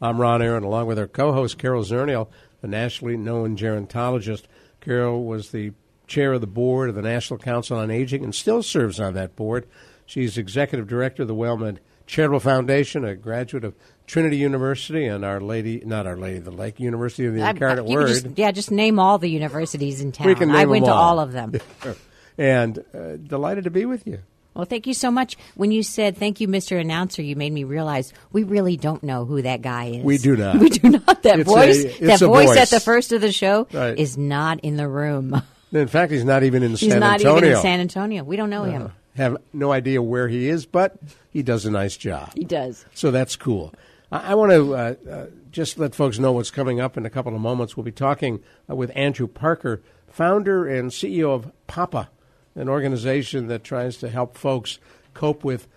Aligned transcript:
I'm 0.00 0.20
Ron 0.20 0.42
Aaron, 0.42 0.62
along 0.62 0.86
with 0.86 0.98
our 0.98 1.06
co-host 1.06 1.58
Carol 1.58 1.82
Zernial, 1.82 2.28
a 2.62 2.66
nationally 2.66 3.16
known 3.16 3.56
gerontologist. 3.56 4.42
Carol 4.80 5.24
was 5.24 5.50
the 5.50 5.72
chair 6.06 6.34
of 6.34 6.40
the 6.40 6.46
board 6.46 6.88
of 6.88 6.94
the 6.94 7.02
National 7.02 7.38
Council 7.38 7.78
on 7.78 7.90
Aging 7.90 8.22
and 8.22 8.34
still 8.34 8.62
serves 8.62 9.00
on 9.00 9.14
that 9.14 9.34
board. 9.36 9.66
She's 10.04 10.38
executive 10.38 10.86
director 10.86 11.22
of 11.22 11.28
the 11.28 11.34
WellMed 11.34 11.78
Charitable 12.06 12.40
Foundation, 12.40 13.04
a 13.04 13.16
graduate 13.16 13.64
of 13.64 13.74
Trinity 14.06 14.36
University 14.36 15.06
and 15.06 15.24
Our 15.24 15.40
Lady, 15.40 15.82
not 15.84 16.06
Our 16.06 16.16
Lady 16.16 16.38
the 16.38 16.52
Lake, 16.52 16.78
University 16.78 17.26
of 17.26 17.34
the 17.34 17.42
I- 17.42 17.50
Incarnate 17.50 17.86
Word. 17.86 18.06
Just, 18.08 18.26
yeah, 18.38 18.52
just 18.52 18.70
name 18.70 19.00
all 19.00 19.18
the 19.18 19.28
universities 19.28 20.00
in 20.00 20.12
town. 20.12 20.28
We 20.28 20.36
can 20.36 20.50
I 20.50 20.66
went 20.66 20.84
them 20.84 20.92
to 20.92 20.94
all. 20.94 21.18
all 21.18 21.20
of 21.20 21.32
them. 21.32 21.54
and 22.38 22.78
uh, 22.94 23.16
delighted 23.16 23.64
to 23.64 23.70
be 23.70 23.84
with 23.86 24.06
you. 24.06 24.20
Well, 24.56 24.64
thank 24.64 24.86
you 24.86 24.94
so 24.94 25.10
much. 25.10 25.36
When 25.54 25.70
you 25.70 25.82
said 25.82 26.16
thank 26.16 26.40
you, 26.40 26.48
Mr. 26.48 26.80
Announcer, 26.80 27.22
you 27.22 27.36
made 27.36 27.52
me 27.52 27.64
realize 27.64 28.12
we 28.32 28.42
really 28.42 28.76
don't 28.76 29.02
know 29.02 29.24
who 29.24 29.42
that 29.42 29.62
guy 29.62 29.86
is. 29.86 30.04
We 30.04 30.18
do 30.18 30.36
not. 30.36 30.56
We 30.60 30.70
do 30.70 30.90
not. 30.90 31.22
That 31.22 31.40
It's 31.40 31.48
voice, 31.50 31.84
a- 31.84 32.04
that 32.06 32.20
voice, 32.20 32.48
voice. 32.48 32.56
at 32.58 32.70
the 32.70 32.80
first 32.80 33.12
of 33.12 33.20
the 33.20 33.32
show 33.32 33.68
Right. 33.72 33.98
is 33.98 34.16
not 34.16 34.60
in 34.60 34.76
the 34.76 34.88
room. 34.88 35.40
In 35.72 35.88
fact, 35.88 36.10
he's 36.12 36.24
not 36.24 36.42
even 36.42 36.62
in 36.62 36.70
He's 36.70 36.88
San 36.90 37.00
not 37.00 37.20
Antonio. 37.20 37.38
even 37.38 37.50
in 37.52 37.60
San 37.60 37.80
Antonio. 37.80 38.24
We 38.24 38.36
don't 38.36 38.48
know 38.50 38.64
him. 38.64 38.92
Have 39.16 39.36
no 39.52 39.72
idea 39.72 40.00
where 40.00 40.28
he 40.28 40.48
is, 40.48 40.64
but 40.64 40.96
he 41.30 41.42
does 41.42 41.66
a 41.66 41.70
nice 41.70 41.96
job. 41.96 42.30
He 42.34 42.44
does. 42.44 42.84
So 42.94 43.10
that's 43.10 43.34
cool. 43.36 43.74
I, 44.12 44.32
I 44.32 44.34
want 44.36 44.52
to 44.52 44.74
uh, 44.74 44.94
uh, 45.10 45.26
just 45.50 45.76
let 45.78 45.94
folks 45.94 46.18
know 46.18 46.32
what's 46.32 46.50
coming 46.50 46.80
up 46.80 46.96
in 46.96 47.04
a 47.04 47.10
couple 47.10 47.34
of 47.34 47.40
moments. 47.40 47.76
We'll 47.76 47.84
be 47.84 47.92
talking 47.92 48.40
uh, 48.70 48.76
with 48.76 48.90
Andrew 48.94 49.26
Parker, 49.26 49.82
founder 50.08 50.66
and 50.68 50.90
CEO 50.92 51.30
of 51.34 51.50
PAPA, 51.66 52.08
an 52.56 52.68
organization 52.68 53.46
that 53.46 53.62
tries 53.62 53.98
to 53.98 54.08
help 54.08 54.36
folks 54.36 54.78
cope 55.14 55.44
with 55.44 55.68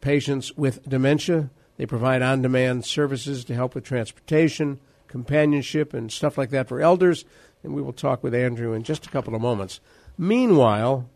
patients 0.00 0.56
with 0.56 0.88
dementia. 0.88 1.50
They 1.76 1.86
provide 1.86 2.22
on 2.22 2.40
demand 2.40 2.86
services 2.86 3.44
to 3.46 3.54
help 3.54 3.74
with 3.74 3.84
transportation, 3.84 4.78
companionship, 5.08 5.92
and 5.92 6.10
stuff 6.10 6.38
like 6.38 6.50
that 6.50 6.68
for 6.68 6.80
elders. 6.80 7.24
And 7.62 7.74
we 7.74 7.82
will 7.82 7.92
talk 7.92 8.22
with 8.22 8.34
Andrew 8.34 8.72
in 8.72 8.84
just 8.84 9.06
a 9.06 9.10
couple 9.10 9.34
of 9.34 9.42
moments. 9.42 9.80
Meanwhile, 10.16 11.08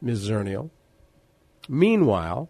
Ms. 0.00 0.28
Zernial, 0.28 0.70
meanwhile, 1.68 2.48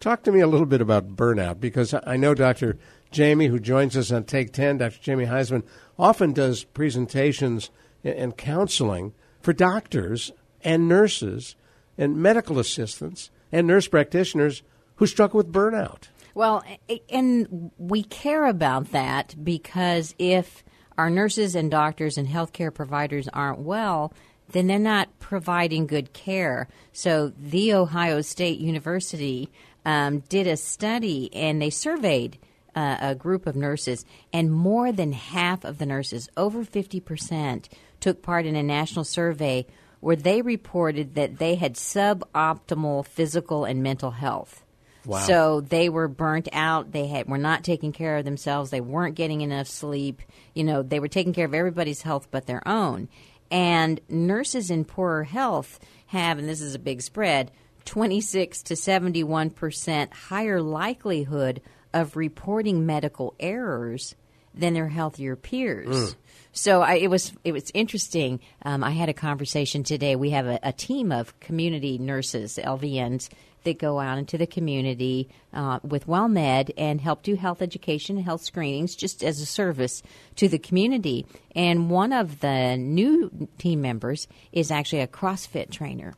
talk 0.00 0.22
to 0.24 0.32
me 0.32 0.40
a 0.40 0.46
little 0.46 0.66
bit 0.66 0.80
about 0.80 1.16
burnout 1.16 1.60
because 1.60 1.94
I 2.04 2.16
know 2.16 2.34
Dr. 2.34 2.78
Jamie, 3.10 3.46
who 3.46 3.58
joins 3.58 3.96
us 3.96 4.10
on 4.10 4.24
Take 4.24 4.52
10, 4.52 4.78
Dr. 4.78 4.98
Jamie 5.00 5.26
Heisman, 5.26 5.62
often 5.98 6.32
does 6.32 6.64
presentations 6.64 7.70
and- 8.02 8.14
and 8.14 8.36
counseling 8.36 9.12
for 9.40 9.52
doctors 9.52 10.32
and 10.62 10.88
nurses 10.88 11.56
and 11.96 12.16
medical 12.16 12.58
assistants 12.58 13.30
and 13.50 13.66
nurse 13.66 13.88
practitioners 13.88 14.62
who 14.96 15.06
struggle 15.06 15.38
with 15.38 15.52
burnout. 15.52 16.04
Well, 16.34 16.62
and 17.10 17.70
we 17.78 18.02
care 18.04 18.46
about 18.46 18.92
that 18.92 19.34
because 19.42 20.14
if 20.18 20.62
our 20.96 21.10
nurses 21.10 21.54
and 21.54 21.70
doctors 21.70 22.18
and 22.18 22.28
healthcare 22.28 22.72
providers 22.72 23.28
aren't 23.32 23.60
well, 23.60 24.12
then 24.52 24.66
they're 24.66 24.78
not 24.78 25.18
providing 25.18 25.86
good 25.86 26.12
care. 26.12 26.68
So, 26.92 27.32
The 27.38 27.74
Ohio 27.74 28.20
State 28.20 28.58
University 28.58 29.50
um, 29.84 30.20
did 30.28 30.46
a 30.46 30.56
study 30.56 31.30
and 31.34 31.60
they 31.60 31.70
surveyed 31.70 32.38
uh, 32.74 32.96
a 33.00 33.14
group 33.14 33.46
of 33.46 33.56
nurses, 33.56 34.04
and 34.32 34.52
more 34.52 34.92
than 34.92 35.12
half 35.12 35.64
of 35.64 35.78
the 35.78 35.86
nurses, 35.86 36.28
over 36.36 36.64
50%, 36.64 37.66
took 37.98 38.22
part 38.22 38.46
in 38.46 38.54
a 38.54 38.62
national 38.62 39.04
survey 39.04 39.66
where 40.00 40.16
they 40.16 40.42
reported 40.42 41.14
that 41.14 41.38
they 41.38 41.54
had 41.56 41.74
suboptimal 41.74 43.06
physical 43.06 43.64
and 43.64 43.82
mental 43.82 44.10
health. 44.10 44.64
Wow. 45.04 45.20
So 45.20 45.60
they 45.60 45.88
were 45.88 46.08
burnt 46.08 46.48
out. 46.52 46.92
They 46.92 47.06
had 47.06 47.28
were 47.28 47.38
not 47.38 47.64
taking 47.64 47.92
care 47.92 48.18
of 48.18 48.24
themselves. 48.24 48.70
They 48.70 48.80
weren't 48.80 49.14
getting 49.14 49.40
enough 49.40 49.66
sleep. 49.66 50.20
You 50.54 50.64
know, 50.64 50.82
they 50.82 51.00
were 51.00 51.08
taking 51.08 51.32
care 51.32 51.46
of 51.46 51.54
everybody's 51.54 52.02
health 52.02 52.28
but 52.30 52.46
their 52.46 52.66
own. 52.68 53.08
And 53.50 54.00
nurses 54.08 54.70
in 54.70 54.84
poorer 54.84 55.24
health 55.24 55.80
have, 56.08 56.38
and 56.38 56.48
this 56.48 56.60
is 56.60 56.74
a 56.74 56.78
big 56.78 57.00
spread, 57.00 57.50
26 57.86 58.64
to 58.64 58.76
71 58.76 59.50
percent 59.50 60.12
higher 60.12 60.60
likelihood 60.60 61.62
of 61.94 62.16
reporting 62.16 62.84
medical 62.84 63.34
errors 63.40 64.14
than 64.54 64.74
their 64.74 64.88
healthier 64.88 65.36
peers. 65.36 66.12
Mm. 66.12 66.14
So 66.58 66.82
I, 66.82 66.94
it 66.94 67.08
was 67.08 67.32
it 67.44 67.52
was 67.52 67.70
interesting. 67.72 68.40
Um, 68.64 68.82
I 68.82 68.90
had 68.90 69.08
a 69.08 69.14
conversation 69.14 69.84
today. 69.84 70.16
We 70.16 70.30
have 70.30 70.46
a, 70.46 70.58
a 70.64 70.72
team 70.72 71.12
of 71.12 71.38
community 71.38 71.98
nurses, 71.98 72.58
LVNs, 72.60 73.28
that 73.62 73.78
go 73.78 74.00
out 74.00 74.18
into 74.18 74.36
the 74.36 74.46
community 74.46 75.28
uh, 75.52 75.78
with 75.84 76.08
WellMed 76.08 76.72
and 76.76 77.00
help 77.00 77.22
do 77.22 77.36
health 77.36 77.62
education 77.62 78.16
and 78.16 78.24
health 78.24 78.42
screenings 78.42 78.96
just 78.96 79.22
as 79.22 79.40
a 79.40 79.46
service 79.46 80.02
to 80.34 80.48
the 80.48 80.58
community. 80.58 81.26
And 81.54 81.90
one 81.90 82.12
of 82.12 82.40
the 82.40 82.76
new 82.76 83.48
team 83.58 83.80
members 83.80 84.26
is 84.50 84.72
actually 84.72 85.02
a 85.02 85.06
CrossFit 85.06 85.70
trainer. 85.70 86.14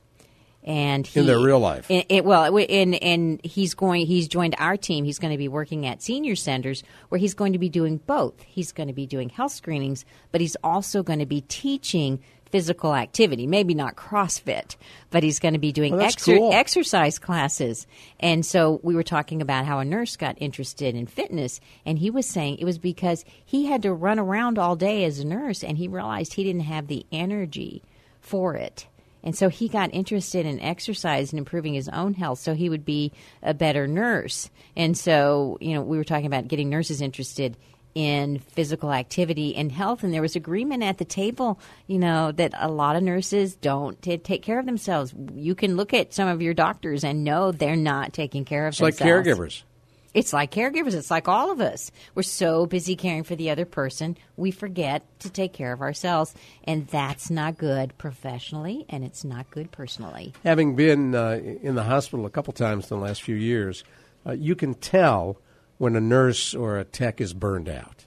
And 0.63 1.07
he, 1.07 1.21
In 1.21 1.27
their 1.27 1.39
real 1.41 1.59
life. 1.59 1.91
in- 1.91 2.05
it- 2.11 2.25
well, 2.25 2.55
and 2.57 2.95
and 3.03 3.41
he's 3.45 3.73
going. 3.75 4.07
He's 4.07 4.29
joined 4.29 4.55
our 4.59 4.77
team. 4.77 5.05
He's 5.07 5.19
going 5.19 5.33
to 5.33 5.39
be 5.39 5.49
working 5.49 5.87
at 5.87 6.03
senior 6.03 6.37
centers 6.37 6.83
where 7.09 7.19
he's 7.19 7.33
going 7.35 7.55
to 7.55 7.59
be 7.59 7.71
doing 7.71 7.97
both. 7.97 8.35
He's 8.43 8.71
going 8.73 8.89
to 8.89 8.93
be 8.95 9.07
doing 9.07 9.31
health 9.31 9.53
screenings, 9.53 10.05
but 10.33 10.41
he's 10.43 10.57
also 10.63 11.03
going 11.03 11.21
to 11.21 11.27
be 11.27 11.41
teaching 11.43 12.21
physical 12.51 12.95
activity. 12.95 13.47
Maybe 13.47 13.75
not 13.75 13.95
CrossFit, 13.97 14.77
but 15.11 15.23
he's 15.23 15.39
going 15.39 15.55
to 15.55 15.61
be 15.61 15.71
doing 15.73 15.97
Well, 15.97 16.05
exer- 16.07 16.37
cool. 16.37 16.53
exercise 16.53 17.19
classes. 17.19 17.87
And 18.19 18.45
so 18.45 18.81
we 18.83 18.95
were 18.97 19.05
talking 19.05 19.41
about 19.41 19.65
how 19.67 19.79
a 19.79 19.85
nurse 19.85 20.17
got 20.17 20.37
interested 20.43 20.95
in 20.97 21.07
fitness, 21.07 21.61
and 21.87 21.99
he 21.99 22.11
was 22.11 22.27
saying 22.27 22.59
it 22.59 22.65
was 22.65 22.77
because 22.79 23.25
he 23.45 23.67
had 23.67 23.83
to 23.83 23.95
run 23.95 24.19
around 24.19 24.59
all 24.59 24.75
day 24.77 25.05
as 25.05 25.21
a 25.21 25.25
nurse, 25.27 25.63
and 25.65 25.79
he 25.79 25.87
realized 25.89 26.35
he 26.35 26.43
didn't 26.45 26.63
have 26.63 26.89
the 26.89 27.07
energy 27.13 27.83
for 28.21 28.57
it. 28.57 28.87
And 29.23 29.37
so 29.37 29.49
he 29.49 29.69
got 29.69 29.93
interested 29.93 30.47
in 30.47 30.61
exercise 30.61 31.33
and 31.33 31.39
improving 31.39 31.75
his 31.75 31.89
own 31.89 32.15
health 32.15 32.39
so 32.39 32.55
he 32.55 32.69
would 32.69 32.85
be 32.85 33.13
a 33.43 33.55
better 33.55 33.87
nurse. 33.87 34.51
And 34.77 34.97
so, 34.97 35.59
you 35.61 35.75
know, 35.75 35.83
we 35.83 35.97
were 35.97 36.05
talking 36.05 36.27
about 36.27 36.49
getting 36.49 36.69
nurses 36.69 37.01
interested 37.01 37.57
in 37.95 38.39
physical 38.39 38.93
activity 38.93 39.57
and 39.57 39.73
health. 39.73 40.05
And 40.05 40.15
there 40.15 40.23
was 40.23 40.37
agreement 40.37 40.83
at 40.83 40.99
the 40.99 41.05
table, 41.05 41.59
you 41.87 41.99
know, 41.99 42.33
that 42.33 42.53
a 42.57 42.69
lot 42.69 42.97
of 42.97 43.03
nurses 43.03 43.57
don't 43.57 44.01
t- 44.01 44.19
take 44.19 44.43
care 44.43 44.59
of 44.59 44.67
themselves. 44.67 45.13
You 45.35 45.55
can 45.55 45.77
look 45.77 45.93
at 45.93 46.15
some 46.15 46.29
of 46.29 46.41
your 46.41 46.55
doctors 46.55 47.05
and 47.05 47.25
know 47.25 47.53
they're 47.53 47.77
not 47.77 48.13
taking 48.13 48.45
care 48.45 48.67
of 48.67 48.75
It's 48.75 48.81
like 48.81 48.97
caregivers. 48.97 49.63
It's 50.13 50.33
like 50.33 50.51
caregivers. 50.51 50.95
It's 50.95 51.11
like 51.11 51.29
all 51.29 51.51
of 51.53 51.61
us. 51.61 51.91
We're 52.15 52.23
so 52.23 52.67
busy 52.67 52.97
caring 52.97 53.23
for 53.23 53.37
the 53.37 53.51
other 53.51 53.65
person, 53.65 54.17
we 54.37 54.51
forget 54.51 55.05
to 55.21 55.31
take 55.31 55.53
care 55.53 55.73
of 55.73 55.81
ourselves. 55.81 56.35
And 56.65 56.87
that's 56.89 57.31
not 57.31 57.59
good 57.59 57.97
professionally, 57.99 58.87
and 58.89 59.05
it's 59.05 59.25
not 59.25 59.51
good 59.51 59.71
personally. 59.71 60.33
Having 60.45 60.77
been 60.77 61.15
uh, 61.15 61.41
in 61.63 61.75
the 61.75 61.85
hospital 61.85 62.27
a 62.27 62.31
couple 62.31 62.53
times 62.53 62.91
in 62.91 62.99
the 62.99 63.05
last 63.05 63.23
few 63.23 63.37
years, 63.37 63.85
uh, 64.27 64.33
you 64.33 64.57
can 64.57 64.75
tell 64.75 65.39
when 65.79 65.97
a 65.97 66.01
nurse 66.01 66.55
or 66.55 66.79
a 66.79 66.85
tech 66.85 67.21
is 67.21 67.33
burned 67.33 67.69
out. 67.69 68.05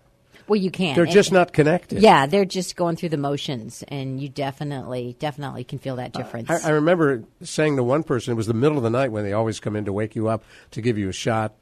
Well, 0.47 0.59
you 0.59 0.71
can. 0.71 0.95
They're 0.95 1.05
just 1.05 1.31
not 1.31 1.53
connected. 1.53 2.01
Yeah, 2.01 2.25
they're 2.25 2.45
just 2.45 2.75
going 2.75 2.97
through 2.97 3.09
the 3.09 3.17
motions, 3.17 3.83
and 3.87 4.19
you 4.19 4.27
definitely, 4.27 5.15
definitely 5.17 5.63
can 5.63 5.79
feel 5.79 5.95
that 5.95 6.11
difference. 6.11 6.49
I, 6.49 6.67
I 6.67 6.69
remember 6.71 7.23
saying 7.41 7.77
to 7.77 7.83
one 7.83 8.03
person, 8.03 8.33
it 8.33 8.35
was 8.35 8.47
the 8.47 8.53
middle 8.53 8.77
of 8.77 8.83
the 8.83 8.89
night 8.89 9.11
when 9.11 9.23
they 9.23 9.33
always 9.33 9.59
come 9.59 9.75
in 9.75 9.85
to 9.85 9.93
wake 9.93 10.15
you 10.15 10.27
up 10.27 10.43
to 10.71 10.81
give 10.81 10.97
you 10.97 11.07
a 11.07 11.13
shot. 11.13 11.53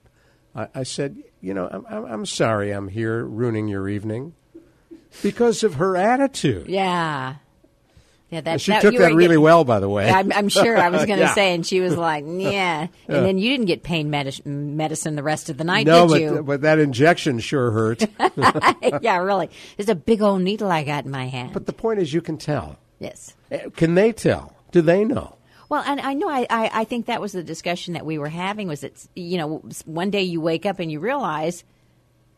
I, 0.56 0.68
I 0.76 0.84
said, 0.84 1.18
you 1.42 1.54
know, 1.54 1.68
I'm, 1.72 1.86
I'm, 1.90 2.06
I'm 2.06 2.26
sorry 2.26 2.72
I'm 2.72 2.88
here 2.88 3.24
ruining 3.24 3.68
your 3.68 3.88
evening 3.90 4.34
because 5.22 5.64
of 5.64 5.76
her 5.76 5.96
attitude. 5.98 6.68
Yeah. 6.68 7.36
Yeah, 8.30 8.40
that, 8.42 8.62
she 8.62 8.72
that- 8.72 8.82
took 8.82 8.96
that 8.96 9.14
really 9.14 9.28
getting- 9.36 9.42
well, 9.42 9.66
by 9.66 9.82
the 9.82 9.90
way. 9.90 10.10
I'm, 10.10 10.32
I'm 10.32 10.48
sure. 10.48 10.78
I 10.78 10.88
was 10.88 11.06
going 11.06 11.20
to 11.20 11.26
Yeah. 11.26 11.34
say, 11.34 11.54
and 11.54 11.66
she 11.68 11.82
was 11.82 11.98
like, 11.98 12.24
"Yeah," 12.28 12.88
and 13.10 13.26
then 13.26 13.38
you 13.38 13.50
didn't 13.50 13.66
get 13.66 13.84
pain 13.84 14.10
medi- 14.10 14.42
medicine 14.46 15.16
the 15.18 15.24
rest 15.24 15.50
of 15.50 15.58
the 15.58 15.66
night, 15.66 15.86
no, 15.86 16.08
did 16.08 16.12
but, 16.14 16.22
you? 16.22 16.44
but 16.44 16.62
that 16.62 16.80
injection 16.80 17.40
sure 17.40 17.72
hurt. 17.72 18.06
yeah, 19.02 19.18
really. 19.18 19.50
There's 19.76 19.90
a 19.90 19.96
big 19.96 20.22
old 20.22 20.42
needle 20.44 20.72
I 20.72 20.86
got 20.86 21.04
in 21.04 21.12
my 21.12 21.28
hand. 21.28 21.52
but 21.52 21.66
the 21.66 21.74
point 21.74 22.00
is, 22.00 22.14
you 22.14 22.22
can 22.22 22.38
tell. 22.38 22.78
yes. 23.00 23.36
Eh, 23.52 23.68
Can 23.76 23.96
they 23.96 24.14
tell? 24.14 24.56
Do 24.72 24.82
they 24.82 25.04
know? 25.04 25.36
Well, 25.72 25.84
and 25.88 26.02
I 26.02 26.16
know 26.16 26.28
I, 26.28 26.46
I, 26.50 26.70
I 26.74 26.84
think 26.84 27.06
that 27.06 27.22
was 27.22 27.32
the 27.32 27.44
discussion 27.44 27.94
that 27.94 28.06
we 28.06 28.18
were 28.18 28.28
having 28.28 28.68
was 28.68 28.82
that 28.82 29.08
you 29.16 29.38
know 29.38 29.64
one 29.86 30.10
day 30.10 30.24
you 30.24 30.42
wake 30.42 30.66
up 30.66 30.80
and 30.80 30.92
you 30.92 31.00
realize 31.00 31.64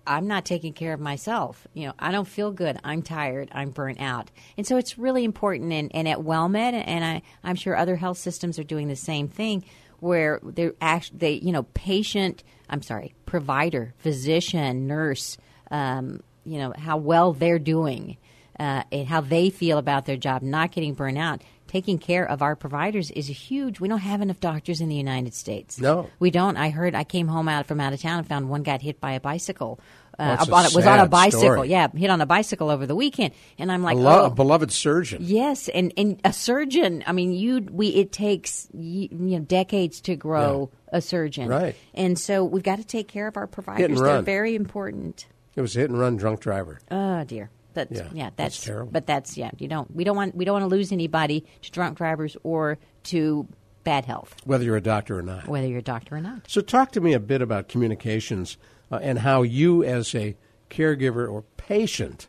I'm 0.06 0.28
not 0.28 0.46
taking 0.46 0.72
care 0.72 0.94
of 0.94 1.00
myself. 1.00 1.66
You 1.74 1.88
know, 1.88 1.94
I 1.98 2.12
don't 2.12 2.28
feel 2.28 2.52
good. 2.52 2.78
I'm 2.84 3.02
tired. 3.02 3.50
I'm 3.52 3.72
burnt 3.72 4.00
out. 4.00 4.30
And 4.56 4.68
so 4.68 4.78
it's 4.78 5.00
really 5.00 5.24
important. 5.24 5.74
And, 5.74 5.96
and 5.96 6.08
at 6.08 6.20
WellMed, 6.20 6.84
and 6.86 7.04
I, 7.04 7.24
I'm 7.44 7.56
sure 7.56 7.76
other 7.76 7.96
health 7.96 8.20
systems 8.20 8.60
are 8.60 8.64
doing 8.64 8.88
the 8.88 8.96
same 8.96 9.28
thing, 9.28 9.64
where 10.00 10.40
they're 10.44 10.76
actually, 10.80 11.18
they, 11.18 11.32
you 11.34 11.54
know, 11.54 11.64
patient, 11.74 12.44
I'm 12.70 12.84
sorry, 12.84 13.16
provider, 13.26 13.96
physician, 13.98 14.86
nurse, 14.86 15.38
um, 15.72 16.22
you 16.46 16.60
know, 16.60 16.74
how 16.78 16.98
well 16.98 17.34
they're 17.34 17.58
doing 17.58 18.18
uh, 18.60 18.84
and 18.92 19.08
how 19.08 19.22
they 19.22 19.50
feel 19.50 19.78
about 19.78 20.06
their 20.06 20.18
job, 20.18 20.42
not 20.42 20.72
getting 20.72 20.94
burnt 20.94 21.18
out. 21.18 21.42
Taking 21.74 21.98
care 21.98 22.24
of 22.30 22.44
our 22.44 22.56
providers 22.56 23.10
is 23.10 23.26
huge. 23.26 23.80
We 23.80 23.88
don't 23.88 23.98
have 23.98 24.22
enough 24.22 24.40
doctors 24.40 24.80
in 24.80 24.90
the 24.90 24.96
United 24.96 25.34
States. 25.34 25.80
No. 25.80 26.08
we 26.20 26.30
don't. 26.30 26.56
I 26.56 26.70
heard. 26.70 26.94
I 26.94 27.04
came 27.04 27.28
home 27.28 27.50
out 27.50 27.66
from 27.66 27.80
out 27.80 27.94
of 27.94 28.00
town 28.00 28.20
and 28.20 28.28
found 28.28 28.48
one 28.48 28.62
got 28.62 28.80
hit 28.84 29.02
by 29.02 29.14
a 29.14 29.20
bicycle. 29.20 29.80
Uh, 30.20 30.38
on- 30.40 30.50
was 30.76 30.86
on 30.86 31.00
a 31.00 31.08
bicycle. 31.08 31.40
story. 31.42 31.70
Yeah, 31.70 31.88
hit 31.88 32.12
on 32.12 32.22
a 32.22 32.28
bicycle 32.28 32.70
over 32.70 32.86
the 32.86 32.94
weekend, 32.94 33.34
and 33.58 33.72
I'm 33.72 33.82
like, 33.82 33.96
a, 33.96 34.00
lo- 34.00 34.22
oh, 34.22 34.26
a 34.26 34.30
beloved 34.30 34.72
surgeon. 34.72 35.24
yes, 35.26 35.68
and 35.68 35.92
and 35.98 36.20
a 36.24 36.32
surgeon. 36.32 37.04
I 37.08 37.12
mean, 37.12 37.34
you 37.34 37.68
we 37.72 37.88
it 37.88 38.12
takes 38.12 38.68
you 38.72 39.10
know 39.12 39.40
decades 39.40 40.00
to 40.02 40.16
grow 40.16 40.70
a 40.90 41.02
surgeon, 41.02 41.50
Right. 41.50 41.76
And 41.96 42.20
so 42.20 42.46
we've 42.46 42.62
got 42.62 42.78
to 42.78 42.84
take 42.86 43.08
care 43.08 43.26
of 43.28 43.36
our 43.36 43.48
providers. 43.48 44.00
They're 44.00 44.08
run. 44.18 44.24
very 44.24 44.54
important. 44.54 45.26
It 45.56 45.62
was 45.62 45.76
a 45.76 45.80
hit 45.80 45.90
and 45.90 46.00
run 46.00 46.18
drunk 46.18 46.40
driver. 46.40 46.80
Oh 46.92 47.24
dear. 47.24 47.50
That's 47.74 47.92
Yeah, 47.92 48.08
yeah, 48.14 48.30
that's 48.36 48.56
that's, 48.58 48.66
terrible. 48.66 48.92
But 48.92 49.06
that's 49.08 49.38
yeah, 49.38 49.52
you 49.58 49.68
don't 49.68 49.94
we 49.96 50.04
don't 50.04 50.16
want 50.16 50.36
we 50.36 50.46
don't 50.46 50.54
want 50.54 50.64
to 50.70 50.76
lose 50.76 50.92
anybody 50.92 51.46
to 51.62 51.72
drunk 51.72 51.98
drivers 51.98 52.38
or 52.44 52.78
to 53.06 53.48
bad 53.84 54.06
health, 54.06 54.36
Whether 54.46 54.64
you're 54.64 54.78
a 54.78 54.82
doctor 54.82 55.20
or 55.20 55.22
not. 55.22 55.48
whether 55.48 55.68
you're 55.68 55.80
a 55.80 55.82
doctor 55.82 56.16
or 56.16 56.22
not. 56.22 56.42
So, 56.48 56.62
talk 56.62 56.92
to 56.94 57.02
me 57.02 57.12
a 57.14 57.20
bit 57.20 57.42
about 57.42 57.68
communications 57.68 58.58
uh, 58.92 59.00
and 59.02 59.20
how 59.20 59.42
you, 59.42 59.84
as 59.84 60.16
a 60.16 60.38
caregiver 60.70 61.30
or 61.30 61.44
patient, 61.58 62.28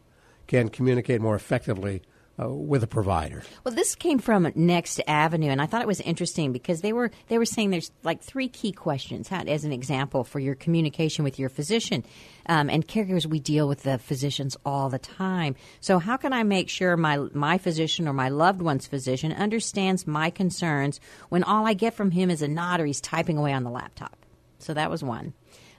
can 0.49 0.69
communicate 0.69 1.21
more 1.21 1.37
effectively 1.37 2.03
uh, 2.41 2.49
with 2.49 2.83
a 2.83 2.87
provider. 2.87 3.43
Well, 3.63 3.75
this 3.75 3.95
came 3.95 4.19
from 4.19 4.51
Next 4.55 5.01
Avenue, 5.07 5.51
and 5.51 5.61
I 5.63 5.67
thought 5.67 5.83
it 5.83 5.87
was 5.87 6.01
interesting 6.01 6.53
because 6.53 6.81
they 6.81 6.93
were 6.93 7.11
they 7.29 7.39
were 7.39 7.45
saying 7.45 7.71
there's 7.71 7.93
like 8.03 8.23
three 8.23 8.49
key 8.49 8.73
questions 8.73 9.29
how, 9.29 9.43
as 9.43 9.65
an 9.65 9.73
example 9.73 10.25
for 10.25 10.41
your 10.41 10.55
communication 10.55 11.25
with 11.25 11.39
your 11.39 11.49
physician. 11.49 12.05
Um, 12.47 12.69
and 12.69 12.87
caregivers, 12.87 13.25
we 13.25 13.41
deal 13.41 13.69
with 13.69 13.85
the 13.85 13.99
physicians 13.99 14.57
all 14.67 14.91
the 14.91 14.99
time. 14.99 15.55
So, 15.81 15.99
how 15.99 16.17
can 16.17 16.33
I 16.33 16.43
make 16.43 16.69
sure 16.69 16.97
my 16.97 17.19
my 17.33 17.59
physician 17.59 18.09
or 18.09 18.13
my 18.13 18.29
loved 18.29 18.63
one's 18.63 18.87
physician 18.87 19.33
understands 19.33 20.07
my 20.07 20.31
concerns 20.31 21.01
when 21.29 21.45
all 21.45 21.67
I 21.67 21.75
get 21.75 21.95
from 21.95 22.11
him 22.11 22.31
is 22.31 22.43
a 22.43 22.49
nod 22.49 22.81
or 22.81 22.87
he's 22.87 23.01
typing 23.01 23.39
away 23.39 23.53
on 23.53 23.65
the 23.65 23.71
laptop? 23.71 24.17
So 24.59 24.75
that 24.75 24.91
was 24.91 25.05
one. 25.05 25.35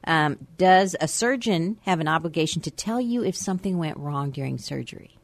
Um, 0.07 0.37
does 0.57 0.95
a 1.01 1.07
surgeon 1.07 1.79
have 1.81 1.99
an 1.99 2.07
obligation 2.07 2.61
to 2.61 2.71
tell 2.71 3.01
you 3.01 3.23
if 3.23 3.35
something 3.35 3.77
went 3.77 3.97
wrong 3.97 4.29
during 4.29 4.59
surgery? 4.59 5.17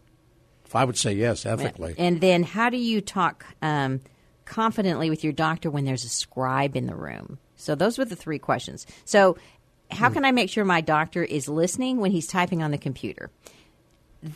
I 0.76 0.86
would 0.86 0.98
say 0.98 1.14
yes, 1.14 1.46
ethically. 1.46 1.96
And 1.98 2.22
then, 2.22 2.44
how 2.44 2.70
do 2.70 2.78
you 2.78 3.02
talk 3.02 3.46
um, 3.62 4.02
confidently 4.46 5.10
with 5.10 5.24
your 5.24 5.34
doctor 5.34 5.70
when 5.70 5.86
there's 5.86 6.04
a 6.04 6.10
scribe 6.10 6.76
in 6.76 6.88
the 6.88 6.96
room? 6.96 7.40
So, 7.56 7.76
those 7.76 7.98
were 7.98 8.06
the 8.06 8.16
three 8.16 8.40
questions. 8.40 8.86
So, 9.06 9.38
how 9.92 10.10
can 10.10 10.26
I 10.26 10.32
make 10.32 10.50
sure 10.50 10.64
my 10.64 10.82
doctor 10.82 11.24
is 11.24 11.48
listening 11.50 11.98
when 11.98 12.12
he's 12.12 12.28
typing 12.28 12.64
on 12.64 12.72
the 12.72 12.78
computer? 12.78 13.30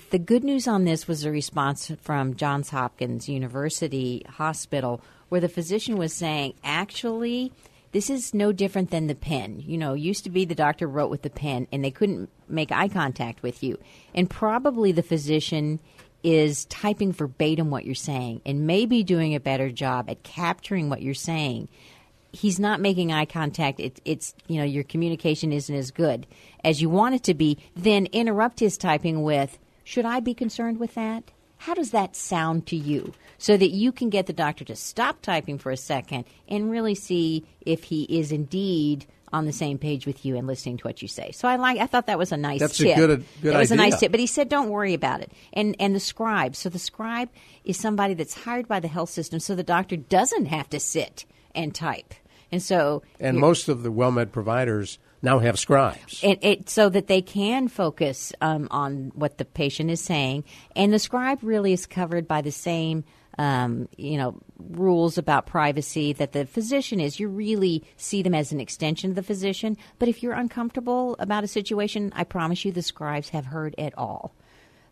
The 0.10 0.20
good 0.20 0.44
news 0.44 0.68
on 0.68 0.84
this 0.84 1.08
was 1.08 1.24
a 1.26 1.32
response 1.32 1.92
from 2.02 2.36
Johns 2.36 2.72
Hopkins 2.72 3.30
University 3.30 4.26
Hospital, 4.28 5.02
where 5.30 5.42
the 5.42 5.48
physician 5.48 5.98
was 5.98 6.12
saying, 6.12 6.56
actually, 6.64 7.52
this 7.92 8.10
is 8.10 8.34
no 8.34 8.52
different 8.52 8.90
than 8.90 9.08
the 9.08 9.16
pen. 9.16 9.64
You 9.66 9.78
know, 9.78 9.94
used 9.94 10.24
to 10.24 10.30
be 10.30 10.44
the 10.44 10.56
doctor 10.56 10.88
wrote 10.88 11.12
with 11.12 11.22
the 11.22 11.30
pen 11.30 11.68
and 11.72 11.84
they 11.84 11.92
couldn't 11.92 12.30
make 12.50 12.72
eye 12.72 12.90
contact 12.90 13.44
with 13.44 13.64
you. 13.64 13.78
And 14.14 14.30
probably 14.30 14.92
the 14.92 15.04
physician 15.04 15.80
is 16.26 16.66
typing 16.66 17.14
verbatim 17.14 17.70
what 17.70 17.86
you're 17.86 17.94
saying 17.94 18.42
and 18.48 18.66
maybe 18.66 19.04
doing 19.04 19.36
a 19.36 19.40
better 19.40 19.70
job 19.70 20.10
at 20.10 20.24
capturing 20.24 20.90
what 20.90 21.04
you're 21.04 21.14
saying. 21.14 21.70
He's 22.32 22.60
not 22.60 22.82
making 22.82 23.14
eye 23.14 23.26
contact. 23.26 23.80
It, 23.80 24.02
it's 24.06 24.34
you 24.48 24.58
know 24.58 24.66
your 24.66 24.84
communication 24.84 25.54
isn't 25.54 25.76
as 25.76 25.92
good 25.92 26.26
as 26.64 26.82
you 26.82 26.90
want 26.90 27.14
it 27.14 27.24
to 27.26 27.36
be. 27.36 27.60
Then 27.76 28.08
interrupt 28.08 28.60
his 28.60 28.76
typing 28.76 29.22
with 29.22 29.60
should 29.84 30.06
i 30.06 30.20
be 30.20 30.34
concerned 30.34 30.80
with 30.80 30.96
that? 30.96 31.32
How 31.58 31.76
does 31.76 31.92
that 31.92 32.16
sound 32.16 32.66
to 32.68 32.76
you? 32.76 33.14
So 33.38 33.56
that 33.56 33.70
you 33.70 33.92
can 33.92 34.10
get 34.10 34.26
the 34.26 34.34
doctor 34.34 34.66
to 34.66 34.76
stop 34.76 35.22
typing 35.22 35.60
for 35.60 35.72
a 35.72 35.78
second 35.78 36.26
and 36.48 36.72
really 36.72 36.96
see 36.96 37.46
if 37.62 37.84
he 37.84 38.04
is 38.04 38.32
indeed 38.32 39.06
on 39.36 39.46
the 39.46 39.52
same 39.52 39.78
page 39.78 40.08
with 40.08 40.26
you 40.26 40.38
and 40.38 40.48
listening 40.48 40.78
to 40.78 40.84
what 40.88 41.02
you 41.02 41.08
say. 41.10 41.32
So 41.32 41.48
I 41.48 41.58
like 41.58 41.78
I 41.78 41.88
thought 41.88 42.08
that 42.08 42.18
was 42.18 42.32
a 42.32 42.38
nice 42.38 42.62
That's 42.62 42.80
a 42.80 42.84
tip. 42.84 42.96
good- 42.96 43.26
good 43.42 43.54
it 43.54 43.58
was 43.58 43.72
a 43.72 43.76
nice 43.76 44.00
tip, 44.00 44.12
but 44.12 44.20
he 44.20 44.28
said 44.28 44.48
don't 44.48 44.70
worry 44.70 44.94
about 44.94 45.22
it. 45.22 45.32
And 45.52 45.76
and 45.80 45.94
the 45.94 46.00
scribe, 46.00 46.56
so 46.56 46.70
the 46.70 46.80
scribe 46.80 47.30
is 47.66 47.78
somebody 47.78 48.14
that's 48.14 48.34
hired 48.34 48.68
by 48.68 48.80
the 48.80 48.88
health 48.88 49.10
system 49.10 49.40
so 49.40 49.54
the 49.54 49.64
doctor 49.64 49.98
doesn't 49.98 50.46
have 50.46 50.70
to 50.70 50.80
sit 50.80 51.26
and 51.54 51.76
type. 51.76 52.14
And 52.52 52.64
so 52.64 53.04
and 53.20 53.38
most 53.38 53.68
of 53.68 53.84
the 53.84 53.92
WellMed 53.92 54.32
providers 54.32 55.00
now 55.22 55.40
have 55.40 55.60
scribes. 55.60 56.22
it, 56.24 56.40
it 56.44 56.70
so 56.70 56.88
that 56.88 57.08
they 57.08 57.22
can 57.22 57.68
focus 57.68 58.32
um, 58.40 58.68
on 58.72 59.12
what 59.16 59.38
the 59.38 59.44
patient 59.46 59.90
is 59.90 60.00
saying, 60.00 60.46
and 60.76 60.94
the 60.94 61.00
scribe 61.00 61.40
really 61.42 61.74
is 61.74 61.86
covered 61.86 62.28
by 62.28 62.42
the 62.42 62.52
same, 62.52 63.04
um, 63.38 63.88
you 63.98 64.18
know, 64.18 64.40
rules 64.58 65.18
about 65.18 65.46
privacy 65.46 66.14
that 66.14 66.32
the 66.32 66.46
physician 66.46 67.00
is. 67.00 67.20
You 67.20 67.28
really 67.28 67.84
see 67.98 68.22
them 68.22 68.36
as 68.36 68.52
an 68.52 68.60
extension 68.60 69.10
of 69.10 69.16
the 69.16 69.24
physician. 69.24 69.78
But 70.00 70.10
if 70.10 70.24
you're 70.24 70.34
uncomfortable 70.34 71.16
about 71.20 71.44
a 71.44 71.48
situation, 71.48 72.12
I 72.16 72.24
promise 72.24 72.66
you, 72.66 72.72
the 72.72 72.82
scribes 72.82 73.30
have 73.30 73.46
heard 73.46 73.76
it 73.78 73.94
all. 73.98 74.34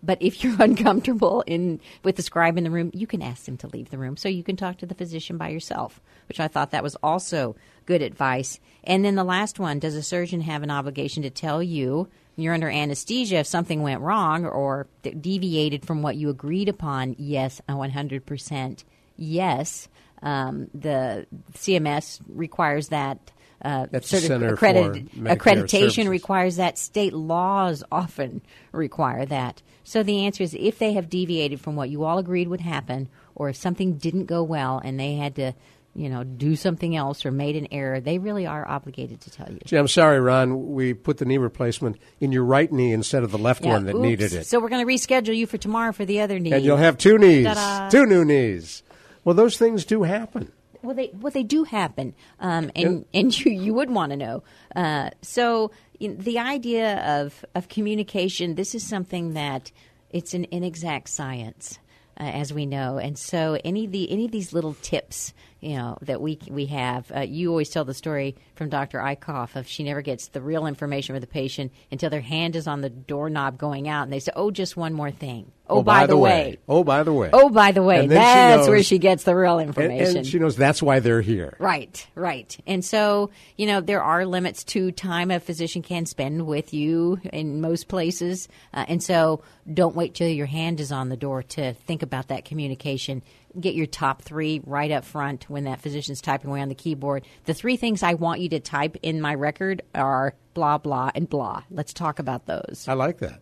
But 0.02 0.22
if 0.22 0.44
you're 0.44 0.56
uncomfortable 0.62 1.44
in 1.48 1.80
with 2.04 2.18
the 2.18 2.22
scribe 2.22 2.58
in 2.58 2.66
the 2.66 2.72
room, 2.72 2.92
you 2.94 3.08
can 3.08 3.22
ask 3.22 3.46
them 3.46 3.58
to 3.58 3.68
leave 3.68 3.90
the 3.90 3.98
room 3.98 4.18
so 4.18 4.28
you 4.28 4.44
can 4.44 4.58
talk 4.58 4.78
to 4.80 4.86
the 4.86 4.96
physician 4.96 5.38
by 5.38 5.50
yourself, 5.50 6.02
which 6.28 6.40
I 6.40 6.50
thought 6.50 6.72
that 6.72 6.84
was 6.84 6.98
also 7.02 7.56
good 7.86 8.02
advice. 8.02 8.60
And 8.84 9.06
then 9.06 9.16
the 9.16 9.24
last 9.24 9.60
one, 9.60 9.80
does 9.80 9.96
a 9.96 10.04
surgeon 10.04 10.42
have 10.42 10.64
an 10.64 10.72
obligation 10.72 11.24
to 11.24 11.30
tell 11.30 11.64
you 11.64 12.10
you're 12.36 12.54
under 12.54 12.70
anesthesia 12.70 13.38
if 13.38 13.48
something 13.48 13.82
went 13.82 14.02
wrong 14.02 14.46
or 14.46 14.88
deviated 15.04 15.86
from 15.86 16.02
what 16.02 16.16
you 16.16 16.30
agreed 16.30 16.70
upon? 16.70 17.16
Yes, 17.18 17.62
a 17.70 17.74
100% 17.74 18.84
yes. 19.18 19.88
Um, 20.22 20.68
the 20.74 21.28
CMS 21.54 22.20
requires 22.28 22.90
that. 22.90 23.32
Uh, 23.62 23.88
That's 23.92 24.10
the 24.10 24.18
certi- 24.18 24.28
Center 24.28 24.54
accredit- 24.54 25.10
for 25.12 25.18
Medicare 25.20 25.38
accreditation 25.38 25.70
Services. 25.70 26.08
requires 26.08 26.56
that. 26.58 26.78
State 26.78 27.14
laws 27.14 27.84
often 27.92 28.42
require 28.72 29.26
that. 29.26 29.62
So 29.86 30.02
the 30.04 30.26
answer 30.26 30.44
is 30.44 30.54
if 30.58 30.80
they 30.80 30.94
have 30.94 31.10
deviated 31.10 31.60
from 31.62 31.76
what 31.76 31.90
you 31.90 32.04
all 32.04 32.18
agreed 32.18 32.48
would 32.50 32.62
happen, 32.62 33.10
or 33.36 33.50
if 33.50 33.56
something 33.56 33.94
didn't 33.98 34.26
go 34.26 34.44
well 34.44 34.82
and 34.84 35.00
they 35.00 35.16
had 35.16 35.36
to, 35.36 35.54
you 35.96 36.10
know, 36.10 36.24
do 36.24 36.56
something 36.56 36.96
else 36.96 37.26
or 37.26 37.32
made 37.32 37.56
an 37.56 37.68
error, 37.72 38.00
they 38.00 38.18
really 38.18 38.46
are 38.48 38.68
obligated 38.68 39.22
to 39.22 39.30
tell 39.30 39.52
you. 39.52 39.60
Gee, 39.66 39.76
I'm 39.78 39.88
sorry, 39.88 40.20
Ron. 40.20 40.74
We 40.74 40.94
put 40.94 41.18
the 41.20 41.26
knee 41.26 41.38
replacement 41.38 41.98
in 42.20 42.32
your 42.32 42.44
right 42.44 42.72
knee 42.72 42.92
instead 42.94 43.24
of 43.24 43.32
the 43.32 43.38
left 43.38 43.64
Yeah, 43.64 43.74
one 43.74 43.86
that 43.86 43.96
oops. 43.96 44.02
needed 44.02 44.34
it. 44.34 44.48
So 44.48 44.60
we're 44.60 44.70
going 44.70 44.86
to 44.86 44.92
reschedule 44.92 45.36
you 45.36 45.46
for 45.46 45.58
tomorrow 45.58 45.92
for 45.92 46.06
the 46.06 46.22
other 46.22 46.40
knee. 46.40 46.52
and 46.54 46.64
you'll 46.66 46.78
have 46.78 46.98
two 46.98 47.18
knees, 47.18 47.46
Ta-da. 47.46 47.90
two 47.90 48.06
new 48.06 48.26
knees. 48.26 48.82
Well, 49.24 49.36
those 49.36 49.58
things 49.58 49.86
do 49.86 50.04
happen. 50.04 50.52
Well, 50.82 50.96
they 50.96 51.12
well 51.14 51.32
they 51.32 51.44
do 51.44 51.64
happen, 51.64 52.14
um, 52.42 52.70
and 52.76 53.06
and 53.14 53.40
you 53.46 53.52
you 53.54 53.74
would 53.74 53.90
want 53.90 54.12
to 54.12 54.18
know. 54.18 54.44
Uh, 54.76 55.12
so 55.22 55.72
you 55.98 56.10
know, 56.10 56.16
the 56.16 56.40
idea 56.40 57.22
of 57.22 57.46
of 57.56 57.70
communication. 57.70 58.56
This 58.56 58.76
is 58.76 58.86
something 58.86 59.34
that 59.36 59.72
it's 60.10 60.34
an 60.34 60.46
inexact 60.52 61.08
science, 61.08 61.80
uh, 62.20 62.24
as 62.24 62.52
we 62.54 62.66
know, 62.66 62.98
and 62.98 63.18
so 63.18 63.58
any 63.64 63.86
of 63.86 63.94
the 63.94 64.12
any 64.12 64.26
of 64.26 64.32
these 64.32 64.52
little 64.52 64.74
tips, 64.82 65.34
you 65.64 65.78
know 65.78 65.98
that 66.02 66.20
we 66.22 66.38
we 66.50 66.66
have. 66.68 67.12
Uh, 67.16 67.22
you 67.22 67.50
always 67.50 67.70
tell 67.70 67.86
the 67.86 67.94
story 67.94 68.36
from 68.56 68.70
Dr. 68.70 69.00
Eichhoff 69.00 69.56
of 69.56 69.68
she 69.68 69.84
never 69.84 70.02
gets 70.02 70.28
the 70.28 70.42
real 70.42 70.66
information 70.66 71.16
for 71.16 71.20
the 71.20 71.28
patient 71.28 71.72
until 71.92 72.10
their 72.10 72.22
hand 72.22 72.56
is 72.56 72.68
on 72.68 72.82
the 72.82 72.90
doorknob 72.90 73.58
going 73.58 73.88
out, 73.88 74.04
and 74.04 74.12
they 74.14 74.20
say, 74.20 74.32
"Oh, 74.36 74.52
just 74.52 74.76
one 74.78 74.94
more 74.94 75.12
thing." 75.12 75.52
Oh, 75.70 75.82
by, 75.82 76.06
the 76.06 76.18
way. 76.18 76.58
Oh, 76.68 76.84
by 76.84 77.04
the 77.04 77.14
way. 77.14 77.30
Oh, 77.32 77.50
by 77.50 77.72
the 77.72 77.82
way. 77.82 78.02
And 78.02 78.12
then 78.12 78.20
she 78.20 78.24
That's 78.24 78.58
knows- 78.60 78.68
where 78.68 78.84
she 78.84 78.98
gets 78.98 79.24
the 79.24 79.34
real 79.34 79.60
And, 79.60 79.70
information. 79.70 80.18
and 80.18 80.28
she 80.28 80.38
knows 80.38 80.58
that's 80.58 80.84
why 80.84 81.00
they're 81.00 81.22
here. 81.22 81.56
Right, 81.58 82.06
right. 82.16 82.56
And 82.68 82.84
so, 82.84 83.32
you 83.56 83.66
know, 83.66 83.80
there 83.80 84.04
are 84.04 84.26
limits 84.26 84.66
to 84.66 84.92
time 84.92 85.32
a 85.32 85.40
physician 85.40 85.82
can 85.82 86.06
spend 86.06 86.46
with 86.46 86.74
you 86.74 87.18
in 87.32 87.62
most 87.62 87.88
places. 87.88 88.50
Uh, 88.74 88.84
and 88.90 89.02
so, 89.02 89.42
don't 89.74 89.96
wait 89.96 90.14
till 90.16 90.28
your 90.28 90.48
hand 90.48 90.82
is 90.82 90.92
on 90.92 91.08
the 91.08 91.18
door 91.18 91.42
to 91.44 91.74
think 91.74 92.04
about 92.04 92.28
that 92.28 92.44
communication. 92.44 93.24
Get 93.60 93.76
your 93.76 93.86
top 93.86 94.22
three 94.22 94.62
right 94.66 94.92
up 94.92 95.06
front 95.06 95.50
when 95.50 95.66
that 95.66 95.82
physician's 95.82 96.22
typing 96.22 96.50
away 96.50 96.62
on 96.62 96.70
the 96.70 96.76
keyboard. 96.76 97.26
The 97.46 97.54
three 97.54 97.78
things 97.78 98.02
I 98.02 98.16
want 98.16 98.42
you 98.42 98.50
to 98.50 98.60
type 98.60 98.98
in 99.04 99.22
my 99.22 99.36
record 99.36 99.82
are 99.94 100.34
blah, 100.54 100.78
blah, 100.78 101.12
and 101.14 101.30
blah. 101.30 101.64
Let's 101.70 101.94
talk 101.94 102.20
about 102.20 102.46
those. 102.46 102.86
I 102.88 102.94
like 102.94 103.20
that. 103.20 103.42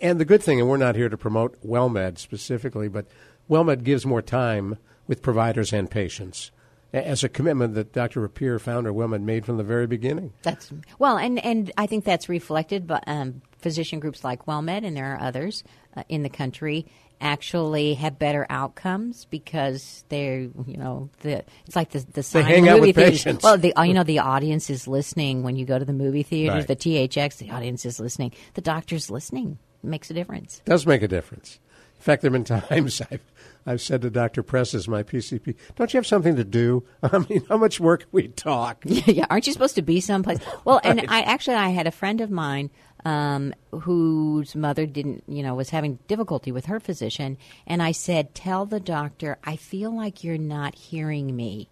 And 0.00 0.20
the 0.20 0.24
good 0.24 0.42
thing, 0.42 0.60
and 0.60 0.68
we're 0.68 0.76
not 0.76 0.94
here 0.94 1.08
to 1.08 1.16
promote 1.16 1.60
WellMed 1.64 2.18
specifically, 2.18 2.88
but 2.88 3.06
WellMed 3.50 3.82
gives 3.82 4.06
more 4.06 4.22
time 4.22 4.78
with 5.06 5.22
providers 5.22 5.72
and 5.72 5.90
patients 5.90 6.52
as 6.92 7.24
a 7.24 7.28
commitment 7.28 7.74
that 7.74 7.92
Dr. 7.92 8.20
Rapier, 8.20 8.58
founder 8.58 8.90
of 8.90 8.96
WellMed, 8.96 9.22
made 9.22 9.46
from 9.46 9.56
the 9.56 9.64
very 9.64 9.86
beginning. 9.86 10.32
That's 10.42 10.72
well, 10.98 11.16
and 11.16 11.42
and 11.44 11.72
I 11.76 11.86
think 11.86 12.04
that's 12.04 12.28
reflected 12.28 12.86
by 12.86 13.00
um, 13.06 13.42
physician 13.58 13.98
groups 13.98 14.22
like 14.22 14.46
WellMed, 14.46 14.84
and 14.84 14.96
there 14.96 15.14
are 15.14 15.20
others 15.20 15.64
uh, 15.96 16.02
in 16.08 16.22
the 16.22 16.28
country 16.28 16.86
actually 17.22 17.94
have 17.94 18.18
better 18.18 18.46
outcomes 18.50 19.24
because 19.26 20.04
they're 20.10 20.40
you 20.40 20.76
know 20.76 21.08
the 21.20 21.44
it's 21.66 21.76
like 21.76 21.90
the 21.90 22.04
the 22.12 22.22
sign 22.22 22.44
hang 22.44 22.66
in 22.66 22.74
the 22.74 22.80
movie 22.80 22.92
theaters. 22.92 23.22
patients. 23.24 23.42
Well, 23.44 23.56
the 23.56 23.72
you 23.84 23.94
know 23.94 24.02
the 24.04 24.18
audience 24.18 24.68
is 24.68 24.86
listening 24.88 25.42
when 25.42 25.56
you 25.56 25.64
go 25.64 25.78
to 25.78 25.84
the 25.84 25.92
movie 25.92 26.22
theaters, 26.24 26.66
Right. 26.68 26.68
the 26.68 26.76
THX. 27.08 27.38
The 27.38 27.50
audience 27.50 27.86
is 27.86 27.98
listening. 28.00 28.32
The 28.54 28.60
doctor's 28.60 29.10
listening. 29.10 29.58
It 29.82 29.86
makes 29.86 30.10
a 30.10 30.14
difference. 30.14 30.60
does 30.64 30.86
make 30.86 31.02
a 31.02 31.08
difference. 31.08 31.58
In 31.96 32.02
fact, 32.04 32.22
there 32.22 32.32
have 32.32 32.44
been 32.44 32.60
times 32.60 33.00
I've, 33.12 33.20
I've 33.64 33.80
said 33.80 34.02
to 34.02 34.10
Dr. 34.10 34.42
Presses, 34.42 34.88
my 34.88 35.04
PCP, 35.04 35.54
don't 35.76 35.92
you 35.94 35.98
have 35.98 36.06
something 36.06 36.34
to 36.34 36.42
do? 36.42 36.82
I 37.04 37.18
mean, 37.18 37.44
how 37.48 37.56
much 37.58 37.78
work 37.78 38.00
can 38.00 38.08
we 38.10 38.26
talk? 38.28 38.82
yeah, 38.84 39.24
aren't 39.30 39.46
you 39.46 39.52
supposed 39.52 39.76
to 39.76 39.82
be 39.82 40.00
someplace? 40.00 40.38
Well, 40.64 40.80
and 40.82 41.00
I 41.08 41.20
actually 41.20 41.54
I 41.56 41.68
had 41.68 41.86
a 41.86 41.92
friend 41.92 42.20
of 42.20 42.28
mine 42.30 42.70
um, 43.04 43.52
whose 43.72 44.54
mother 44.54 44.86
didn't, 44.86 45.24
you 45.26 45.42
know, 45.42 45.54
was 45.54 45.70
having 45.70 45.98
difficulty 46.06 46.52
with 46.52 46.66
her 46.66 46.78
physician, 46.78 47.36
and 47.66 47.82
I 47.82 47.92
said, 47.92 48.34
"Tell 48.34 48.64
the 48.64 48.80
doctor 48.80 49.38
I 49.44 49.56
feel 49.56 49.94
like 49.94 50.22
you're 50.22 50.38
not 50.38 50.74
hearing 50.74 51.34
me." 51.34 51.68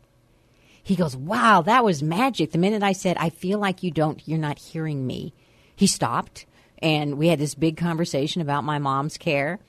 He 0.83 0.97
goes, 0.97 1.17
"Wow, 1.17 1.63
that 1.63 1.85
was 1.85 2.03
magic." 2.03 2.53
The 2.53 2.59
minute 2.59 2.83
I 2.83 2.93
said, 2.93 3.17
"I 3.19 3.31
feel 3.31 3.59
like 3.59 3.83
you 3.83 3.91
don't, 3.91 4.21
you're 4.27 4.39
not 4.39 4.59
hearing 4.59 5.07
me," 5.07 5.33
he 5.77 5.87
stopped, 5.87 6.47
and 6.83 7.17
we 7.17 7.29
had 7.29 7.39
this 7.39 7.55
big 7.55 7.77
conversation 7.77 8.43
about 8.43 8.65
my 8.65 8.79
mom's 8.79 9.17
care. 9.17 9.61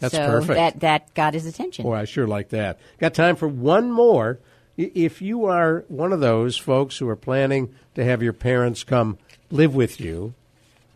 That's 0.00 0.14
so 0.14 0.26
perfect. 0.26 0.56
That 0.56 0.80
that 0.80 1.14
got 1.14 1.34
his 1.34 1.46
attention. 1.46 1.84
Boy, 1.84 1.94
I 1.94 2.04
sure 2.04 2.26
like 2.26 2.50
that. 2.50 2.78
Got 2.98 3.14
time 3.14 3.36
for 3.36 3.48
one 3.48 3.90
more. 3.90 4.38
If 4.76 5.20
you 5.20 5.44
are 5.46 5.84
one 5.88 6.12
of 6.12 6.20
those 6.20 6.56
folks 6.56 6.98
who 6.98 7.08
are 7.08 7.16
planning 7.16 7.74
to 7.96 8.04
have 8.04 8.22
your 8.22 8.32
parents 8.32 8.84
come 8.84 9.18
live 9.50 9.74
with 9.74 10.00
you, 10.00 10.34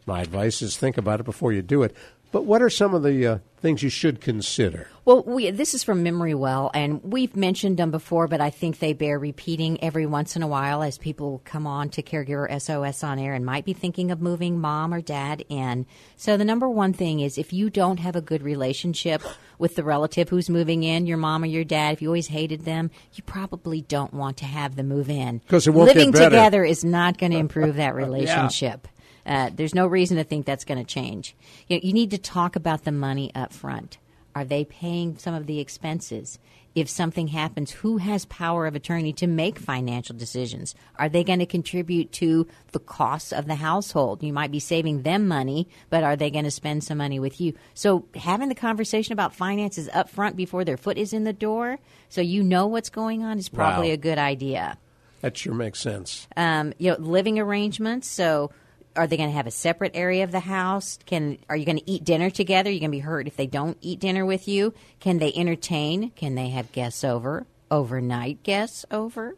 my 0.06 0.20
advice 0.22 0.62
is 0.62 0.76
think 0.76 0.96
about 0.98 1.20
it 1.20 1.24
before 1.24 1.52
you 1.52 1.62
do 1.62 1.82
it. 1.82 1.94
But 2.32 2.46
what 2.46 2.62
are 2.62 2.70
some 2.70 2.94
of 2.94 3.02
the 3.02 3.26
uh, 3.26 3.38
things 3.58 3.82
you 3.82 3.90
should 3.90 4.22
consider? 4.22 4.88
Well, 5.04 5.22
we, 5.24 5.50
this 5.50 5.74
is 5.74 5.84
from 5.84 6.02
Memory 6.02 6.32
Well, 6.32 6.70
and 6.72 7.02
we've 7.04 7.36
mentioned 7.36 7.76
them 7.76 7.90
before, 7.90 8.26
but 8.26 8.40
I 8.40 8.48
think 8.48 8.78
they 8.78 8.94
bear 8.94 9.18
repeating 9.18 9.84
every 9.84 10.06
once 10.06 10.34
in 10.34 10.42
a 10.42 10.46
while 10.46 10.82
as 10.82 10.96
people 10.96 11.42
come 11.44 11.66
on 11.66 11.90
to 11.90 12.02
Caregiver 12.02 12.48
SOS 12.58 13.04
on 13.04 13.18
air 13.18 13.34
and 13.34 13.44
might 13.44 13.66
be 13.66 13.74
thinking 13.74 14.10
of 14.10 14.22
moving 14.22 14.58
mom 14.58 14.94
or 14.94 15.02
dad 15.02 15.44
in. 15.50 15.84
So, 16.16 16.38
the 16.38 16.44
number 16.46 16.70
one 16.70 16.94
thing 16.94 17.20
is 17.20 17.36
if 17.36 17.52
you 17.52 17.68
don't 17.68 17.98
have 17.98 18.16
a 18.16 18.22
good 18.22 18.42
relationship 18.42 19.20
with 19.58 19.74
the 19.74 19.84
relative 19.84 20.30
who's 20.30 20.48
moving 20.48 20.84
in, 20.84 21.04
your 21.04 21.18
mom 21.18 21.42
or 21.42 21.46
your 21.48 21.64
dad, 21.64 21.92
if 21.92 22.00
you 22.00 22.08
always 22.08 22.28
hated 22.28 22.64
them, 22.64 22.90
you 23.12 23.22
probably 23.24 23.82
don't 23.82 24.14
want 24.14 24.38
to 24.38 24.46
have 24.46 24.76
them 24.76 24.88
move 24.88 25.10
in. 25.10 25.42
'Cause 25.48 25.66
it 25.66 25.72
won't 25.72 25.88
get 25.88 25.96
Living 25.98 26.12
together 26.14 26.64
is 26.64 26.82
not 26.82 27.18
going 27.18 27.32
to 27.32 27.38
improve 27.38 27.76
that 27.76 27.94
relationship. 27.94 28.88
Uh, 29.26 29.50
there's 29.54 29.74
no 29.74 29.86
reason 29.86 30.16
to 30.16 30.24
think 30.24 30.46
that's 30.46 30.64
going 30.64 30.78
to 30.78 30.84
change. 30.84 31.34
You, 31.68 31.76
know, 31.76 31.80
you 31.82 31.92
need 31.92 32.10
to 32.10 32.18
talk 32.18 32.56
about 32.56 32.84
the 32.84 32.92
money 32.92 33.30
up 33.34 33.52
front. 33.52 33.98
Are 34.34 34.44
they 34.44 34.64
paying 34.64 35.18
some 35.18 35.34
of 35.34 35.46
the 35.46 35.60
expenses? 35.60 36.38
If 36.74 36.88
something 36.88 37.28
happens, 37.28 37.70
who 37.70 37.98
has 37.98 38.24
power 38.24 38.66
of 38.66 38.74
attorney 38.74 39.12
to 39.14 39.26
make 39.26 39.58
financial 39.58 40.16
decisions? 40.16 40.74
Are 40.98 41.10
they 41.10 41.22
going 41.22 41.40
to 41.40 41.44
contribute 41.46 42.12
to 42.12 42.46
the 42.72 42.78
costs 42.78 43.30
of 43.30 43.46
the 43.46 43.56
household? 43.56 44.22
You 44.22 44.32
might 44.32 44.50
be 44.50 44.58
saving 44.58 45.02
them 45.02 45.28
money, 45.28 45.68
but 45.90 46.02
are 46.02 46.16
they 46.16 46.30
going 46.30 46.46
to 46.46 46.50
spend 46.50 46.82
some 46.82 46.96
money 46.96 47.20
with 47.20 47.42
you? 47.42 47.52
So 47.74 48.06
having 48.14 48.48
the 48.48 48.54
conversation 48.54 49.12
about 49.12 49.34
finances 49.34 49.90
up 49.92 50.08
front 50.08 50.34
before 50.34 50.64
their 50.64 50.78
foot 50.78 50.96
is 50.96 51.12
in 51.12 51.24
the 51.24 51.34
door, 51.34 51.78
so 52.08 52.22
you 52.22 52.42
know 52.42 52.66
what's 52.66 52.88
going 52.88 53.22
on, 53.22 53.38
is 53.38 53.50
probably 53.50 53.88
Wow. 53.88 53.94
a 53.94 53.98
good 53.98 54.18
idea 54.18 54.78
That 55.20 55.36
sure 55.36 55.52
makes 55.52 55.78
sense. 55.78 56.26
um, 56.38 56.72
you 56.78 56.90
know, 56.92 56.96
living 56.98 57.38
arrangements. 57.38 58.08
So, 58.08 58.50
are 58.96 59.06
they 59.06 59.16
going 59.16 59.28
to 59.28 59.34
have 59.34 59.46
a 59.46 59.50
separate 59.52 59.92
area 59.94 60.24
of 60.24 60.32
the 60.32 60.40
house? 60.40 60.98
Can 61.06 61.38
are 61.48 61.56
you 61.56 61.64
going 61.64 61.78
to 61.78 61.90
eat 61.90 62.04
dinner 62.04 62.30
together? 62.30 62.70
You're 62.70 62.80
going 62.80 62.90
to 62.90 62.96
be 62.96 63.00
hurt 63.00 63.26
if 63.26 63.36
they 63.36 63.46
don't 63.46 63.76
eat 63.80 64.00
dinner 64.00 64.24
with 64.24 64.48
you. 64.48 64.74
Can 65.00 65.18
they 65.18 65.32
entertain? 65.34 66.10
Can 66.10 66.34
they 66.34 66.50
have 66.50 66.72
guests 66.72 67.04
over? 67.04 67.46
Overnight 67.70 68.42
guests 68.42 68.84
over? 68.90 69.34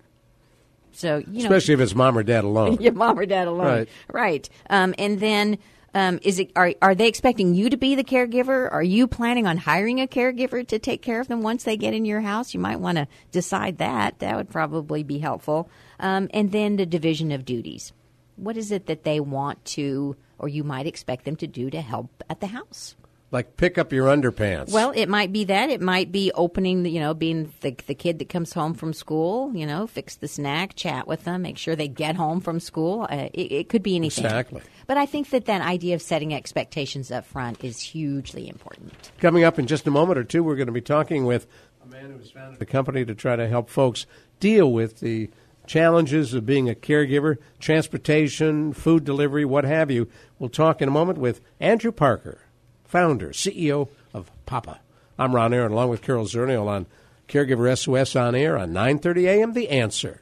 So 0.93 1.19
you 1.19 1.43
know, 1.43 1.45
Especially 1.45 1.75
if 1.75 1.81
it's 1.81 1.95
mom 1.95 2.17
or 2.17 2.23
dad 2.23 2.45
alone. 2.45 2.75
your 2.81 2.93
mom 2.93 3.19
or 3.19 3.27
dad 3.27 3.49
alone, 3.49 3.67
Right. 3.67 3.89
Right. 4.13 4.49
Um, 4.71 4.95
and 4.99 5.21
then. 5.21 5.59
Um, 5.97 6.19
is 6.23 6.41
it 6.41 6.51
are 6.57 6.75
are 6.83 6.97
they 6.97 7.07
expecting 7.07 7.55
you 7.55 7.71
to 7.71 7.77
be 7.77 7.95
the 7.95 8.03
caregiver? 8.03 8.69
Are 8.73 8.83
you 8.83 9.07
planning 9.07 9.47
on 9.47 9.57
hiring 9.57 10.01
a 10.01 10.09
caregiver 10.09 10.67
to 10.67 10.81
take 10.81 11.03
care 11.03 11.21
of 11.21 11.29
them 11.29 11.41
once 11.41 11.63
they 11.63 11.77
get 11.77 11.95
in 11.95 12.05
your 12.05 12.21
house? 12.21 12.53
You 12.53 12.59
might 12.59 12.81
want 12.81 12.99
to 12.99 13.07
decide 13.31 13.79
that. 13.79 14.19
That 14.19 14.35
would 14.35 14.51
probably 14.51 15.05
be 15.05 15.21
helpful. 15.21 15.71
Um, 16.01 16.29
and 16.35 16.51
then 16.51 16.75
the 16.75 16.85
division 16.85 17.31
of 17.31 17.45
duties. 17.45 17.93
What 18.37 18.57
is 18.57 18.71
it 18.71 18.87
that 18.87 19.05
they 19.05 19.21
want 19.21 19.65
to, 19.67 20.17
or 20.39 20.49
you 20.49 20.65
might 20.65 20.87
expect 20.87 21.25
them 21.25 21.37
to 21.37 21.47
do 21.47 21.71
to 21.71 21.81
help 21.81 22.25
at 22.29 22.41
the 22.41 22.49
house? 22.49 22.97
Like 23.31 23.57
pick 23.57 23.79
up 23.79 23.93
your 23.93 24.07
underpants. 24.07 24.71
Well, 24.71 24.93
it 24.95 25.09
might 25.09 25.33
be 25.33 25.43
that. 25.45 25.69
It 25.69 25.81
might 25.81 26.13
be 26.13 26.31
opening, 26.37 26.85
the, 26.85 26.91
you 26.91 27.01
know, 27.01 27.15
being 27.15 27.53
the, 27.63 27.75
the 27.87 27.95
kid 27.95 28.21
that 28.21 28.29
comes 28.29 28.53
home 28.53 28.75
from 28.75 28.93
school, 28.93 29.51
you 29.57 29.67
know, 29.67 29.89
fix 29.89 30.15
the 30.15 30.29
snack, 30.29 30.77
chat 30.77 31.09
with 31.09 31.25
them, 31.25 31.43
make 31.43 31.59
sure 31.59 31.75
they 31.75 31.89
get 31.89 32.15
home 32.15 32.41
from 32.41 32.61
school. 32.61 33.09
Uh, 33.11 33.29
it, 33.33 33.51
it 33.51 33.69
could 33.69 33.83
be 33.83 33.97
anything. 33.97 34.25
Exactly. 34.25 34.63
But 34.87 34.99
I 34.99 35.07
think 35.07 35.31
that 35.31 35.47
that 35.47 35.63
idea 35.63 35.97
of 35.97 36.03
setting 36.03 36.33
expectations 36.33 37.11
up 37.11 37.25
front 37.25 37.65
is 37.65 37.81
hugely 37.81 38.49
important. 38.49 39.11
Coming 39.19 39.43
up 39.43 39.59
in 39.59 39.67
just 39.67 39.85
a 39.89 39.91
moment 39.91 40.19
or 40.19 40.25
two, 40.25 40.45
we're 40.45 40.57
going 40.57 40.67
to 40.67 40.73
be 40.73 40.81
talking 40.81 41.25
with 41.25 41.49
a 41.83 41.89
man 41.89 42.13
who's 42.13 42.31
founded 42.31 42.61
the 42.61 42.67
company 42.67 43.05
to 43.05 43.17
try 43.17 43.35
to 43.35 43.49
help 43.49 43.69
folks 43.69 44.07
deal 44.39 44.71
with 44.73 45.01
the 45.01 45.29
challenges 45.67 46.35
of 46.35 46.47
being 46.47 46.69
a 46.69 46.75
caregiver, 46.75 47.39
transportation, 47.59 48.73
food 48.73 49.05
delivery, 49.05 49.45
what 49.45 49.65
have 49.65 49.91
you. 49.91 50.09
We'll 50.39 50.51
talk 50.51 50.83
in 50.83 50.89
a 50.89 50.93
moment 50.93 51.19
with 51.19 51.41
Andrew 51.61 51.93
Parker, 51.93 52.41
founder, 52.85 53.31
CEO 53.31 53.89
of 54.13 54.31
Papa. 54.47 54.81
I'm 55.19 55.35
Ron 55.35 55.55
Aaron, 55.55 55.73
along 55.73 55.91
with 55.91 56.03
Carol 56.03 56.27
Zernial 56.27 56.67
on 56.67 56.87
Caregiver 57.29 57.77
SOS 57.77 58.17
on 58.17 58.35
air 58.35 58.59
on 58.59 58.73
9:30 58.73 59.25
a.m. 59.27 59.53
The 59.53 59.69
Answer. 59.71 60.21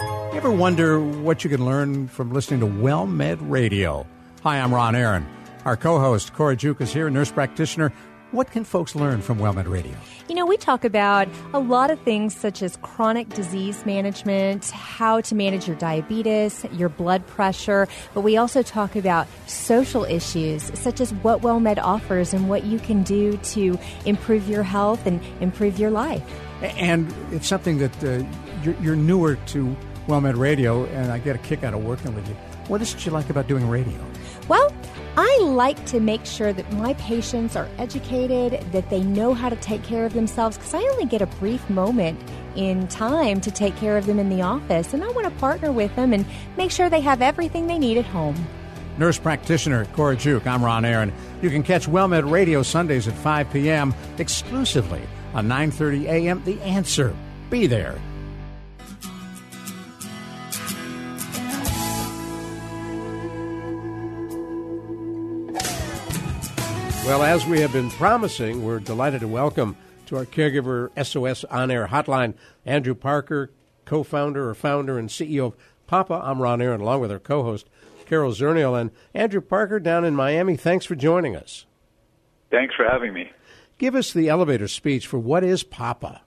You 0.00 0.34
ever 0.34 0.50
wonder 0.50 1.00
what 1.00 1.42
you 1.42 1.50
can 1.50 1.64
learn 1.64 2.06
from 2.06 2.32
listening 2.32 2.60
to 2.60 2.66
WellMed 2.66 3.38
Radio? 3.42 4.06
Hi, 4.44 4.60
I'm 4.60 4.72
Ron 4.72 4.94
Aaron. 4.94 5.26
Our 5.64 5.76
co 5.76 5.98
host, 5.98 6.32
Cora 6.32 6.56
Juke, 6.56 6.80
is 6.80 6.92
here, 6.92 7.10
nurse 7.10 7.30
practitioner. 7.30 7.92
What 8.30 8.50
can 8.50 8.64
folks 8.64 8.94
learn 8.94 9.22
from 9.22 9.38
WellMed 9.38 9.70
Radio? 9.70 9.94
You 10.28 10.34
know, 10.34 10.44
we 10.44 10.58
talk 10.58 10.84
about 10.84 11.28
a 11.54 11.58
lot 11.58 11.90
of 11.90 11.98
things 12.02 12.36
such 12.36 12.62
as 12.62 12.76
chronic 12.82 13.30
disease 13.30 13.86
management, 13.86 14.70
how 14.70 15.22
to 15.22 15.34
manage 15.34 15.66
your 15.66 15.76
diabetes, 15.76 16.62
your 16.72 16.90
blood 16.90 17.26
pressure, 17.26 17.88
but 18.12 18.20
we 18.20 18.36
also 18.36 18.62
talk 18.62 18.96
about 18.96 19.26
social 19.46 20.04
issues 20.04 20.64
such 20.78 21.00
as 21.00 21.14
what 21.14 21.40
WellMed 21.40 21.78
offers 21.78 22.34
and 22.34 22.50
what 22.50 22.64
you 22.64 22.78
can 22.78 23.02
do 23.02 23.38
to 23.38 23.78
improve 24.04 24.46
your 24.46 24.62
health 24.62 25.06
and 25.06 25.22
improve 25.40 25.78
your 25.78 25.90
life. 25.90 26.22
And 26.60 27.10
it's 27.32 27.46
something 27.46 27.78
that 27.78 28.04
uh, 28.04 28.22
you're, 28.62 28.74
you're 28.82 28.96
newer 28.96 29.36
to 29.36 29.74
WellMed 30.06 30.36
Radio, 30.36 30.84
and 30.86 31.10
I 31.10 31.18
get 31.18 31.34
a 31.34 31.38
kick 31.38 31.64
out 31.64 31.72
of 31.72 31.82
working 31.82 32.14
with 32.14 32.28
you. 32.28 32.34
What 32.66 32.82
is 32.82 32.92
it 32.92 33.06
you 33.06 33.12
like 33.12 33.30
about 33.30 33.48
doing 33.48 33.66
radio? 33.70 33.98
Well, 34.48 34.70
I 35.16 35.38
like 35.42 35.84
to 35.86 36.00
make 36.00 36.24
sure 36.24 36.52
that 36.52 36.72
my 36.74 36.94
patients 36.94 37.56
are 37.56 37.68
educated, 37.78 38.60
that 38.72 38.88
they 38.90 39.02
know 39.02 39.34
how 39.34 39.48
to 39.48 39.56
take 39.56 39.82
care 39.82 40.04
of 40.04 40.12
themselves, 40.12 40.56
because 40.56 40.74
I 40.74 40.80
only 40.92 41.06
get 41.06 41.22
a 41.22 41.26
brief 41.26 41.68
moment 41.68 42.20
in 42.54 42.86
time 42.88 43.40
to 43.40 43.50
take 43.50 43.76
care 43.76 43.96
of 43.96 44.06
them 44.06 44.18
in 44.18 44.28
the 44.28 44.42
office, 44.42 44.94
and 44.94 45.02
I 45.02 45.08
want 45.08 45.24
to 45.24 45.40
partner 45.40 45.72
with 45.72 45.94
them 45.96 46.12
and 46.12 46.24
make 46.56 46.70
sure 46.70 46.88
they 46.88 47.00
have 47.00 47.22
everything 47.22 47.66
they 47.66 47.78
need 47.78 47.98
at 47.98 48.04
home. 48.04 48.36
Nurse 48.98 49.18
practitioner 49.18 49.84
Cora 49.86 50.16
Juke. 50.16 50.46
I'm 50.46 50.64
Ron 50.64 50.84
Aaron. 50.84 51.12
You 51.40 51.50
can 51.50 51.62
catch 51.62 51.86
WellMed 51.86 52.30
Radio 52.30 52.62
Sundays 52.62 53.06
at 53.06 53.14
5 53.14 53.52
p.m. 53.52 53.94
exclusively 54.18 55.02
on 55.34 55.46
9:30 55.46 56.04
a.m. 56.04 56.42
The 56.44 56.60
Answer. 56.62 57.14
Be 57.48 57.66
there. 57.66 57.96
Well, 67.08 67.22
as 67.22 67.46
we 67.46 67.60
have 67.60 67.72
been 67.72 67.88
promising, 67.88 68.62
we're 68.62 68.80
delighted 68.80 69.20
to 69.20 69.28
welcome 69.28 69.78
to 70.08 70.16
our 70.18 70.26
Caregiver 70.26 70.90
SOS 71.02 71.42
on 71.44 71.70
air 71.70 71.86
hotline 71.86 72.34
Andrew 72.66 72.94
Parker, 72.94 73.50
co 73.86 74.02
founder 74.02 74.50
or 74.50 74.54
founder 74.54 74.98
and 74.98 75.08
CEO 75.08 75.46
of 75.46 75.56
Papa. 75.86 76.20
I'm 76.22 76.42
Ron 76.42 76.60
Aaron, 76.60 76.82
along 76.82 77.00
with 77.00 77.10
our 77.10 77.18
co 77.18 77.42
host, 77.44 77.66
Carol 78.04 78.32
Zernial. 78.32 78.78
And 78.78 78.90
Andrew 79.14 79.40
Parker 79.40 79.80
down 79.80 80.04
in 80.04 80.14
Miami, 80.14 80.54
thanks 80.54 80.84
for 80.84 80.94
joining 80.94 81.34
us. 81.34 81.64
Thanks 82.50 82.74
for 82.74 82.84
having 82.84 83.14
me. 83.14 83.32
Give 83.78 83.94
us 83.94 84.12
the 84.12 84.28
elevator 84.28 84.68
speech 84.68 85.06
for 85.06 85.18
what 85.18 85.42
is 85.42 85.62
Papa? 85.62 86.20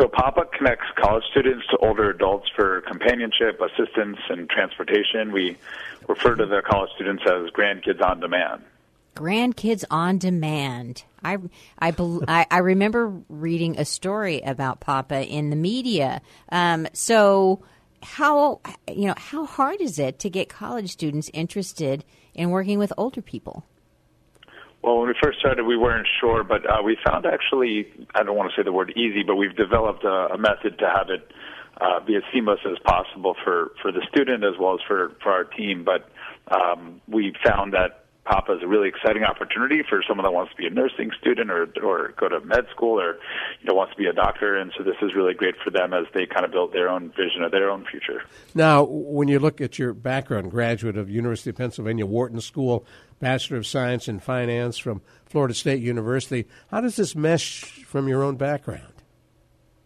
So, 0.00 0.06
Papa 0.06 0.44
connects 0.56 0.86
college 1.02 1.24
students 1.32 1.66
to 1.72 1.78
older 1.78 2.10
adults 2.10 2.48
for 2.54 2.82
companionship, 2.82 3.60
assistance, 3.60 4.18
and 4.28 4.48
transportation. 4.48 5.32
We 5.32 5.56
refer 6.06 6.36
to 6.36 6.46
the 6.46 6.62
college 6.64 6.90
students 6.94 7.24
as 7.26 7.50
grandkids 7.50 8.00
on 8.00 8.20
demand. 8.20 8.62
Grandkids 9.14 9.84
on 9.90 10.18
Demand. 10.18 11.04
I, 11.22 11.38
I, 11.80 12.46
I, 12.50 12.58
remember 12.58 13.12
reading 13.28 13.78
a 13.78 13.84
story 13.84 14.40
about 14.40 14.80
Papa 14.80 15.24
in 15.26 15.50
the 15.50 15.56
media. 15.56 16.20
Um, 16.50 16.86
so, 16.92 17.62
how 18.02 18.60
you 18.86 19.06
know 19.06 19.14
how 19.16 19.46
hard 19.46 19.80
is 19.80 19.98
it 19.98 20.18
to 20.20 20.30
get 20.30 20.48
college 20.48 20.90
students 20.90 21.30
interested 21.32 22.04
in 22.34 22.50
working 22.50 22.78
with 22.78 22.92
older 22.98 23.22
people? 23.22 23.64
Well, 24.82 24.98
when 24.98 25.08
we 25.08 25.14
first 25.22 25.38
started, 25.38 25.64
we 25.64 25.78
weren't 25.78 26.06
sure, 26.20 26.44
but 26.44 26.68
uh, 26.68 26.82
we 26.84 26.98
found 27.06 27.24
actually, 27.24 27.86
I 28.14 28.22
don't 28.22 28.36
want 28.36 28.50
to 28.50 28.60
say 28.60 28.62
the 28.62 28.72
word 28.72 28.92
easy, 28.96 29.22
but 29.22 29.36
we've 29.36 29.56
developed 29.56 30.04
a, 30.04 30.34
a 30.34 30.36
method 30.36 30.78
to 30.80 30.92
have 30.94 31.08
it 31.08 31.32
uh, 31.80 32.00
be 32.04 32.16
as 32.16 32.22
seamless 32.32 32.60
as 32.70 32.78
possible 32.84 33.34
for, 33.42 33.72
for 33.80 33.90
the 33.90 34.02
student 34.10 34.44
as 34.44 34.58
well 34.60 34.74
as 34.74 34.80
for, 34.86 35.12
for 35.22 35.32
our 35.32 35.44
team. 35.44 35.84
But 35.84 36.10
um, 36.54 37.00
we 37.08 37.32
found 37.42 37.72
that 37.72 38.03
Papa 38.24 38.54
is 38.54 38.62
a 38.62 38.66
really 38.66 38.88
exciting 38.88 39.22
opportunity 39.22 39.82
for 39.86 40.02
someone 40.06 40.24
that 40.24 40.32
wants 40.32 40.50
to 40.52 40.56
be 40.56 40.66
a 40.66 40.70
nursing 40.70 41.10
student 41.20 41.50
or 41.50 41.68
or 41.82 42.14
go 42.18 42.28
to 42.28 42.40
med 42.40 42.66
school 42.70 42.98
or 42.98 43.18
you 43.60 43.66
know 43.68 43.74
wants 43.74 43.92
to 43.92 43.98
be 43.98 44.06
a 44.06 44.12
doctor 44.12 44.56
and 44.56 44.72
so 44.76 44.82
this 44.82 44.96
is 45.02 45.14
really 45.14 45.34
great 45.34 45.54
for 45.62 45.70
them 45.70 45.92
as 45.92 46.06
they 46.14 46.24
kind 46.26 46.44
of 46.44 46.50
build 46.50 46.72
their 46.72 46.88
own 46.88 47.10
vision 47.10 47.42
of 47.42 47.52
their 47.52 47.70
own 47.70 47.84
future. 47.90 48.22
Now, 48.54 48.84
when 48.84 49.28
you 49.28 49.38
look 49.38 49.60
at 49.60 49.78
your 49.78 49.92
background, 49.92 50.50
graduate 50.50 50.96
of 50.96 51.10
University 51.10 51.50
of 51.50 51.56
Pennsylvania 51.56 52.06
Wharton 52.06 52.40
School, 52.40 52.86
Bachelor 53.20 53.58
of 53.58 53.66
Science 53.66 54.08
in 54.08 54.20
Finance 54.20 54.78
from 54.78 55.02
Florida 55.26 55.54
State 55.54 55.82
University, 55.82 56.46
how 56.70 56.80
does 56.80 56.96
this 56.96 57.14
mesh 57.14 57.64
from 57.84 58.08
your 58.08 58.22
own 58.22 58.36
background? 58.36 58.93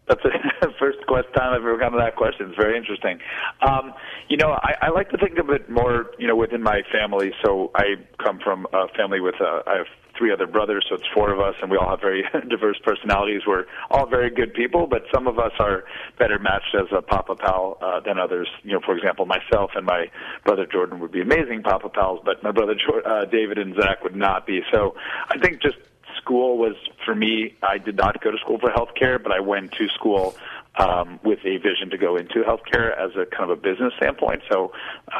That's 0.09 0.21
the 0.23 0.73
first 0.79 0.97
time 1.35 1.53
I've 1.53 1.61
ever 1.61 1.77
gotten 1.77 1.99
that 1.99 2.15
question. 2.15 2.47
It's 2.49 2.57
very 2.57 2.77
interesting. 2.77 3.19
Um, 3.61 3.93
you 4.27 4.37
know, 4.37 4.51
I, 4.51 4.87
I 4.87 4.89
like 4.89 5.09
to 5.11 5.17
think 5.17 5.37
of 5.37 5.49
it 5.49 5.69
more, 5.69 6.11
you 6.17 6.27
know, 6.27 6.35
within 6.35 6.63
my 6.63 6.81
family. 6.91 7.31
So 7.45 7.71
I 7.75 7.95
come 8.23 8.39
from 8.43 8.67
a 8.73 8.87
family 8.97 9.19
with, 9.21 9.35
uh, 9.39 9.61
I 9.67 9.77
have 9.77 9.87
three 10.17 10.33
other 10.33 10.47
brothers, 10.47 10.85
so 10.89 10.95
it's 10.95 11.07
four 11.13 11.31
of 11.31 11.39
us, 11.39 11.55
and 11.61 11.71
we 11.71 11.77
all 11.77 11.91
have 11.91 12.01
very 12.01 12.23
diverse 12.49 12.77
personalities. 12.83 13.41
We're 13.47 13.65
all 13.89 14.07
very 14.07 14.29
good 14.29 14.53
people, 14.53 14.87
but 14.87 15.03
some 15.13 15.27
of 15.27 15.39
us 15.39 15.51
are 15.59 15.83
better 16.17 16.37
matched 16.39 16.75
as 16.75 16.87
a 16.95 17.01
Papa 17.01 17.35
Pal 17.35 17.77
uh, 17.81 18.01
than 18.01 18.19
others. 18.19 18.49
You 18.63 18.73
know, 18.73 18.81
for 18.85 18.97
example, 18.97 19.25
myself 19.25 19.71
and 19.75 19.85
my 19.85 20.07
brother 20.43 20.65
Jordan 20.65 20.99
would 20.99 21.11
be 21.11 21.21
amazing 21.21 21.63
Papa 21.63 21.89
Pals, 21.89 22.19
but 22.25 22.43
my 22.43 22.51
brother 22.51 22.75
uh, 23.05 23.25
David 23.25 23.57
and 23.57 23.75
Zach 23.79 24.03
would 24.03 24.15
not 24.15 24.45
be. 24.45 24.61
So 24.73 24.95
I 25.29 25.37
think 25.37 25.61
just 25.61 25.77
school 26.21 26.57
was 26.57 26.75
for 27.05 27.15
me. 27.15 27.55
I 27.63 27.77
did 27.77 27.97
not 27.97 28.21
go 28.21 28.31
to 28.31 28.37
school 28.37 28.59
for 28.59 28.69
healthcare, 28.69 29.21
but 29.21 29.31
I 29.31 29.39
went 29.39 29.71
to 29.73 29.87
school 29.89 30.35
um, 30.77 31.19
with 31.23 31.39
a 31.45 31.57
vision 31.57 31.89
to 31.91 31.97
go 31.97 32.15
into 32.15 32.43
healthcare 32.43 32.97
as 32.97 33.11
a 33.15 33.25
kind 33.25 33.49
of 33.49 33.57
a 33.57 33.61
business 33.61 33.93
standpoint. 33.97 34.41
So 34.51 34.71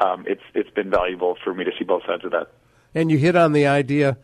um, 0.02 0.26
it's 0.28 0.44
it's 0.54 0.70
been 0.70 0.90
valuable 0.90 1.38
for 1.44 1.54
me 1.54 1.64
to 1.64 1.72
see 1.78 1.84
both 1.84 2.04
sides 2.06 2.24
of 2.26 2.32
that. 2.32 2.48
And 2.94 3.12
you 3.12 3.18
hit 3.18 3.36
on 3.36 3.54
the 3.54 3.68
idea 3.68 4.18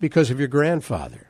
because 0.00 0.30
of 0.30 0.38
your 0.38 0.48
grandfather. 0.48 1.28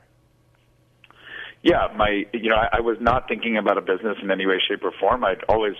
Yeah, 1.61 1.87
my 1.95 2.25
you 2.33 2.49
know 2.49 2.55
I, 2.55 2.77
I 2.77 2.79
was 2.81 2.97
not 2.99 3.27
thinking 3.27 3.57
about 3.57 3.77
a 3.77 3.81
business 3.81 4.17
in 4.21 4.31
any 4.31 4.45
way, 4.45 4.59
shape, 4.67 4.83
or 4.83 4.91
form. 4.99 5.23
I'd 5.23 5.43
always 5.47 5.75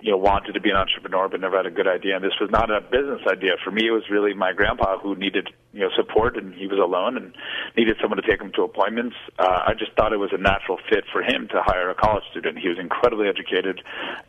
you 0.00 0.12
know, 0.12 0.16
wanted 0.16 0.52
to 0.52 0.60
be 0.60 0.70
an 0.70 0.76
entrepreneur 0.76 1.28
but 1.28 1.40
never 1.40 1.56
had 1.56 1.66
a 1.66 1.70
good 1.70 1.88
idea. 1.88 2.14
And 2.14 2.24
this 2.24 2.38
was 2.40 2.50
not 2.50 2.70
a 2.70 2.80
business 2.80 3.20
idea 3.26 3.52
for 3.64 3.70
me. 3.70 3.88
It 3.88 3.90
was 3.90 4.04
really 4.10 4.32
my 4.32 4.52
grandpa 4.52 4.98
who 4.98 5.16
needed, 5.16 5.48
you 5.72 5.80
know, 5.80 5.90
support, 5.96 6.36
and 6.36 6.54
he 6.54 6.66
was 6.66 6.78
alone 6.78 7.16
and 7.16 7.34
needed 7.76 7.96
someone 8.00 8.20
to 8.22 8.26
take 8.28 8.40
him 8.40 8.52
to 8.54 8.62
appointments. 8.62 9.16
Uh, 9.38 9.62
I 9.66 9.74
just 9.74 9.92
thought 9.96 10.12
it 10.12 10.18
was 10.18 10.30
a 10.32 10.38
natural 10.38 10.78
fit 10.88 11.04
for 11.12 11.22
him 11.22 11.48
to 11.48 11.62
hire 11.62 11.90
a 11.90 11.94
college 11.94 12.24
student. 12.30 12.58
He 12.58 12.68
was 12.68 12.78
incredibly 12.78 13.28
educated 13.28 13.80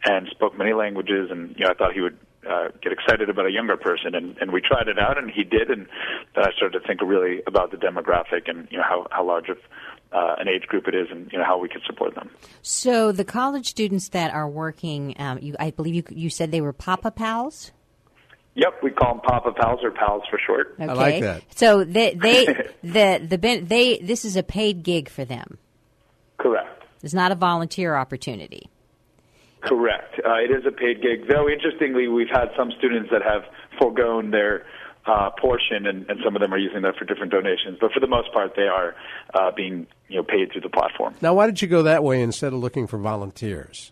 and 0.05 0.27
spoke 0.29 0.57
many 0.57 0.73
languages, 0.73 1.29
and 1.29 1.55
you 1.57 1.65
know, 1.65 1.71
I 1.71 1.73
thought 1.75 1.93
he 1.93 2.01
would 2.01 2.17
uh, 2.49 2.69
get 2.81 2.91
excited 2.91 3.29
about 3.29 3.45
a 3.45 3.51
younger 3.51 3.77
person, 3.77 4.15
and, 4.15 4.37
and 4.39 4.51
we 4.51 4.61
tried 4.61 4.87
it 4.87 4.97
out, 4.97 5.17
and 5.17 5.29
he 5.29 5.43
did, 5.43 5.69
and 5.69 5.87
then 6.35 6.45
I 6.45 6.51
started 6.53 6.79
to 6.79 6.87
think 6.87 7.01
really 7.01 7.43
about 7.45 7.71
the 7.71 7.77
demographic 7.77 8.47
and 8.49 8.67
you 8.71 8.77
know 8.77 8.83
how 8.83 9.07
how 9.11 9.25
large 9.25 9.49
of 9.49 9.57
uh, 10.11 10.35
an 10.37 10.47
age 10.47 10.63
group 10.63 10.87
it 10.87 10.95
is 10.95 11.07
and 11.11 11.31
you 11.31 11.37
know 11.37 11.45
how 11.45 11.57
we 11.57 11.69
can 11.69 11.81
support 11.85 12.15
them. 12.15 12.29
So 12.61 13.11
the 13.11 13.25
college 13.25 13.67
students 13.67 14.09
that 14.09 14.33
are 14.33 14.49
working, 14.49 15.15
um, 15.19 15.39
you, 15.41 15.55
I 15.59 15.71
believe 15.71 15.95
you, 15.95 16.03
you 16.09 16.29
said 16.29 16.51
they 16.51 16.61
were 16.61 16.73
Papa 16.73 17.11
Pals. 17.11 17.71
Yep, 18.55 18.83
we 18.83 18.91
call 18.91 19.15
them 19.15 19.21
Papa 19.21 19.51
Pals 19.53 19.79
or 19.83 19.91
Pals 19.91 20.23
for 20.29 20.39
short. 20.45 20.75
Okay. 20.79 20.89
I 20.89 20.93
like 20.93 21.21
that. 21.21 21.43
So 21.55 21.83
they, 21.83 22.13
they 22.13 22.45
the 22.83 23.25
the 23.25 23.61
they 23.63 23.99
this 23.99 24.25
is 24.25 24.35
a 24.35 24.43
paid 24.43 24.83
gig 24.83 25.09
for 25.09 25.25
them. 25.25 25.57
Correct. 26.37 26.83
It's 27.03 27.13
not 27.13 27.31
a 27.31 27.35
volunteer 27.35 27.95
opportunity. 27.95 28.69
Correct. 29.61 30.19
Uh, 30.25 30.35
it 30.35 30.51
is 30.51 30.65
a 30.65 30.71
paid 30.71 31.01
gig. 31.01 31.27
Though 31.27 31.47
interestingly, 31.49 32.07
we've 32.07 32.29
had 32.29 32.47
some 32.57 32.71
students 32.77 33.09
that 33.11 33.21
have 33.21 33.43
foregone 33.77 34.31
their 34.31 34.65
uh, 35.05 35.29
portion, 35.39 35.85
and, 35.85 36.09
and 36.09 36.19
some 36.23 36.35
of 36.35 36.41
them 36.41 36.53
are 36.53 36.57
using 36.57 36.81
that 36.83 36.95
for 36.95 37.05
different 37.05 37.31
donations. 37.31 37.77
But 37.79 37.91
for 37.91 37.99
the 37.99 38.07
most 38.07 38.31
part, 38.33 38.53
they 38.55 38.67
are 38.67 38.95
uh, 39.33 39.51
being 39.55 39.87
you 40.09 40.17
know 40.17 40.23
paid 40.23 40.51
through 40.51 40.61
the 40.61 40.69
platform. 40.69 41.15
Now, 41.21 41.33
why 41.33 41.45
did 41.45 41.61
you 41.61 41.67
go 41.67 41.83
that 41.83 42.03
way 42.03 42.21
instead 42.21 42.51
of 42.53 42.59
looking 42.59 42.87
for 42.87 42.97
volunteers? 42.97 43.91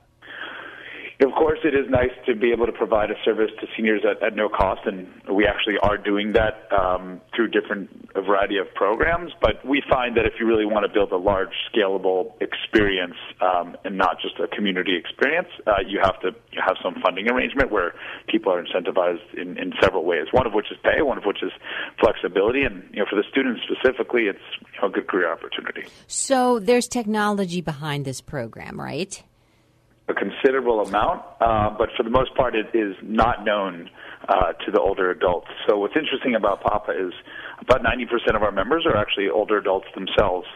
Of 1.19 1.32
course, 1.32 1.58
it 1.63 1.73
is 1.73 1.89
nice 1.89 2.13
to 2.27 2.36
be 2.36 2.51
able 2.51 2.67
to 2.67 2.71
provide 2.71 3.10
a 3.10 3.15
service 3.25 3.49
to 3.60 3.67
seniors 3.75 4.03
at, 4.06 4.21
at 4.21 4.36
no 4.36 4.49
cost, 4.49 4.82
and 4.86 5.08
we 5.34 5.47
actually 5.47 5.77
are 5.82 5.97
doing 5.97 6.34
that 6.34 6.69
um, 6.71 7.21
through 7.36 7.47
different 7.47 7.89
a 8.13 8.21
variety 8.21 8.58
of 8.58 8.71
programs. 8.75 9.32
But 9.41 9.65
we 9.65 9.82
find 9.89 10.15
that 10.17 10.25
if 10.25 10.34
you 10.39 10.45
really 10.45 10.65
want 10.65 10.86
to 10.86 10.93
build 10.93 11.12
a 11.12 11.17
large, 11.17 11.53
scalable 11.73 12.34
experience 12.39 13.15
um, 13.41 13.75
and 13.84 13.97
not 13.97 14.17
just 14.21 14.39
a 14.39 14.47
community 14.56 14.95
experience, 14.95 15.47
uh, 15.65 15.82
you 15.86 15.99
have 16.03 16.19
to 16.21 16.36
have 16.63 16.77
some 16.84 16.95
funding 17.01 17.30
arrangement 17.32 17.71
where 17.71 17.95
people 18.27 18.53
are 18.53 18.63
incentivized 18.63 19.34
in, 19.36 19.58
in 19.58 19.73
several 19.82 20.06
ways. 20.06 20.27
One 20.32 20.45
of 20.45 20.53
which 20.53 20.71
is 20.71 20.77
pay, 20.84 21.01
one 21.01 21.17
of 21.17 21.25
which 21.25 21.41
is 21.41 21.51
flexibility, 21.99 22.62
and 22.62 22.84
you 22.91 22.99
know 22.99 23.06
for 23.10 23.15
the 23.15 23.25
students 23.30 23.62
specifically, 23.63 24.23
it's 24.23 24.39
a 24.84 24.89
good 24.89 25.08
career 25.08 25.32
opportunity. 25.32 25.86
So 26.06 26.60
there's 26.60 26.88
technology 26.88 27.62
behind 27.62 28.06
this 28.06 28.21
program, 28.21 28.80
right? 28.80 29.23
A 30.38 30.41
considerable 30.41 30.82
amount, 30.82 31.23
uh, 31.39 31.69
but 31.78 31.89
for 31.95 32.04
the 32.04 32.10
most 32.10 32.36
part, 32.36 32.56
it 32.56 32.67
is 32.73 32.95
not 33.02 33.45
known 33.45 33.89
uh, 34.28 34.54
to 34.65 34.71
the 34.71 34.80
older 34.80 35.10
adults. 35.10 35.47
So 35.67 35.78
what's 35.78 35.95
interesting 35.95 36.36
about 36.36 36.62
Papa 36.62 36.91
is 36.91 37.13
about 37.60 37.82
90% 37.82 38.36
of 38.36 38.43
our 38.43 38.52
members 38.52 38.86
are 38.86 38.97
actually 38.97 39.30
older 39.30 39.58
adults 39.58 39.88
themselves, 39.95 40.47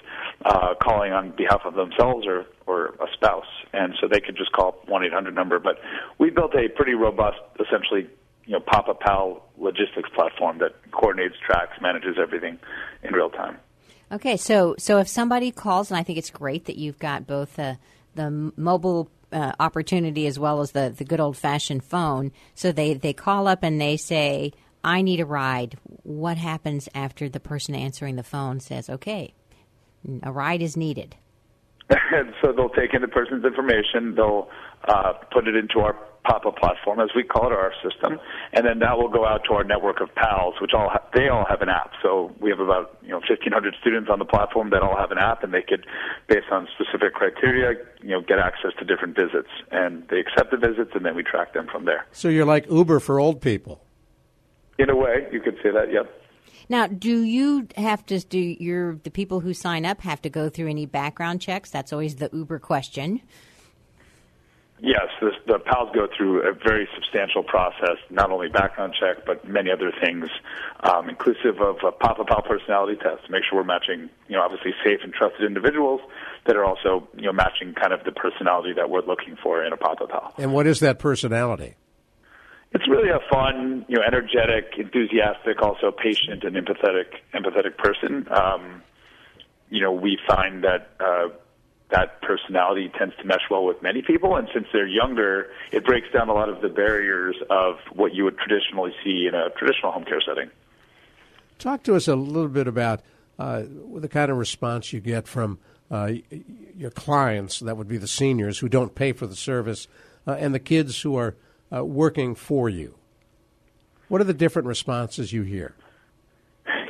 uh, 0.46 0.74
calling 0.82 1.14
on 1.14 1.32
behalf 1.36 1.62
of 1.66 1.76
themselves 1.76 2.26
or, 2.28 2.46
or 2.66 2.88
a 2.96 3.08
spouse, 3.14 3.46
and 3.74 3.94
so 4.00 4.08
they 4.08 4.20
could 4.20 4.36
just 4.36 4.52
call 4.52 4.84
1-800 4.88 5.34
number. 5.34 5.60
But 5.60 5.80
we 6.20 6.30
built 6.30 6.54
a 6.56 6.70
pretty 6.70 6.94
robust, 6.94 7.38
essentially, 7.60 8.10
you 8.46 8.54
know, 8.54 8.60
Papa 8.60 8.94
Pal 8.94 9.44
logistics 9.58 10.10
platform 10.14 10.60
that 10.60 10.74
coordinates, 10.92 11.36
tracks, 11.46 11.74
manages 11.82 12.18
everything 12.22 12.58
in 13.04 13.14
real 13.14 13.30
time. 13.30 13.58
Okay, 14.12 14.36
so 14.36 14.76
so 14.78 14.98
if 14.98 15.08
somebody 15.08 15.52
calls, 15.52 15.90
and 15.90 15.98
I 15.98 16.04
think 16.04 16.20
it's 16.20 16.32
great 16.32 16.66
that 16.66 16.78
you've 16.78 17.00
got 17.00 17.26
both 17.26 17.56
the 17.56 17.78
the 18.16 18.52
mobile 18.56 19.10
uh, 19.32 19.54
opportunity 19.60 20.28
as 20.28 20.38
well 20.38 20.62
as 20.62 20.72
the, 20.72 20.94
the 20.96 21.06
good 21.06 21.20
old 21.20 21.38
fashioned 21.38 21.84
phone. 21.84 22.32
So 22.54 22.72
they, 22.72 22.94
they 22.94 23.14
call 23.14 23.48
up 23.48 23.64
and 23.64 23.80
they 23.80 23.98
say, 23.98 24.52
I 24.84 25.02
need 25.02 25.20
a 25.20 25.26
ride. 25.26 25.78
What 26.04 26.38
happens 26.38 26.90
after 26.94 27.30
the 27.30 27.40
person 27.40 27.76
answering 27.76 28.16
the 28.16 28.24
phone 28.24 28.60
says, 28.60 28.90
okay, 28.90 29.34
a 30.24 30.32
ride 30.32 30.62
is 30.62 30.76
needed? 30.76 31.16
so 32.42 32.52
they'll 32.52 32.70
take 32.70 32.94
in 32.94 33.02
the 33.02 33.08
person's 33.08 33.46
information, 33.46 34.16
they'll 34.16 34.50
uh, 34.88 35.14
put 35.32 35.48
it 35.48 35.56
into 35.56 35.80
our 35.80 35.96
Papa 36.24 36.52
platform, 36.52 37.00
as 37.00 37.10
we 37.16 37.24
call 37.24 37.48
it, 37.48 37.54
our 37.54 37.74
system, 37.82 38.20
and 38.54 38.66
then 38.66 38.78
that 38.80 38.98
will 38.98 39.10
go 39.10 39.26
out 39.26 39.42
to 39.50 39.56
our 39.56 39.64
network 39.64 40.02
of 40.02 40.14
pals, 40.14 40.54
which 40.62 40.72
all 40.76 40.88
ha- 40.88 41.02
they 41.16 41.30
all 41.30 41.46
have 41.50 41.62
an 41.62 41.70
app. 41.70 41.94
So 42.04 42.32
we 42.40 42.52
have 42.52 42.60
about 42.60 42.98
you 43.02 43.10
know 43.10 43.22
1,500 43.28 43.76
students 43.82 44.08
on 44.12 44.20
the 44.20 44.26
platform 44.26 44.70
that 44.70 44.84
all 44.84 44.96
have 44.96 45.10
an 45.12 45.18
app, 45.18 45.44
and 45.44 45.52
they 45.52 45.64
could, 45.64 45.86
based 46.28 46.46
on 46.52 46.68
specific 46.76 47.16
criteria, 47.16 47.74
you 48.04 48.12
know, 48.12 48.22
get 48.22 48.38
access 48.38 48.72
to 48.78 48.86
different 48.86 49.16
visits, 49.16 49.50
and 49.72 50.08
they 50.10 50.20
accept 50.20 50.52
the 50.52 50.58
visits, 50.58 50.92
and 50.94 51.04
then 51.04 51.16
we 51.16 51.24
track 51.24 51.54
them 51.54 51.68
from 51.72 51.86
there. 51.86 52.06
So 52.12 52.30
you're 52.30 52.46
like 52.46 52.70
Uber 52.70 53.00
for 53.00 53.20
old 53.20 53.42
people. 53.42 53.84
In 54.78 54.92
a 54.92 54.96
way, 54.96 55.28
you 55.32 55.42
could 55.42 55.56
say 55.64 55.72
that. 55.72 55.92
Yep. 55.92 56.22
Now, 56.70 56.88
do 56.88 57.24
you 57.24 57.68
have 57.76 58.06
to 58.06 58.20
do 58.20 58.40
your 58.40 58.96
the 59.04 59.12
people 59.12 59.40
who 59.40 59.56
sign 59.56 59.86
up 59.86 60.02
have 60.02 60.22
to 60.22 60.30
go 60.30 60.50
through 60.50 60.70
any 60.70 60.86
background 60.86 61.42
checks? 61.42 61.72
That's 61.72 61.92
always 61.92 62.18
the 62.18 62.30
Uber 62.32 62.60
question. 62.60 63.22
Yes, 64.84 65.14
this, 65.22 65.36
the 65.46 65.60
PALs 65.60 65.92
go 65.94 66.08
through 66.18 66.42
a 66.42 66.54
very 66.54 66.90
substantial 66.96 67.44
process, 67.44 67.98
not 68.10 68.32
only 68.32 68.50
background 68.50 68.96
check, 69.00 69.28
but 69.28 69.48
many 69.48 69.70
other 69.70 69.92
things, 70.04 70.26
um, 70.82 71.08
inclusive 71.08 71.62
of 71.62 71.78
a 71.86 71.92
Papa 71.92 72.26
Pal 72.26 72.42
personality 72.42 72.98
test 72.98 73.24
to 73.28 73.32
make 73.32 73.44
sure 73.48 73.60
we're 73.60 73.64
matching, 73.64 74.10
you 74.28 74.36
know, 74.36 74.42
obviously 74.42 74.72
safe 74.84 75.02
and 75.04 75.14
trusted 75.14 75.46
individuals 75.46 76.02
that 76.48 76.56
are 76.56 76.66
also, 76.66 77.08
you 77.16 77.28
know, 77.28 77.32
matching 77.32 77.76
kind 77.76 77.94
of 77.94 78.04
the 78.06 78.12
personality 78.12 78.74
that 78.74 78.90
we're 78.90 79.06
looking 79.06 79.38
for 79.44 79.64
in 79.64 79.72
a 79.72 79.78
Papa 79.78 80.08
Pal. 80.08 80.34
And 80.40 80.52
what 80.52 80.66
is 80.66 80.80
that 80.80 80.98
personality? 80.98 81.76
It's 82.72 82.88
really 82.88 83.10
a 83.10 83.20
fun, 83.32 83.86
you 83.88 83.98
know, 83.98 84.04
energetic, 84.04 84.80
enthusiastic, 84.80 85.62
also 85.62 85.92
patient 85.92 86.44
and 86.44 86.56
empathetic, 86.56 87.22
empathetic 87.36 87.78
person. 87.78 88.28
Um, 88.32 88.82
you 89.70 89.82
know, 89.82 89.92
we 89.92 90.18
find 90.28 90.64
that 90.64 90.90
uh, 91.00 91.28
that 91.92 92.22
personality 92.22 92.90
tends 92.98 93.16
to 93.18 93.26
mesh 93.26 93.42
well 93.50 93.66
with 93.66 93.82
many 93.82 94.02
people, 94.02 94.36
and 94.36 94.48
since 94.54 94.66
they're 94.72 94.88
younger, 94.88 95.48
it 95.72 95.86
breaks 95.86 96.08
down 96.14 96.30
a 96.30 96.34
lot 96.34 96.50
of 96.50 96.62
the 96.62 96.70
barriers 96.70 97.36
of 97.50 97.76
what 97.94 98.14
you 98.14 98.24
would 98.24 98.38
traditionally 98.38 98.92
see 99.04 99.28
in 99.28 99.36
a 99.36 99.50
traditional 99.52 99.92
home 99.92 100.06
care 100.06 100.22
setting. 100.26 100.50
Talk 101.60 101.84
to 101.84 101.96
us 101.96 102.08
a 102.08 102.16
little 102.16 102.50
bit 102.50 102.68
about 102.68 103.02
uh, 103.38 103.64
the 103.96 104.08
kind 104.08 104.32
of 104.32 104.38
response 104.38 104.94
you 104.94 105.00
get 105.00 105.28
from 105.28 105.60
uh, 105.90 106.14
your 106.76 106.92
clients, 106.92 107.60
that 107.60 107.76
would 107.76 107.88
be 107.88 107.98
the 107.98 108.08
seniors 108.08 108.60
who 108.60 108.70
don't 108.70 108.96
pay 108.96 109.12
for 109.12 109.28
the 109.28 109.36
service, 109.36 109.88
uh, 110.26 110.32
and 110.32 110.56
the 110.56 110.60
kids 110.60 111.02
who 111.02 111.16
are 111.18 111.36
uh, 111.76 111.84
working 111.84 112.36
for 112.36 112.70
you. 112.70 112.96
What 114.08 114.22
are 114.22 114.26
the 114.26 114.34
different 114.34 114.68
responses 114.68 115.34
you 115.34 115.44
hear? 115.44 115.76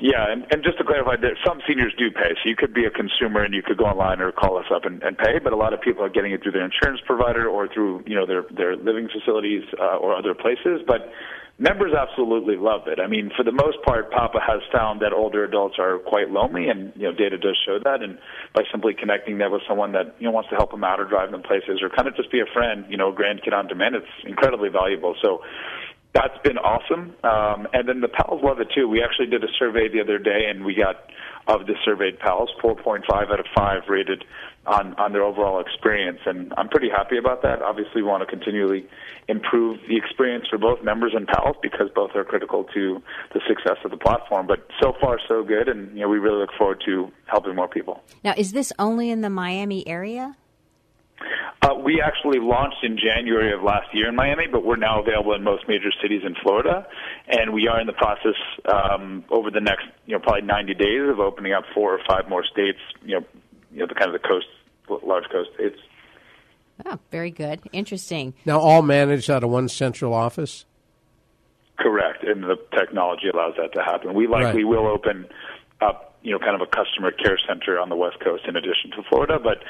Yeah, 0.01 0.25
and, 0.33 0.45
and 0.49 0.63
just 0.63 0.79
to 0.79 0.83
clarify, 0.83 1.15
that 1.21 1.37
some 1.45 1.61
seniors 1.69 1.93
do 1.95 2.09
pay. 2.09 2.33
So 2.41 2.49
you 2.49 2.55
could 2.55 2.73
be 2.73 2.85
a 2.85 2.89
consumer 2.89 3.43
and 3.43 3.53
you 3.53 3.61
could 3.61 3.77
go 3.77 3.85
online 3.85 4.19
or 4.19 4.31
call 4.31 4.57
us 4.57 4.65
up 4.73 4.83
and, 4.83 5.01
and 5.03 5.15
pay. 5.15 5.37
But 5.37 5.53
a 5.53 5.55
lot 5.55 5.73
of 5.73 5.81
people 5.81 6.03
are 6.03 6.09
getting 6.09 6.33
it 6.33 6.41
through 6.41 6.53
their 6.53 6.65
insurance 6.65 7.01
provider 7.05 7.47
or 7.47 7.69
through 7.71 8.03
you 8.07 8.15
know 8.15 8.25
their 8.25 8.43
their 8.49 8.75
living 8.75 9.07
facilities 9.13 9.61
uh, 9.79 10.01
or 10.01 10.17
other 10.17 10.33
places. 10.33 10.81
But 10.87 11.13
members 11.59 11.93
absolutely 11.93 12.57
love 12.57 12.87
it. 12.87 12.99
I 12.99 13.05
mean, 13.05 13.29
for 13.37 13.43
the 13.43 13.51
most 13.51 13.77
part, 13.85 14.09
Papa 14.09 14.39
has 14.41 14.61
found 14.73 15.01
that 15.01 15.13
older 15.13 15.43
adults 15.45 15.75
are 15.77 15.99
quite 15.99 16.31
lonely, 16.31 16.67
and 16.67 16.91
you 16.95 17.03
know, 17.03 17.13
data 17.13 17.37
does 17.37 17.55
show 17.63 17.77
that. 17.77 18.01
And 18.01 18.17
by 18.55 18.63
simply 18.71 18.95
connecting 18.97 19.37
them 19.37 19.51
with 19.51 19.61
someone 19.69 19.91
that 19.91 20.15
you 20.17 20.25
know 20.25 20.31
wants 20.31 20.49
to 20.49 20.55
help 20.55 20.71
them 20.71 20.83
out 20.83 20.99
or 20.99 21.05
drive 21.05 21.29
them 21.29 21.43
places, 21.43 21.77
or 21.83 21.89
kind 21.93 22.07
of 22.07 22.15
just 22.15 22.31
be 22.31 22.39
a 22.41 22.49
friend, 22.51 22.85
you 22.89 22.97
know, 22.97 23.13
grandkid 23.13 23.53
on 23.53 23.67
demand, 23.67 23.93
it's 23.93 24.09
incredibly 24.25 24.69
valuable. 24.69 25.13
So 25.21 25.45
that's 26.13 26.37
been 26.43 26.57
awesome. 26.57 27.15
Um, 27.23 27.67
and 27.73 27.87
then 27.87 28.01
the 28.01 28.09
pals 28.09 28.41
love 28.43 28.59
it 28.59 28.67
too. 28.75 28.87
We 28.87 29.01
actually 29.03 29.27
did 29.27 29.43
a 29.43 29.51
survey 29.57 29.87
the 29.87 30.01
other 30.01 30.17
day, 30.17 30.45
and 30.49 30.65
we 30.65 30.75
got 30.75 31.09
of 31.47 31.65
the 31.65 31.73
surveyed 31.83 32.19
pals, 32.19 32.49
4.5 32.63 33.01
out 33.11 33.39
of 33.39 33.45
5 33.55 33.83
rated 33.87 34.23
on, 34.65 34.93
on 34.95 35.11
their 35.11 35.23
overall 35.23 35.59
experience. 35.59 36.19
And 36.25 36.53
I'm 36.55 36.69
pretty 36.69 36.89
happy 36.89 37.17
about 37.17 37.41
that. 37.41 37.61
Obviously, 37.61 38.01
we 38.01 38.07
want 38.07 38.21
to 38.21 38.27
continually 38.27 38.87
improve 39.27 39.79
the 39.87 39.97
experience 39.97 40.45
for 40.49 40.57
both 40.57 40.83
members 40.83 41.13
and 41.15 41.27
pals 41.27 41.55
because 41.61 41.89
both 41.95 42.11
are 42.15 42.23
critical 42.23 42.65
to 42.75 43.01
the 43.33 43.41
success 43.47 43.77
of 43.83 43.91
the 43.91 43.97
platform. 43.97 44.45
But 44.47 44.67
so 44.81 44.93
far, 45.01 45.17
so 45.27 45.43
good. 45.43 45.67
And 45.67 45.95
you 45.95 46.01
know, 46.01 46.09
we 46.09 46.19
really 46.19 46.39
look 46.39 46.53
forward 46.57 46.83
to 46.85 47.11
helping 47.25 47.55
more 47.55 47.67
people. 47.67 48.03
Now, 48.23 48.33
is 48.37 48.51
this 48.51 48.71
only 48.77 49.09
in 49.09 49.21
the 49.21 49.29
Miami 49.29 49.87
area? 49.87 50.35
Uh, 51.61 51.75
we 51.75 52.01
actually 52.01 52.39
launched 52.39 52.83
in 52.83 52.97
January 52.97 53.53
of 53.53 53.61
last 53.61 53.93
year 53.93 54.09
in 54.09 54.15
Miami, 54.15 54.47
but 54.51 54.65
we're 54.65 54.75
now 54.75 55.01
available 55.01 55.33
in 55.33 55.43
most 55.43 55.67
major 55.67 55.91
cities 56.01 56.21
in 56.25 56.35
Florida, 56.41 56.87
and 57.27 57.53
we 57.53 57.67
are 57.67 57.79
in 57.79 57.87
the 57.87 57.93
process 57.93 58.35
um, 58.71 59.23
over 59.29 59.51
the 59.51 59.61
next, 59.61 59.85
you 60.05 60.13
know, 60.13 60.19
probably 60.19 60.41
90 60.41 60.73
days 60.73 61.09
of 61.09 61.19
opening 61.19 61.53
up 61.53 61.63
four 61.73 61.93
or 61.93 61.99
five 62.07 62.27
more 62.27 62.43
states. 62.43 62.79
You 63.03 63.19
know, 63.19 63.25
you 63.71 63.79
know, 63.79 63.87
the 63.87 63.95
kind 63.95 64.13
of 64.13 64.19
the 64.19 64.27
coast, 64.27 64.47
large 65.05 65.25
coast 65.31 65.49
states. 65.55 65.77
Oh, 66.85 66.97
very 67.11 67.31
good, 67.31 67.59
interesting. 67.71 68.33
Now, 68.45 68.59
all 68.59 68.81
managed 68.81 69.29
out 69.29 69.43
of 69.43 69.49
one 69.49 69.69
central 69.69 70.13
office. 70.13 70.65
Correct, 71.77 72.23
and 72.23 72.43
the 72.43 72.57
technology 72.77 73.27
allows 73.31 73.53
that 73.57 73.73
to 73.73 73.83
happen. 73.83 74.13
We 74.13 74.27
likely 74.27 74.63
right. 74.63 74.69
will 74.69 74.87
open 74.87 75.27
up 75.79 76.10
you 76.23 76.31
know, 76.31 76.39
kind 76.39 76.55
of 76.55 76.61
a 76.61 76.65
customer 76.65 77.11
care 77.11 77.37
center 77.47 77.79
on 77.79 77.89
the 77.89 77.95
West 77.95 78.19
Coast 78.19 78.43
in 78.47 78.55
addition 78.55 78.91
to 78.91 79.03
Florida. 79.09 79.39
But 79.39 79.63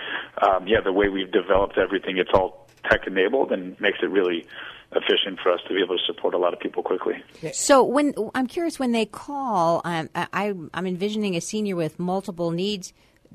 um, 0.46 0.68
yeah, 0.68 0.82
the 0.82 0.94
way 0.94 1.10
we've 1.10 1.32
developed 1.32 1.78
everything, 1.78 2.18
it's 2.18 2.32
all 2.34 2.68
tech 2.90 3.08
enabled 3.08 3.52
and 3.52 3.80
makes 3.80 4.00
it 4.02 4.08
really 4.08 4.46
efficient 4.94 5.40
for 5.42 5.52
us 5.52 5.62
to 5.68 5.74
be 5.74 5.82
able 5.82 5.98
to 5.98 6.04
support 6.06 6.34
a 6.34 6.38
lot 6.38 6.54
of 6.54 6.60
people 6.60 6.84
quickly. 6.84 7.24
So 7.54 7.84
when 7.84 8.14
I'm 8.36 8.48
curious, 8.48 8.78
when 8.78 8.92
they 8.92 9.06
call, 9.06 9.82
um, 9.86 10.10
I, 10.16 10.54
I'm 10.74 10.86
envisioning 10.86 11.36
a 11.36 11.42
senior 11.42 11.76
with 11.76 12.00
multiple 12.00 12.52
needs. 12.52 12.92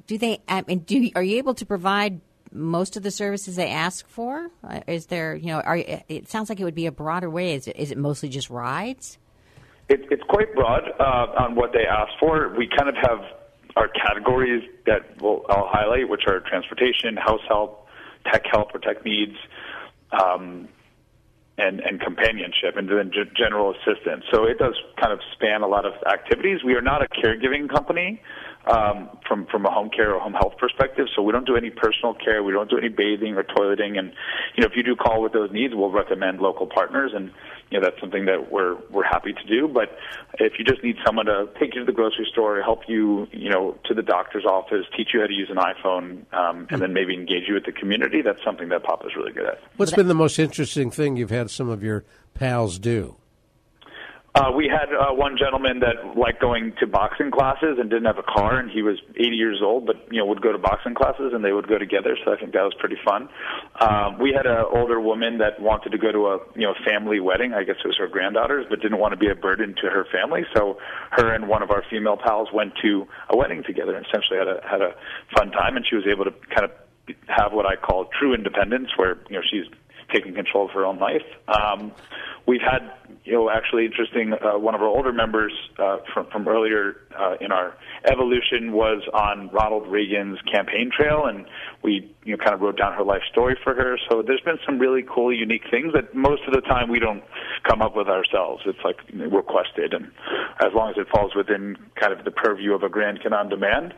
Do 0.06 0.18
they? 0.18 0.42
I 0.48 0.62
mean, 0.66 0.80
do 0.80 1.10
are 1.14 1.22
you 1.22 1.38
able 1.38 1.54
to 1.54 1.64
provide 1.64 2.20
most 2.52 2.96
of 2.96 3.02
the 3.02 3.10
services 3.10 3.56
they 3.56 3.70
ask 3.70 4.06
for? 4.06 4.50
Uh, 4.62 4.80
is 4.86 5.06
there, 5.06 5.34
you 5.34 5.46
know, 5.46 5.60
are, 5.60 5.76
it 5.76 6.28
sounds 6.28 6.48
like 6.48 6.60
it 6.60 6.64
would 6.64 6.74
be 6.74 6.86
a 6.86 6.92
broader 6.92 7.30
way. 7.30 7.54
Is 7.54 7.66
it, 7.68 7.76
is 7.76 7.90
it 7.90 7.98
mostly 7.98 8.28
just 8.28 8.50
rides? 8.50 9.18
It, 9.88 10.00
it's 10.10 10.22
quite 10.28 10.54
broad 10.54 10.82
uh, 10.98 11.44
on 11.44 11.54
what 11.54 11.72
they 11.72 11.86
ask 11.86 12.12
for. 12.18 12.52
We 12.56 12.68
kind 12.68 12.88
of 12.88 12.96
have 12.96 13.20
our 13.76 13.88
categories 13.88 14.64
that 14.86 15.20
we'll, 15.20 15.42
I'll 15.48 15.68
highlight, 15.70 16.08
which 16.08 16.22
are 16.26 16.40
transportation, 16.40 17.16
house 17.16 17.42
help, 17.48 17.86
tech 18.32 18.42
help 18.50 18.74
or 18.74 18.80
tech 18.80 19.04
needs, 19.04 19.36
um, 20.10 20.68
and, 21.58 21.80
and 21.80 22.00
companionship, 22.00 22.76
and 22.76 22.88
then 22.88 23.10
g- 23.12 23.30
general 23.36 23.72
assistance. 23.72 24.24
So 24.32 24.44
it 24.44 24.58
does 24.58 24.74
kind 25.00 25.12
of 25.12 25.20
span 25.32 25.62
a 25.62 25.68
lot 25.68 25.86
of 25.86 25.92
activities. 26.10 26.60
We 26.64 26.74
are 26.74 26.82
not 26.82 27.02
a 27.02 27.08
caregiving 27.08 27.68
company 27.68 28.20
um, 28.66 29.10
from 29.26 29.46
from 29.46 29.64
a 29.64 29.70
home 29.70 29.90
care 29.90 30.14
or 30.14 30.20
home 30.20 30.34
health 30.34 30.54
perspective. 30.58 31.06
So 31.14 31.22
we 31.22 31.32
don't 31.32 31.46
do 31.46 31.56
any 31.56 31.70
personal 31.70 32.14
care. 32.14 32.42
We 32.42 32.52
don't 32.52 32.68
do 32.68 32.76
any 32.76 32.88
bathing 32.88 33.34
or 33.36 33.44
toileting. 33.44 33.98
And 33.98 34.12
you 34.56 34.62
know, 34.62 34.66
if 34.66 34.76
you 34.76 34.82
do 34.82 34.96
call 34.96 35.22
with 35.22 35.32
those 35.32 35.50
needs, 35.52 35.74
we'll 35.74 35.92
recommend 35.92 36.40
local 36.40 36.66
partners. 36.66 37.12
And 37.14 37.30
you 37.70 37.80
know, 37.80 37.84
that's 37.84 38.00
something 38.00 38.26
that 38.26 38.52
we're 38.52 38.76
we're 38.90 39.04
happy 39.04 39.32
to 39.32 39.44
do. 39.44 39.66
But 39.66 39.96
if 40.38 40.54
you 40.58 40.64
just 40.64 40.82
need 40.84 40.96
someone 41.04 41.26
to 41.26 41.48
take 41.58 41.74
you 41.74 41.80
to 41.80 41.84
the 41.84 41.92
grocery 41.92 42.26
store, 42.30 42.62
help 42.62 42.82
you, 42.86 43.26
you 43.32 43.50
know, 43.50 43.76
to 43.86 43.94
the 43.94 44.02
doctor's 44.02 44.44
office, 44.44 44.86
teach 44.96 45.08
you 45.12 45.20
how 45.20 45.26
to 45.26 45.34
use 45.34 45.50
an 45.50 45.56
iPhone, 45.56 46.32
um, 46.32 46.66
and 46.70 46.80
then 46.80 46.92
maybe 46.92 47.14
engage 47.14 47.48
you 47.48 47.54
with 47.54 47.64
the 47.64 47.72
community, 47.72 48.22
that's 48.22 48.42
something 48.44 48.68
that 48.68 48.84
Papa's 48.84 49.16
really 49.16 49.32
good 49.32 49.46
at. 49.46 49.60
What's 49.76 49.92
been 49.92 50.08
the 50.08 50.14
most 50.14 50.38
interesting 50.38 50.90
thing 50.90 51.16
you've 51.16 51.30
had 51.30 51.50
some 51.50 51.68
of 51.68 51.82
your 51.82 52.04
pals 52.34 52.78
do? 52.78 53.16
Uh, 54.36 54.52
we 54.52 54.68
had 54.68 54.92
uh, 54.92 55.14
one 55.14 55.38
gentleman 55.38 55.80
that 55.80 56.12
liked 56.14 56.42
going 56.42 56.74
to 56.78 56.86
boxing 56.86 57.30
classes 57.30 57.78
and 57.80 57.88
didn't 57.88 58.04
have 58.04 58.18
a 58.18 58.22
car, 58.22 58.60
and 58.60 58.70
he 58.70 58.82
was 58.82 59.00
80 59.16 59.32
years 59.32 59.62
old, 59.64 59.86
but 59.86 59.96
you 60.12 60.20
know 60.20 60.26
would 60.26 60.42
go 60.42 60.52
to 60.52 60.58
boxing 60.58 60.92
classes 60.92 61.32
and 61.32 61.42
they 61.42 61.52
would 61.52 61.66
go 61.66 61.78
together. 61.78 62.18
So 62.22 62.34
I 62.34 62.36
think 62.36 62.52
that 62.52 62.60
was 62.60 62.74
pretty 62.78 62.98
fun. 63.02 63.30
Um, 63.80 64.18
we 64.20 64.36
had 64.36 64.44
an 64.44 64.62
older 64.68 65.00
woman 65.00 65.38
that 65.38 65.58
wanted 65.58 65.88
to 65.92 65.98
go 65.98 66.12
to 66.12 66.26
a 66.26 66.38
you 66.54 66.68
know 66.68 66.74
family 66.84 67.18
wedding. 67.18 67.54
I 67.54 67.64
guess 67.64 67.76
it 67.82 67.88
was 67.88 67.96
her 67.96 68.08
granddaughter's, 68.08 68.66
but 68.68 68.82
didn't 68.82 68.98
want 68.98 69.12
to 69.12 69.16
be 69.16 69.30
a 69.30 69.34
burden 69.34 69.74
to 69.80 69.88
her 69.88 70.04
family. 70.12 70.44
So 70.54 70.76
her 71.12 71.32
and 71.32 71.48
one 71.48 71.62
of 71.62 71.70
our 71.70 71.82
female 71.88 72.18
pals 72.18 72.50
went 72.52 72.74
to 72.82 73.08
a 73.30 73.36
wedding 73.38 73.62
together 73.64 73.96
and 73.96 74.04
essentially 74.04 74.36
had 74.36 74.48
a 74.48 74.60
had 74.68 74.82
a 74.82 74.92
fun 75.34 75.50
time. 75.50 75.76
And 75.76 75.86
she 75.88 75.96
was 75.96 76.04
able 76.04 76.26
to 76.26 76.34
kind 76.52 76.68
of 76.68 76.72
have 77.28 77.54
what 77.54 77.64
I 77.64 77.76
call 77.76 78.10
true 78.20 78.34
independence, 78.34 78.90
where 78.96 79.16
you 79.30 79.40
know 79.40 79.42
she's 79.50 79.64
taking 80.12 80.34
control 80.34 80.66
of 80.66 80.72
her 80.72 80.84
own 80.84 80.98
life. 80.98 81.24
Um, 81.48 81.92
we've 82.46 82.60
had 82.60 82.92
you 83.26 83.32
know, 83.32 83.50
actually 83.50 83.84
interesting. 83.84 84.32
Uh, 84.32 84.56
one 84.56 84.74
of 84.76 84.80
our 84.80 84.86
older 84.86 85.12
members 85.12 85.52
uh, 85.78 85.98
from 86.14 86.26
from 86.30 86.46
earlier 86.46 86.96
uh, 87.18 87.34
in 87.40 87.50
our 87.50 87.76
evolution 88.04 88.72
was 88.72 89.02
on 89.12 89.50
Ronald 89.50 89.88
Reagan's 89.88 90.38
campaign 90.42 90.90
trail, 90.96 91.26
and 91.26 91.44
we 91.82 92.14
you 92.24 92.36
know 92.36 92.42
kind 92.42 92.54
of 92.54 92.60
wrote 92.60 92.78
down 92.78 92.92
her 92.92 93.02
life 93.02 93.22
story 93.30 93.58
for 93.64 93.74
her. 93.74 93.98
So 94.08 94.22
there's 94.22 94.40
been 94.42 94.58
some 94.64 94.78
really 94.78 95.02
cool, 95.02 95.32
unique 95.32 95.64
things 95.70 95.92
that 95.92 96.14
most 96.14 96.42
of 96.46 96.54
the 96.54 96.60
time 96.60 96.88
we 96.88 97.00
don't 97.00 97.24
come 97.68 97.82
up 97.82 97.96
with 97.96 98.06
ourselves. 98.06 98.62
It's 98.64 98.78
like 98.84 98.98
requested, 99.12 99.92
and 99.92 100.06
as 100.64 100.72
long 100.72 100.90
as 100.90 100.96
it 100.96 101.08
falls 101.08 101.34
within 101.34 101.76
kind 101.96 102.12
of 102.12 102.24
the 102.24 102.30
purview 102.30 102.74
of 102.74 102.84
a 102.84 102.88
grandkid 102.88 103.32
on 103.32 103.48
demand, 103.48 103.92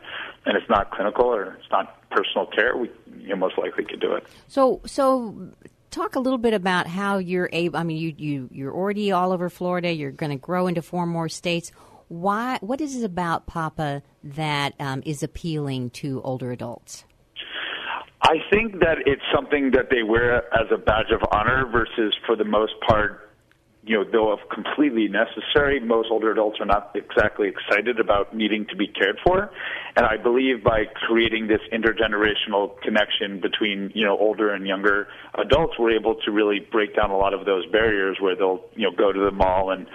and 0.47 0.57
it's 0.57 0.69
not 0.69 0.89
clinical 0.89 1.27
or 1.27 1.53
it's 1.59 1.71
not 1.71 2.09
personal 2.09 2.47
care, 2.47 2.75
we 2.75 2.89
you 3.19 3.29
know, 3.29 3.35
most 3.35 3.59
likely 3.59 3.85
could 3.85 3.99
do 3.99 4.13
it. 4.13 4.25
So 4.47 4.81
so 4.85 5.35
talk 5.91 6.15
a 6.15 6.19
little 6.19 6.37
bit 6.37 6.53
about 6.53 6.87
how 6.87 7.17
you're 7.17 7.49
able. 7.51 7.77
I 7.77 7.83
mean, 7.83 7.97
you 7.97 8.13
you 8.17 8.49
you're 8.51 8.73
already 8.73 9.11
all 9.11 9.31
over 9.31 9.49
Florida. 9.49 9.91
You're 9.91 10.11
going 10.11 10.31
to 10.31 10.37
grow 10.37 10.67
into 10.67 10.81
four 10.81 11.05
more 11.05 11.29
states. 11.29 11.71
Why? 12.07 12.57
What 12.61 12.81
is 12.81 12.95
it 12.95 13.05
about 13.05 13.47
Papa 13.47 14.01
that 14.23 14.73
um, 14.79 15.03
is 15.05 15.23
appealing 15.23 15.91
to 15.91 16.21
older 16.23 16.51
adults? 16.51 17.05
I 18.21 18.35
think 18.51 18.79
that 18.79 18.97
it's 19.05 19.21
something 19.33 19.71
that 19.71 19.89
they 19.89 20.03
wear 20.03 20.37
as 20.53 20.67
a 20.71 20.77
badge 20.77 21.11
of 21.11 21.21
honor 21.31 21.65
versus, 21.71 22.13
for 22.25 22.35
the 22.35 22.43
most 22.43 22.73
part, 22.87 23.28
you 23.83 23.95
know, 23.95 24.03
though 24.09 24.31
of 24.31 24.39
completely 24.53 25.07
necessary, 25.07 25.79
most 25.79 26.09
older 26.11 26.31
adults 26.31 26.59
are 26.59 26.65
not 26.65 26.91
exactly 26.95 27.47
excited 27.47 27.99
about 27.99 28.35
needing 28.35 28.65
to 28.67 28.75
be 28.75 28.87
cared 28.87 29.17
for. 29.25 29.49
And 29.95 30.05
I 30.05 30.17
believe 30.17 30.63
by 30.63 30.83
creating 31.07 31.47
this 31.47 31.61
intergenerational 31.71 32.79
connection 32.81 33.39
between, 33.39 33.91
you 33.95 34.05
know, 34.05 34.17
older 34.17 34.53
and 34.53 34.67
younger 34.67 35.07
adults, 35.35 35.73
we're 35.79 35.95
able 35.95 36.15
to 36.25 36.31
really 36.31 36.59
break 36.59 36.95
down 36.95 37.09
a 37.09 37.17
lot 37.17 37.33
of 37.33 37.45
those 37.45 37.65
barriers 37.67 38.17
where 38.19 38.35
they'll, 38.35 38.61
you 38.75 38.89
know, 38.89 38.95
go 38.95 39.11
to 39.11 39.19
the 39.19 39.31
mall 39.31 39.71
and 39.71 39.87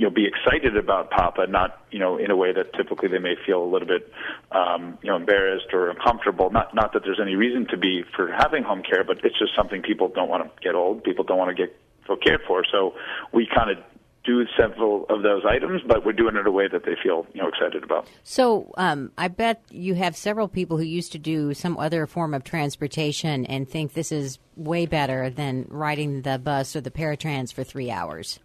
you 0.00 0.06
know 0.06 0.14
be 0.14 0.26
excited 0.26 0.78
about 0.78 1.10
Papa, 1.10 1.46
not 1.46 1.84
you 1.90 1.98
know 1.98 2.16
in 2.16 2.30
a 2.30 2.36
way 2.36 2.52
that 2.52 2.72
typically 2.72 3.08
they 3.08 3.18
may 3.18 3.34
feel 3.46 3.62
a 3.62 3.70
little 3.70 3.86
bit 3.86 4.10
um, 4.50 4.98
you 5.02 5.10
know 5.10 5.16
embarrassed 5.16 5.66
or 5.74 5.90
uncomfortable. 5.90 6.50
Not 6.50 6.74
not 6.74 6.94
that 6.94 7.02
there's 7.04 7.20
any 7.20 7.34
reason 7.34 7.66
to 7.70 7.76
be 7.76 8.02
for 8.16 8.32
having 8.32 8.62
home 8.62 8.82
care, 8.82 9.04
but 9.04 9.18
it's 9.24 9.38
just 9.38 9.52
something 9.54 9.82
people 9.82 10.08
don't 10.08 10.30
want 10.30 10.44
to 10.44 10.50
get 10.62 10.74
old. 10.74 11.04
People 11.04 11.24
don't 11.24 11.36
want 11.36 11.54
to 11.54 11.66
get 11.66 11.76
feel 12.06 12.16
cared 12.16 12.40
for. 12.46 12.64
So 12.70 12.94
we 13.32 13.48
kind 13.54 13.70
of 13.70 13.78
do 14.24 14.44
several 14.58 15.06
of 15.08 15.22
those 15.22 15.42
items, 15.48 15.82
but 15.86 16.04
we're 16.04 16.12
doing 16.12 16.36
it 16.36 16.40
in 16.40 16.46
a 16.46 16.50
way 16.50 16.68
that 16.68 16.84
they 16.84 16.94
feel 17.02 17.26
you 17.32 17.42
know 17.42 17.48
excited 17.48 17.82
about. 17.82 18.06
So 18.22 18.72
um, 18.76 19.12
I 19.16 19.28
bet 19.28 19.62
you 19.70 19.94
have 19.94 20.14
several 20.14 20.48
people 20.48 20.76
who 20.76 20.84
used 20.84 21.12
to 21.12 21.18
do 21.18 21.54
some 21.54 21.78
other 21.78 22.06
form 22.06 22.34
of 22.34 22.44
transportation 22.44 23.46
and 23.46 23.68
think 23.68 23.94
this 23.94 24.12
is 24.12 24.38
way 24.56 24.86
better 24.86 25.30
than 25.30 25.66
riding 25.68 26.22
the 26.22 26.38
bus 26.38 26.76
or 26.76 26.80
the 26.80 26.90
paratrans 26.90 27.52
for 27.52 27.64
three 27.64 27.90
hours. 27.90 28.40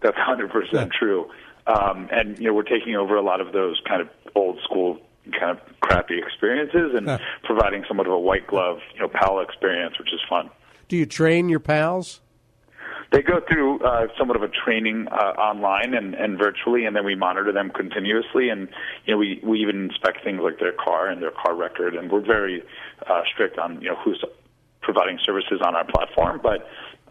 That's 0.00 0.16
hundred 0.16 0.46
yeah. 0.54 0.60
percent 0.60 0.92
true, 0.98 1.28
um, 1.66 2.08
and 2.12 2.38
you 2.38 2.46
know 2.46 2.54
we're 2.54 2.62
taking 2.62 2.94
over 2.94 3.16
a 3.16 3.22
lot 3.22 3.40
of 3.40 3.52
those 3.52 3.80
kind 3.88 4.00
of 4.00 4.08
old 4.34 4.60
school 4.62 5.00
kind 5.38 5.58
of 5.58 5.80
crappy 5.80 6.18
experiences 6.18 6.92
and 6.94 7.06
yeah. 7.06 7.18
providing 7.44 7.82
somewhat 7.88 8.06
of 8.06 8.12
a 8.12 8.18
white 8.18 8.46
glove 8.46 8.78
you 8.94 9.00
know 9.00 9.08
pal 9.08 9.40
experience, 9.40 9.98
which 9.98 10.12
is 10.12 10.20
fun. 10.28 10.50
Do 10.86 10.96
you 10.96 11.06
train 11.06 11.48
your 11.48 11.60
pals? 11.60 12.20
They 13.14 13.22
go 13.22 13.40
through 13.48 13.78
uh, 13.78 14.08
somewhat 14.18 14.34
of 14.34 14.42
a 14.42 14.48
training 14.48 15.06
uh, 15.06 15.38
online 15.38 15.94
and, 15.94 16.14
and 16.14 16.36
virtually, 16.36 16.84
and 16.84 16.96
then 16.96 17.04
we 17.04 17.14
monitor 17.14 17.52
them 17.52 17.70
continuously. 17.70 18.48
And 18.48 18.68
you 19.06 19.14
know, 19.14 19.18
we 19.18 19.40
we 19.44 19.60
even 19.60 19.84
inspect 19.84 20.24
things 20.24 20.40
like 20.42 20.58
their 20.58 20.72
car 20.72 21.08
and 21.08 21.22
their 21.22 21.30
car 21.30 21.54
record, 21.54 21.94
and 21.94 22.10
we're 22.10 22.26
very 22.26 22.64
uh, 23.08 23.20
strict 23.32 23.56
on 23.56 23.80
you 23.80 23.90
know 23.90 23.96
who's 24.04 24.24
providing 24.82 25.20
services 25.24 25.60
on 25.64 25.76
our 25.76 25.84
platform. 25.84 26.40
But 26.42 26.66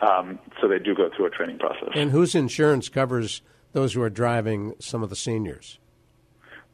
um, 0.05 0.39
so 0.59 0.67
they 0.67 0.77
do 0.77 0.93
go 0.93 1.09
through 1.15 1.27
a 1.27 1.29
training 1.29 1.59
process. 1.59 1.91
And 1.95 2.11
whose 2.11 2.35
insurance 2.35 2.89
covers 2.89 3.41
those 3.71 3.93
who 3.93 4.01
are 4.01 4.09
driving 4.09 4.73
some 4.79 5.03
of 5.03 5.09
the 5.09 5.15
seniors? 5.15 5.79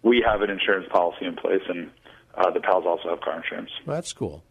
We 0.02 0.26
have 0.26 0.42
an 0.42 0.50
insurance 0.50 0.88
policy 0.92 1.28
in 1.28 1.36
place, 1.36 1.62
and 1.70 1.92
uh, 2.34 2.50
the 2.50 2.62
pals 2.62 2.86
also 2.88 3.10
have 3.10 3.22
car 3.22 3.44
insurance. 3.44 3.70
Well, 3.86 3.96
that's 3.96 4.12
cool. 4.12 4.44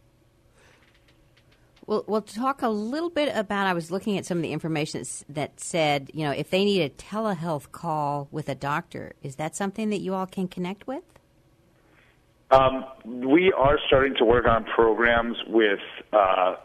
Well, 1.89 2.05
we'll 2.07 2.21
talk 2.21 2.61
a 2.61 2.69
little 2.69 3.09
bit 3.09 3.35
about. 3.35 3.67
I 3.67 3.73
was 3.73 3.91
looking 3.91 4.19
at 4.19 4.27
some 4.27 4.37
of 4.37 4.43
the 4.43 4.53
information 4.53 5.03
that 5.31 5.59
said, 5.59 6.11
you 6.13 6.23
know, 6.23 6.33
if 6.33 6.51
they 6.51 6.63
need 6.67 6.83
a 6.83 6.91
telehealth 6.91 7.73
call 7.73 8.29
with 8.31 8.51
a 8.51 8.55
doctor, 8.55 9.15
is 9.23 9.37
that 9.37 9.57
something 9.57 9.89
that 9.89 10.03
you 10.03 10.13
all 10.13 10.27
can 10.27 10.49
connect 10.49 10.87
with? 10.87 11.03
Um, 12.51 12.85
we 13.07 13.55
are 13.57 13.79
starting 13.87 14.15
to 14.17 14.25
work 14.27 14.47
on 14.47 14.65
programs 14.65 15.39
with, 15.47 15.81
uh, 16.13 16.57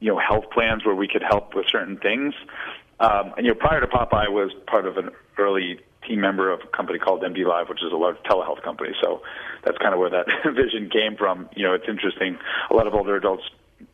you 0.00 0.12
know, 0.12 0.18
health 0.18 0.50
plans 0.52 0.84
where 0.84 0.96
we 0.96 1.06
could 1.06 1.22
help 1.22 1.54
with 1.54 1.66
certain 1.68 1.96
things. 1.96 2.34
Um, 2.98 3.32
and 3.36 3.46
you 3.46 3.52
know, 3.52 3.58
prior 3.60 3.80
to 3.80 3.86
Papa, 3.86 4.16
I 4.16 4.28
was 4.28 4.50
part 4.66 4.86
of 4.86 4.96
an 4.96 5.10
early 5.38 5.78
team 6.04 6.20
member 6.20 6.50
of 6.50 6.62
a 6.64 6.76
company 6.76 6.98
called 6.98 7.22
MD 7.22 7.46
Live, 7.46 7.68
which 7.68 7.80
is 7.80 7.92
a 7.92 7.96
large 7.96 8.16
telehealth 8.28 8.64
company. 8.64 8.90
So 9.00 9.22
that's 9.64 9.78
kind 9.78 9.94
of 9.94 10.00
where 10.00 10.10
that 10.10 10.26
vision 10.44 10.90
came 10.90 11.16
from. 11.16 11.48
You 11.54 11.62
know, 11.62 11.74
it's 11.74 11.88
interesting. 11.88 12.38
A 12.72 12.74
lot 12.74 12.88
of 12.88 12.94
older 12.94 13.14
adults 13.14 13.44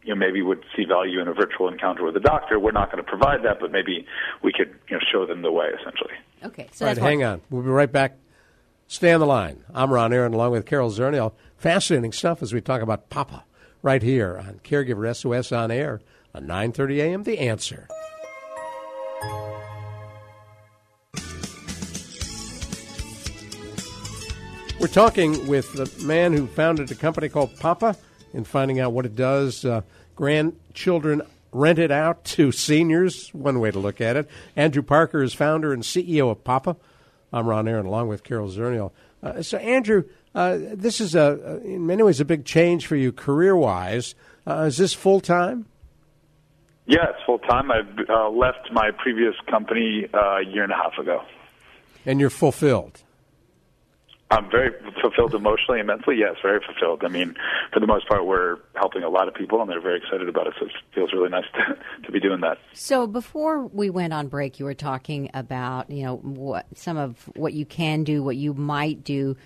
you 0.03 0.15
know, 0.15 0.15
maybe 0.15 0.43
would 0.43 0.65
see 0.77 0.85
value 0.85 1.21
in 1.21 1.29
a 1.29 1.33
virtual 1.33 1.69
encounter 1.69 2.05
with 2.05 2.17
a 2.17 2.21
doctor. 2.21 2.59
We're 2.59 2.73
not 2.73 2.91
going 2.91 3.03
to 3.03 3.09
provide 3.09 3.45
that, 3.45 3.61
but 3.61 3.71
maybe 3.71 4.07
we 4.43 4.53
could 4.53 4.75
you 4.89 4.97
know, 4.97 5.03
show 5.11 5.27
them 5.27 5.43
the 5.43 5.53
way, 5.53 5.69
essentially. 5.81 6.15
Okay. 6.45 6.69
So 6.73 6.87
All 6.87 6.91
right, 6.93 6.99
hang 6.99 7.25
on. 7.25 7.41
We'll 7.51 7.63
be 7.63 7.69
right 7.69 7.91
back. 7.91 8.17
Stay 8.89 9.13
on 9.13 9.21
the 9.21 9.27
line. 9.27 9.65
I'm 9.73 9.93
Ron 9.93 10.13
Aaron 10.13 10.35
along 10.35 10.53
with 10.53 10.67
Carol 10.67 10.91
Zernial. 10.91 11.33
Fascinating 11.57 12.13
stuff 12.13 12.43
as 12.43 12.53
we 12.53 12.61
talk 12.61 12.83
about 12.83 13.09
Papa 13.09 13.45
right 13.81 14.03
here 14.03 14.39
on 14.39 14.61
Caregiver 14.65 15.15
SOS 15.15 15.53
on 15.53 15.71
air 15.71 16.01
on 16.35 16.47
9:30 16.47 16.99
a.m. 16.99 17.23
The 17.23 17.39
Answer. 17.39 17.89
We're 24.81 24.89
talking 24.89 25.47
with 25.47 25.73
the 25.75 25.89
man 26.05 26.33
who 26.33 26.49
founded 26.49 26.91
a 26.91 26.97
company 26.97 27.29
called 27.29 27.57
Papa 27.61 27.97
in 28.33 28.45
finding 28.45 28.81
out 28.81 28.93
what 28.93 29.07
it 29.07 29.17
does. 29.17 29.65
Uh, 29.65 29.83
grandchildren 30.17 31.23
rented 31.53 31.91
out 31.91 32.25
to 32.25 32.51
seniors, 32.51 33.29
one 33.35 33.61
way 33.61 33.71
to 33.71 33.79
look 33.79 34.01
at 34.01 34.17
it. 34.17 34.29
Andrew 34.57 34.83
Parker 34.83 35.23
is 35.23 35.35
founder 35.35 35.73
and 35.73 35.83
CEO 35.83 36.31
of 36.31 36.43
Papa. 36.45 36.77
I'm 37.33 37.47
Ron 37.47 37.69
Aaron, 37.69 37.87
along 37.87 38.09
with 38.09 38.25
Carol 38.25 38.49
Zernial. 38.49 38.93
Uh, 39.23 39.43
so, 39.43 39.59
Andrew, 39.59 40.05
uh, 40.35 40.59
this 40.61 41.01
is 41.01 41.15
a, 41.15 41.61
in 41.65 41.87
many 41.87 42.03
ways 42.03 42.21
a 42.21 42.25
big 42.25 42.45
change 42.45 42.87
for 42.87 42.97
you 42.97 43.13
career 43.13 43.57
wise. 43.57 44.15
Uh, 44.47 44.65
is 44.67 44.77
this 44.77 44.93
full 44.93 45.21
time? 45.21 45.67
Yeah, 46.87 47.11
it's 47.11 47.25
full 47.25 47.39
time. 47.39 47.71
I 47.71 47.81
uh, 48.09 48.29
left 48.31 48.73
my 48.73 48.91
previous 48.91 49.35
company 49.49 50.09
uh, 50.13 50.39
a 50.39 50.45
year 50.45 50.65
and 50.65 50.73
a 50.73 50.77
half 50.77 50.99
ago. 50.99 51.23
And 52.05 52.19
you're 52.19 52.31
fulfilled. 52.31 53.03
I'm 54.33 54.51
very 54.51 54.71
fulfilled 55.03 55.35
emotionally 55.35 55.81
and 55.81 55.87
mentally. 55.87 56.17
Yes, 56.17 56.37
very 56.43 56.59
fulfilled. 56.65 57.03
I 57.05 57.09
mean, 57.09 57.35
for 57.71 57.81
the 57.81 57.87
most 57.87 58.09
part, 58.09 58.25
we're 58.25 58.57
helping 58.75 59.03
a 59.03 59.11
lot 59.11 59.29
of 59.29 59.35
people, 59.35 59.61
and 59.61 59.69
they're 59.69 59.79
very 59.79 59.99
excited 59.99 60.27
about 60.27 60.47
it. 60.47 60.55
So 60.59 60.65
it 60.67 60.73
feels 60.95 61.13
really 61.13 61.29
nice 61.29 61.45
to, 61.55 61.79
to 62.05 62.11
be 62.11 62.19
doing 62.19 62.41
that. 62.41 62.57
So 62.73 63.07
before 63.07 63.67
we 63.67 63.91
went 63.91 64.15
on 64.15 64.29
break, 64.29 64.59
you 64.59 64.65
were 64.65 64.73
talking 64.73 65.31
about 65.35 65.91
you 65.91 66.03
know 66.05 66.17
what 66.17 66.67
some 66.75 66.97
of 66.97 67.19
what 67.37 67.53
you 67.53 67.67
can 67.67 68.05
do, 68.05 68.23
what 68.23 68.37
you 68.37 68.55
might 68.55 69.05
do. 69.05 69.37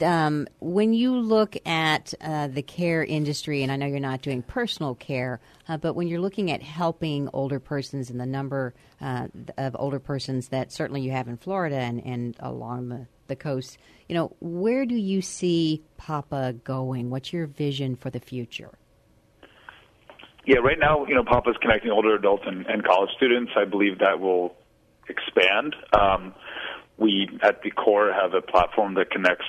Um, 0.00 0.46
when 0.60 0.94
you 0.94 1.18
look 1.18 1.56
at 1.66 2.14
uh, 2.20 2.46
the 2.46 2.62
care 2.62 3.02
industry, 3.02 3.64
and 3.64 3.72
I 3.72 3.76
know 3.76 3.86
you're 3.86 3.98
not 3.98 4.22
doing 4.22 4.42
personal 4.42 4.94
care, 4.94 5.40
uh, 5.68 5.78
but 5.78 5.94
when 5.94 6.06
you're 6.06 6.20
looking 6.20 6.52
at 6.52 6.62
helping 6.62 7.28
older 7.32 7.58
persons 7.58 8.08
and 8.08 8.20
the 8.20 8.26
number 8.26 8.72
uh, 9.00 9.26
of 9.56 9.74
older 9.76 9.98
persons 9.98 10.48
that 10.48 10.70
certainly 10.70 11.00
you 11.00 11.10
have 11.10 11.26
in 11.26 11.36
Florida 11.38 11.76
and, 11.76 12.04
and 12.06 12.36
along 12.38 12.88
the 12.88 13.06
the 13.28 13.36
coast. 13.36 13.78
You 14.08 14.14
know, 14.14 14.36
where 14.40 14.86
do 14.86 14.96
you 14.96 15.22
see 15.22 15.84
Papa 15.96 16.54
going? 16.64 17.10
What's 17.10 17.32
your 17.32 17.46
vision 17.46 17.96
for 17.96 18.10
the 18.10 18.20
future? 18.20 18.70
Yeah, 20.44 20.58
right 20.58 20.78
now, 20.78 21.04
you 21.06 21.14
know, 21.14 21.24
Papa's 21.24 21.56
connecting 21.60 21.90
older 21.90 22.14
adults 22.14 22.44
and, 22.46 22.66
and 22.66 22.82
college 22.82 23.10
students. 23.16 23.52
I 23.54 23.66
believe 23.66 23.98
that 23.98 24.18
will 24.18 24.56
expand. 25.08 25.76
Um, 25.92 26.34
we 26.96 27.28
at 27.42 27.62
the 27.62 27.70
core 27.70 28.12
have 28.12 28.34
a 28.34 28.40
platform 28.40 28.94
that 28.94 29.10
connects 29.10 29.44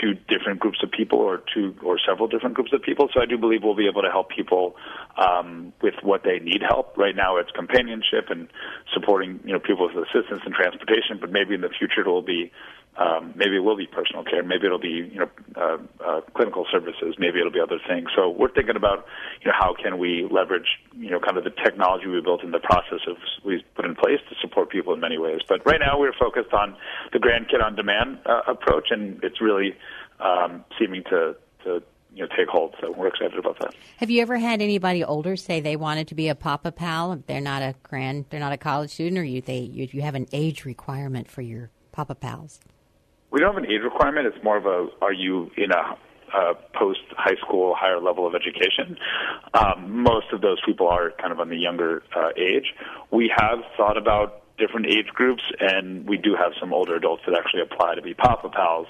two 0.00 0.14
different 0.28 0.60
groups 0.60 0.78
of 0.82 0.90
people 0.90 1.18
or 1.18 1.42
two 1.54 1.74
or 1.82 1.98
several 1.98 2.28
different 2.28 2.54
groups 2.54 2.72
of 2.72 2.82
people. 2.82 3.08
So 3.14 3.20
I 3.20 3.26
do 3.26 3.38
believe 3.38 3.62
we'll 3.62 3.76
be 3.76 3.88
able 3.88 4.02
to 4.02 4.10
help 4.10 4.28
people 4.28 4.76
um, 5.16 5.72
with 5.82 5.94
what 6.02 6.24
they 6.24 6.38
need 6.40 6.62
help. 6.66 6.96
Right 6.96 7.14
now 7.14 7.36
it's 7.36 7.50
companionship 7.52 8.28
and 8.30 8.48
supporting, 8.92 9.40
you 9.44 9.52
know, 9.52 9.60
people 9.60 9.88
with 9.88 9.96
assistance 9.96 10.42
and 10.44 10.54
transportation, 10.54 11.18
but 11.20 11.30
maybe 11.30 11.54
in 11.54 11.60
the 11.60 11.70
future 11.70 12.00
it 12.00 12.06
will 12.06 12.22
be 12.22 12.52
um, 12.96 13.34
maybe 13.34 13.56
it 13.56 13.64
will 13.64 13.76
be 13.76 13.86
personal 13.86 14.22
care. 14.22 14.42
Maybe 14.42 14.66
it'll 14.66 14.78
be 14.78 15.10
you 15.12 15.20
know 15.20 15.30
uh, 15.56 15.78
uh, 16.04 16.20
clinical 16.34 16.66
services. 16.70 17.16
Maybe 17.18 17.40
it'll 17.40 17.52
be 17.52 17.60
other 17.60 17.80
things. 17.88 18.08
So 18.14 18.30
we're 18.30 18.52
thinking 18.52 18.76
about 18.76 19.06
you 19.40 19.50
know 19.50 19.56
how 19.58 19.74
can 19.74 19.98
we 19.98 20.28
leverage 20.30 20.78
you 20.92 21.10
know 21.10 21.18
kind 21.18 21.36
of 21.36 21.44
the 21.44 21.50
technology 21.50 22.06
we 22.06 22.20
built 22.20 22.44
in 22.44 22.52
the 22.52 22.60
process 22.60 23.00
of 23.08 23.16
we 23.44 23.64
put 23.74 23.84
in 23.84 23.94
place 23.94 24.20
to 24.30 24.36
support 24.40 24.70
people 24.70 24.94
in 24.94 25.00
many 25.00 25.18
ways. 25.18 25.40
But 25.48 25.66
right 25.66 25.80
now 25.80 25.98
we're 25.98 26.14
focused 26.18 26.52
on 26.52 26.76
the 27.12 27.18
grandkid 27.18 27.62
on 27.62 27.74
demand 27.74 28.20
uh, 28.26 28.42
approach, 28.46 28.88
and 28.90 29.22
it's 29.24 29.40
really 29.40 29.74
um, 30.20 30.64
seeming 30.78 31.02
to 31.10 31.34
to 31.64 31.82
you 32.14 32.22
know 32.22 32.28
take 32.36 32.46
hold. 32.48 32.76
So 32.80 32.92
we're 32.92 33.08
excited 33.08 33.38
about 33.38 33.58
that. 33.58 33.74
Have 33.96 34.10
you 34.10 34.22
ever 34.22 34.38
had 34.38 34.62
anybody 34.62 35.02
older 35.02 35.34
say 35.34 35.58
they 35.58 35.76
wanted 35.76 36.06
to 36.08 36.14
be 36.14 36.28
a 36.28 36.36
Papa 36.36 36.70
Pal? 36.70 37.20
They're 37.26 37.40
not 37.40 37.62
a 37.62 37.74
grand, 37.82 38.26
they're 38.30 38.38
not 38.38 38.52
a 38.52 38.58
college 38.58 38.90
student, 38.90 39.18
or 39.18 39.24
you 39.24 39.40
they 39.40 39.58
you, 39.58 39.88
you 39.90 40.02
have 40.02 40.14
an 40.14 40.28
age 40.32 40.64
requirement 40.64 41.28
for 41.28 41.42
your 41.42 41.70
Papa 41.94 42.14
Pals? 42.14 42.60
We 43.34 43.40
don't 43.40 43.52
have 43.52 43.64
an 43.64 43.68
age 43.68 43.82
requirement. 43.82 44.28
It's 44.28 44.44
more 44.44 44.56
of 44.56 44.64
a 44.64 44.86
are 45.02 45.12
you 45.12 45.50
in 45.56 45.72
a 45.72 45.98
uh, 46.32 46.54
post 46.72 47.00
high 47.16 47.34
school 47.44 47.74
higher 47.76 48.00
level 48.00 48.28
of 48.28 48.34
education. 48.36 48.96
Um, 49.52 50.04
most 50.04 50.26
of 50.32 50.40
those 50.40 50.60
people 50.64 50.86
are 50.86 51.10
kind 51.20 51.32
of 51.32 51.40
on 51.40 51.48
the 51.48 51.56
younger 51.56 52.04
uh, 52.14 52.28
age. 52.36 52.72
We 53.10 53.32
have 53.36 53.58
thought 53.76 53.96
about 53.96 54.42
different 54.56 54.86
age 54.86 55.08
groups, 55.08 55.42
and 55.58 56.08
we 56.08 56.16
do 56.16 56.36
have 56.38 56.52
some 56.60 56.72
older 56.72 56.94
adults 56.94 57.22
that 57.26 57.36
actually 57.36 57.62
apply 57.62 57.96
to 57.96 58.02
be 58.02 58.14
Papa 58.14 58.50
Pals 58.50 58.86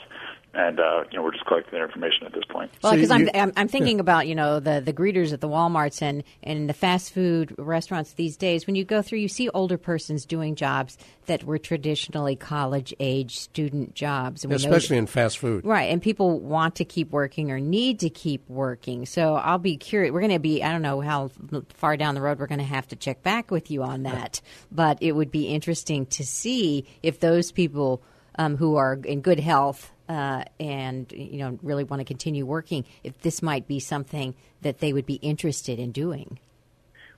and 0.57 0.81
uh, 0.81 1.05
you 1.11 1.19
know 1.19 1.25
we're 1.25 1.33
just 1.33 1.47
collecting 1.47 1.73
their 1.73 1.85
information 1.85 2.27
at 2.27 2.33
this 2.33 2.45
point. 2.49 2.71
Well, 2.83 2.95
because 2.95 3.09
so 3.09 3.15
I'm, 3.15 3.29
I'm, 3.35 3.53
I'm 3.57 3.69
thinking 3.69 3.97
yeah. 3.97 4.03
about 4.03 4.27
you 4.27 4.35
know 4.35 4.61
the 4.61 4.81
the 4.81 4.93
greeters 4.93 5.33
at 5.33 5.41
the 5.41 5.49
WalMarts 5.49 6.03
and 6.03 6.23
and 6.43 6.69
the 6.69 6.75
fast 6.75 7.13
food 7.13 7.55
restaurants 7.59 8.13
these 8.15 8.37
days. 8.37 8.67
When 8.67 8.77
you 8.77 8.85
go 8.85 9.03
through, 9.03 9.19
you 9.19 9.29
see 9.29 9.49
older 9.51 9.79
persons 9.79 10.25
doing 10.25 10.55
jobs 10.55 10.97
that 11.27 11.45
were 11.45 11.59
traditionally 11.59 12.37
college 12.37 12.95
age 13.01 13.39
student 13.39 13.95
jobs, 13.95 14.45
especially 14.45 14.97
in 14.97 15.07
fast 15.07 15.39
food, 15.39 15.65
right? 15.65 15.91
And 15.91 16.01
people 16.01 16.41
want 16.41 16.77
to 16.77 16.85
keep 16.85 17.11
working 17.11 17.51
or 17.51 17.61
need 17.61 18.01
to 18.01 18.11
keep 18.11 18.49
working. 18.49 19.07
So 19.07 19.35
I'll 19.35 19.59
be 19.59 19.77
curious. 19.77 20.13
We're 20.13 20.21
going 20.21 20.33
to 20.33 20.39
be 20.39 20.63
I 20.63 20.73
don't 20.73 20.83
know 20.83 21.01
how 21.01 21.31
far 21.75 21.97
down 21.97 22.15
the 22.15 22.21
road 22.21 22.39
we're 22.39 22.47
going 22.47 22.59
to 22.59 22.65
have 22.65 22.89
to 22.89 22.97
check 22.97 23.23
back 23.23 23.51
with 23.51 23.71
you 23.71 23.83
on 23.83 24.05
that, 24.05 24.41
but 24.71 24.99
it 25.01 25.13
would 25.13 25.31
be 25.31 25.49
interesting 25.49 26.07
to 26.07 26.25
see 26.25 26.87
if 27.03 27.21
those 27.21 27.53
people. 27.53 28.03
Um, 28.37 28.57
who 28.57 28.75
are 28.75 28.95
in 29.05 29.21
good 29.21 29.39
health 29.39 29.93
uh, 30.09 30.45
and 30.61 31.11
you 31.13 31.39
know 31.39 31.59
really 31.63 31.85
want 31.85 32.01
to 32.01 32.05
continue 32.05 32.47
working, 32.47 32.85
if 33.03 33.21
this 33.23 33.43
might 33.43 33.67
be 33.67 33.81
something 33.81 34.35
that 34.63 34.79
they 34.79 34.93
would 34.93 35.07
be 35.07 35.15
interested 35.17 35.79
in 35.79 35.93
doing. 35.93 36.39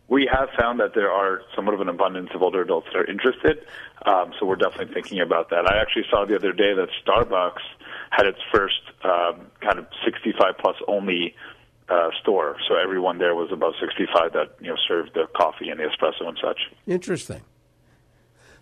we 0.09 0.29
have 0.33 0.49
found 0.59 0.79
that 0.81 0.95
there 0.95 1.11
are 1.11 1.43
somewhat 1.55 1.75
of 1.75 1.81
an 1.81 1.89
abundance 1.89 2.31
of 2.35 2.43
older 2.43 2.63
adults 2.63 2.87
that 2.93 2.99
are 2.99 3.11
interested. 3.11 3.59
Um, 4.05 4.33
so 4.39 4.47
we're 4.47 4.57
definitely 4.57 4.95
thinking 4.95 5.21
about 5.21 5.51
that. 5.51 5.67
I 5.67 5.81
actually 5.81 6.05
saw 6.11 6.25
the 6.25 6.37
other 6.37 6.53
day 6.53 6.75
that 6.75 6.89
Starbucks 7.05 7.63
had 8.11 8.27
its 8.27 8.39
first 8.53 8.81
um, 9.05 9.51
kind 9.61 9.79
of 9.79 9.87
65 10.05 10.55
plus 10.59 10.77
only 10.87 11.35
uh, 11.89 12.11
store. 12.21 12.57
So 12.69 12.77
everyone 12.77 13.19
there 13.19 13.35
was 13.35 13.51
about 13.53 13.75
65 13.81 14.33
that 14.33 14.57
you 14.61 14.69
know 14.69 14.77
served 14.89 15.15
the 15.15 15.27
coffee 15.37 15.69
and 15.71 15.81
the 15.81 15.85
espresso 15.85 16.29
and 16.29 16.39
such. 16.43 16.61
Interesting. 16.87 17.43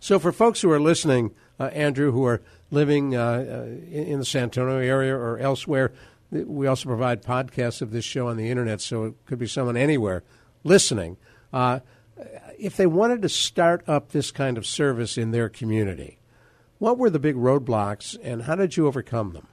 So 0.01 0.19
for 0.19 0.33
folks 0.33 0.61
who 0.61 0.71
are 0.71 0.81
listening, 0.81 1.35
uh, 1.59 1.65
Andrew, 1.73 2.13
who 2.13 2.27
are 2.27 2.43
living 2.75 3.17
uh, 3.17 3.23
uh 3.23 3.91
in 3.91 4.19
the 4.19 4.25
San 4.25 4.45
Antonio 4.45 4.79
area 4.79 5.15
or 5.15 5.39
elsewhere, 5.39 5.93
we 6.31 6.67
also 6.67 6.89
provide 6.89 7.23
podcasts 7.23 7.81
of 7.81 7.91
this 7.91 8.05
show 8.05 8.29
on 8.29 8.37
the 8.37 8.51
internet, 8.51 8.81
so 8.81 9.05
it 9.05 9.15
could 9.27 9.39
be 9.39 9.47
someone 9.47 9.77
anywhere 9.77 10.25
listening. 10.65 11.17
Uh, 11.53 11.81
if 12.59 12.77
they 12.77 12.87
wanted 12.87 13.23
to 13.23 13.29
start 13.29 13.85
up 13.89 14.11
this 14.11 14.31
kind 14.31 14.59
of 14.59 14.67
service 14.67 15.17
in 15.17 15.31
their 15.31 15.49
community, 15.49 16.19
what 16.79 16.99
were 16.99 17.11
the 17.11 17.19
big 17.19 17.37
roadblocks, 17.37 18.17
and 18.23 18.43
how 18.43 18.57
did 18.57 18.77
you 18.77 18.87
overcome 18.87 19.33
them? 19.33 19.49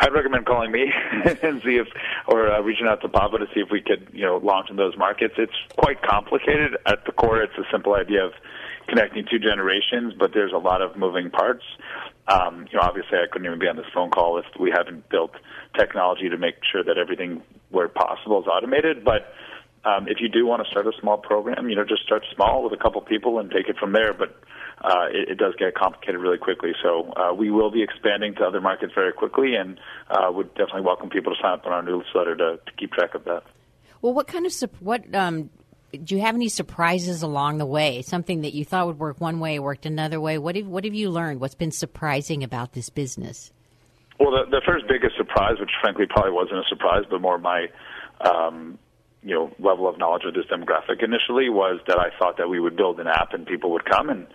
I'd 0.00 0.12
recommend 0.12 0.46
calling 0.46 0.72
me 0.72 0.90
and 1.42 1.62
see 1.62 1.76
if, 1.76 1.86
or 2.26 2.50
uh, 2.50 2.60
reaching 2.60 2.86
out 2.86 3.02
to 3.02 3.08
Papa 3.08 3.38
to 3.38 3.46
see 3.54 3.60
if 3.60 3.70
we 3.70 3.80
could, 3.80 4.08
you 4.12 4.24
know, 4.24 4.38
launch 4.38 4.68
in 4.70 4.76
those 4.76 4.96
markets. 4.96 5.34
It's 5.38 5.52
quite 5.76 6.02
complicated. 6.02 6.76
At 6.86 7.04
the 7.04 7.12
core, 7.12 7.42
it's 7.42 7.56
a 7.56 7.70
simple 7.70 7.94
idea 7.94 8.24
of 8.24 8.32
connecting 8.88 9.24
two 9.30 9.38
generations, 9.38 10.14
but 10.18 10.32
there's 10.34 10.52
a 10.52 10.58
lot 10.58 10.82
of 10.82 10.96
moving 10.96 11.30
parts. 11.30 11.64
Um, 12.28 12.66
you 12.70 12.78
know, 12.78 12.82
obviously, 12.82 13.18
I 13.18 13.26
couldn't 13.30 13.46
even 13.46 13.58
be 13.58 13.66
on 13.68 13.76
this 13.76 13.86
phone 13.94 14.10
call 14.10 14.38
if 14.38 14.46
we 14.58 14.70
haven't 14.70 15.08
built 15.08 15.32
technology 15.78 16.28
to 16.28 16.38
make 16.38 16.56
sure 16.70 16.84
that 16.84 16.98
everything, 16.98 17.42
where 17.70 17.88
possible, 17.88 18.40
is 18.40 18.46
automated. 18.46 19.04
But 19.04 19.32
um, 19.84 20.06
if 20.08 20.18
you 20.20 20.28
do 20.28 20.46
want 20.46 20.64
to 20.64 20.70
start 20.70 20.86
a 20.86 20.92
small 21.00 21.18
program, 21.18 21.68
you 21.68 21.76
know, 21.76 21.84
just 21.84 22.02
start 22.02 22.24
small 22.34 22.62
with 22.62 22.72
a 22.72 22.82
couple 22.82 23.00
people 23.00 23.38
and 23.38 23.50
take 23.50 23.68
it 23.68 23.76
from 23.78 23.92
there. 23.92 24.12
But 24.12 24.36
uh, 24.82 25.06
it, 25.10 25.30
it 25.30 25.38
does 25.38 25.54
get 25.58 25.74
complicated 25.74 26.20
really 26.20 26.38
quickly. 26.38 26.72
So 26.82 27.12
uh, 27.16 27.34
we 27.34 27.50
will 27.50 27.70
be 27.70 27.82
expanding 27.82 28.34
to 28.36 28.44
other 28.44 28.60
markets 28.60 28.92
very 28.94 29.12
quickly, 29.12 29.54
and 29.54 29.78
uh, 30.10 30.30
would 30.30 30.54
definitely 30.54 30.82
welcome 30.82 31.08
people 31.08 31.34
to 31.34 31.42
sign 31.42 31.54
up 31.54 31.66
on 31.66 31.72
our 31.72 31.82
newsletter 31.82 32.36
to, 32.36 32.58
to 32.64 32.72
keep 32.78 32.92
track 32.92 33.14
of 33.14 33.24
that. 33.24 33.42
Well, 34.00 34.14
what 34.14 34.26
kind 34.26 34.46
of 34.46 34.52
what 34.80 35.14
um, 35.14 35.50
do 35.92 36.14
you 36.14 36.22
have 36.22 36.34
any 36.34 36.48
surprises 36.48 37.22
along 37.22 37.58
the 37.58 37.66
way? 37.66 38.02
Something 38.02 38.42
that 38.42 38.54
you 38.54 38.64
thought 38.64 38.86
would 38.86 38.98
work 38.98 39.20
one 39.20 39.40
way 39.40 39.58
worked 39.58 39.86
another 39.86 40.20
way. 40.20 40.38
What 40.38 40.56
have 40.56 40.66
what 40.66 40.84
have 40.84 40.94
you 40.94 41.10
learned? 41.10 41.40
What's 41.40 41.54
been 41.54 41.70
surprising 41.70 42.42
about 42.42 42.72
this 42.72 42.88
business? 42.88 43.52
Well, 44.18 44.30
the, 44.30 44.50
the 44.50 44.62
first 44.64 44.86
biggest 44.88 45.16
surprise, 45.16 45.58
which 45.60 45.70
frankly 45.80 46.06
probably 46.08 46.32
wasn't 46.32 46.60
a 46.60 46.68
surprise, 46.68 47.04
but 47.10 47.20
more 47.20 47.38
my 47.38 47.66
um, 48.20 48.78
you 49.22 49.34
know 49.34 49.52
level 49.58 49.88
of 49.88 49.98
knowledge 49.98 50.22
of 50.24 50.34
this 50.34 50.46
demographic 50.46 51.02
initially 51.02 51.50
was 51.50 51.80
that 51.86 51.98
I 51.98 52.08
thought 52.18 52.38
that 52.38 52.48
we 52.48 52.58
would 52.58 52.76
build 52.76 52.98
an 52.98 53.06
app 53.06 53.34
and 53.34 53.46
people 53.46 53.70
would 53.72 53.84
come, 53.84 54.08
and 54.08 54.26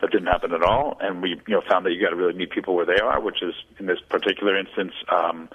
that 0.00 0.10
didn't 0.10 0.26
happen 0.26 0.52
at 0.52 0.62
all. 0.62 0.96
And 1.00 1.22
we 1.22 1.40
you 1.46 1.54
know 1.54 1.62
found 1.68 1.86
that 1.86 1.92
you 1.92 2.02
got 2.02 2.10
to 2.10 2.16
really 2.16 2.34
meet 2.34 2.50
people 2.50 2.74
where 2.74 2.86
they 2.86 3.00
are, 3.00 3.20
which 3.20 3.42
is 3.42 3.54
in 3.78 3.86
this 3.86 3.98
particular 4.08 4.58
instance. 4.58 4.92
Um, 5.12 5.48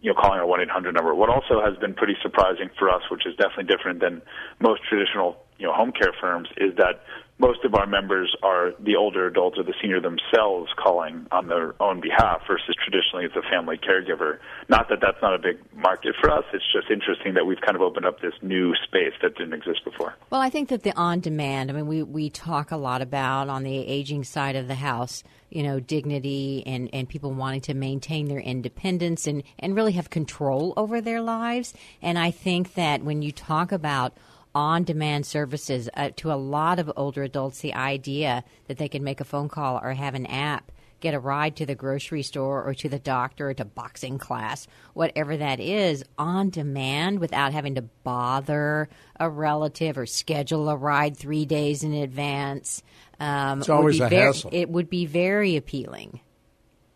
you 0.00 0.12
know, 0.12 0.20
calling 0.20 0.38
our 0.38 0.46
1-800 0.46 0.94
number. 0.94 1.14
What 1.14 1.28
also 1.28 1.60
has 1.64 1.76
been 1.78 1.94
pretty 1.94 2.16
surprising 2.22 2.70
for 2.78 2.88
us, 2.88 3.02
which 3.10 3.26
is 3.26 3.34
definitely 3.36 3.64
different 3.64 4.00
than 4.00 4.22
most 4.60 4.82
traditional, 4.88 5.42
you 5.58 5.66
know, 5.66 5.72
home 5.72 5.92
care 5.92 6.12
firms, 6.20 6.48
is 6.56 6.76
that 6.76 7.02
most 7.38 7.64
of 7.64 7.74
our 7.74 7.86
members 7.86 8.34
are 8.42 8.72
the 8.80 8.96
older 8.96 9.26
adults 9.26 9.58
or 9.58 9.62
the 9.62 9.74
senior 9.80 10.00
themselves 10.00 10.70
calling 10.76 11.26
on 11.30 11.46
their 11.46 11.80
own 11.80 12.00
behalf 12.00 12.42
versus 12.48 12.74
traditionally 12.82 13.24
it's 13.24 13.36
a 13.36 13.48
family 13.48 13.78
caregiver. 13.78 14.38
Not 14.68 14.88
that 14.88 14.98
that's 15.00 15.22
not 15.22 15.34
a 15.34 15.38
big 15.38 15.58
market 15.74 16.14
for 16.20 16.30
us. 16.30 16.44
It's 16.52 16.64
just 16.72 16.90
interesting 16.90 17.34
that 17.34 17.46
we've 17.46 17.60
kind 17.60 17.76
of 17.76 17.82
opened 17.82 18.06
up 18.06 18.20
this 18.20 18.34
new 18.42 18.74
space 18.84 19.14
that 19.22 19.36
didn't 19.36 19.54
exist 19.54 19.84
before. 19.84 20.14
Well, 20.30 20.40
I 20.40 20.50
think 20.50 20.68
that 20.70 20.82
the 20.82 20.96
on 20.96 21.20
demand, 21.20 21.70
I 21.70 21.74
mean, 21.74 21.86
we, 21.86 22.02
we 22.02 22.28
talk 22.30 22.72
a 22.72 22.76
lot 22.76 23.02
about 23.02 23.48
on 23.48 23.62
the 23.62 23.78
aging 23.86 24.24
side 24.24 24.56
of 24.56 24.66
the 24.66 24.74
house, 24.74 25.22
you 25.48 25.62
know, 25.62 25.78
dignity 25.78 26.64
and, 26.66 26.90
and 26.92 27.08
people 27.08 27.32
wanting 27.32 27.60
to 27.62 27.74
maintain 27.74 28.26
their 28.26 28.40
independence 28.40 29.26
and, 29.26 29.44
and 29.60 29.76
really 29.76 29.92
have 29.92 30.10
control 30.10 30.74
over 30.76 31.00
their 31.00 31.20
lives. 31.20 31.72
And 32.02 32.18
I 32.18 32.32
think 32.32 32.74
that 32.74 33.04
when 33.04 33.22
you 33.22 33.30
talk 33.30 33.70
about 33.70 34.14
on 34.58 34.82
demand 34.82 35.24
services 35.24 35.88
uh, 35.94 36.10
to 36.16 36.32
a 36.32 36.34
lot 36.34 36.80
of 36.80 36.90
older 36.96 37.22
adults 37.22 37.60
the 37.60 37.72
idea 37.74 38.42
that 38.66 38.76
they 38.76 38.88
can 38.88 39.04
make 39.04 39.20
a 39.20 39.24
phone 39.24 39.48
call 39.48 39.78
or 39.80 39.92
have 39.92 40.16
an 40.16 40.26
app 40.26 40.72
get 40.98 41.14
a 41.14 41.18
ride 41.20 41.54
to 41.54 41.64
the 41.64 41.76
grocery 41.76 42.24
store 42.24 42.64
or 42.64 42.74
to 42.74 42.88
the 42.88 42.98
doctor 42.98 43.50
or 43.50 43.54
to 43.54 43.64
boxing 43.64 44.18
class, 44.18 44.66
whatever 44.94 45.36
that 45.36 45.60
is, 45.60 46.02
on 46.18 46.50
demand 46.50 47.20
without 47.20 47.52
having 47.52 47.76
to 47.76 47.82
bother 48.02 48.88
a 49.20 49.30
relative 49.30 49.96
or 49.96 50.06
schedule 50.06 50.68
a 50.68 50.76
ride 50.76 51.16
three 51.16 51.46
days 51.46 51.84
in 51.84 51.94
advance. 51.94 52.82
Um, 53.20 53.60
it's 53.60 53.68
always 53.68 54.00
a 54.00 54.08
very, 54.08 54.26
hassle. 54.26 54.50
It 54.52 54.68
would 54.68 54.90
be 54.90 55.06
very 55.06 55.54
appealing. 55.54 56.18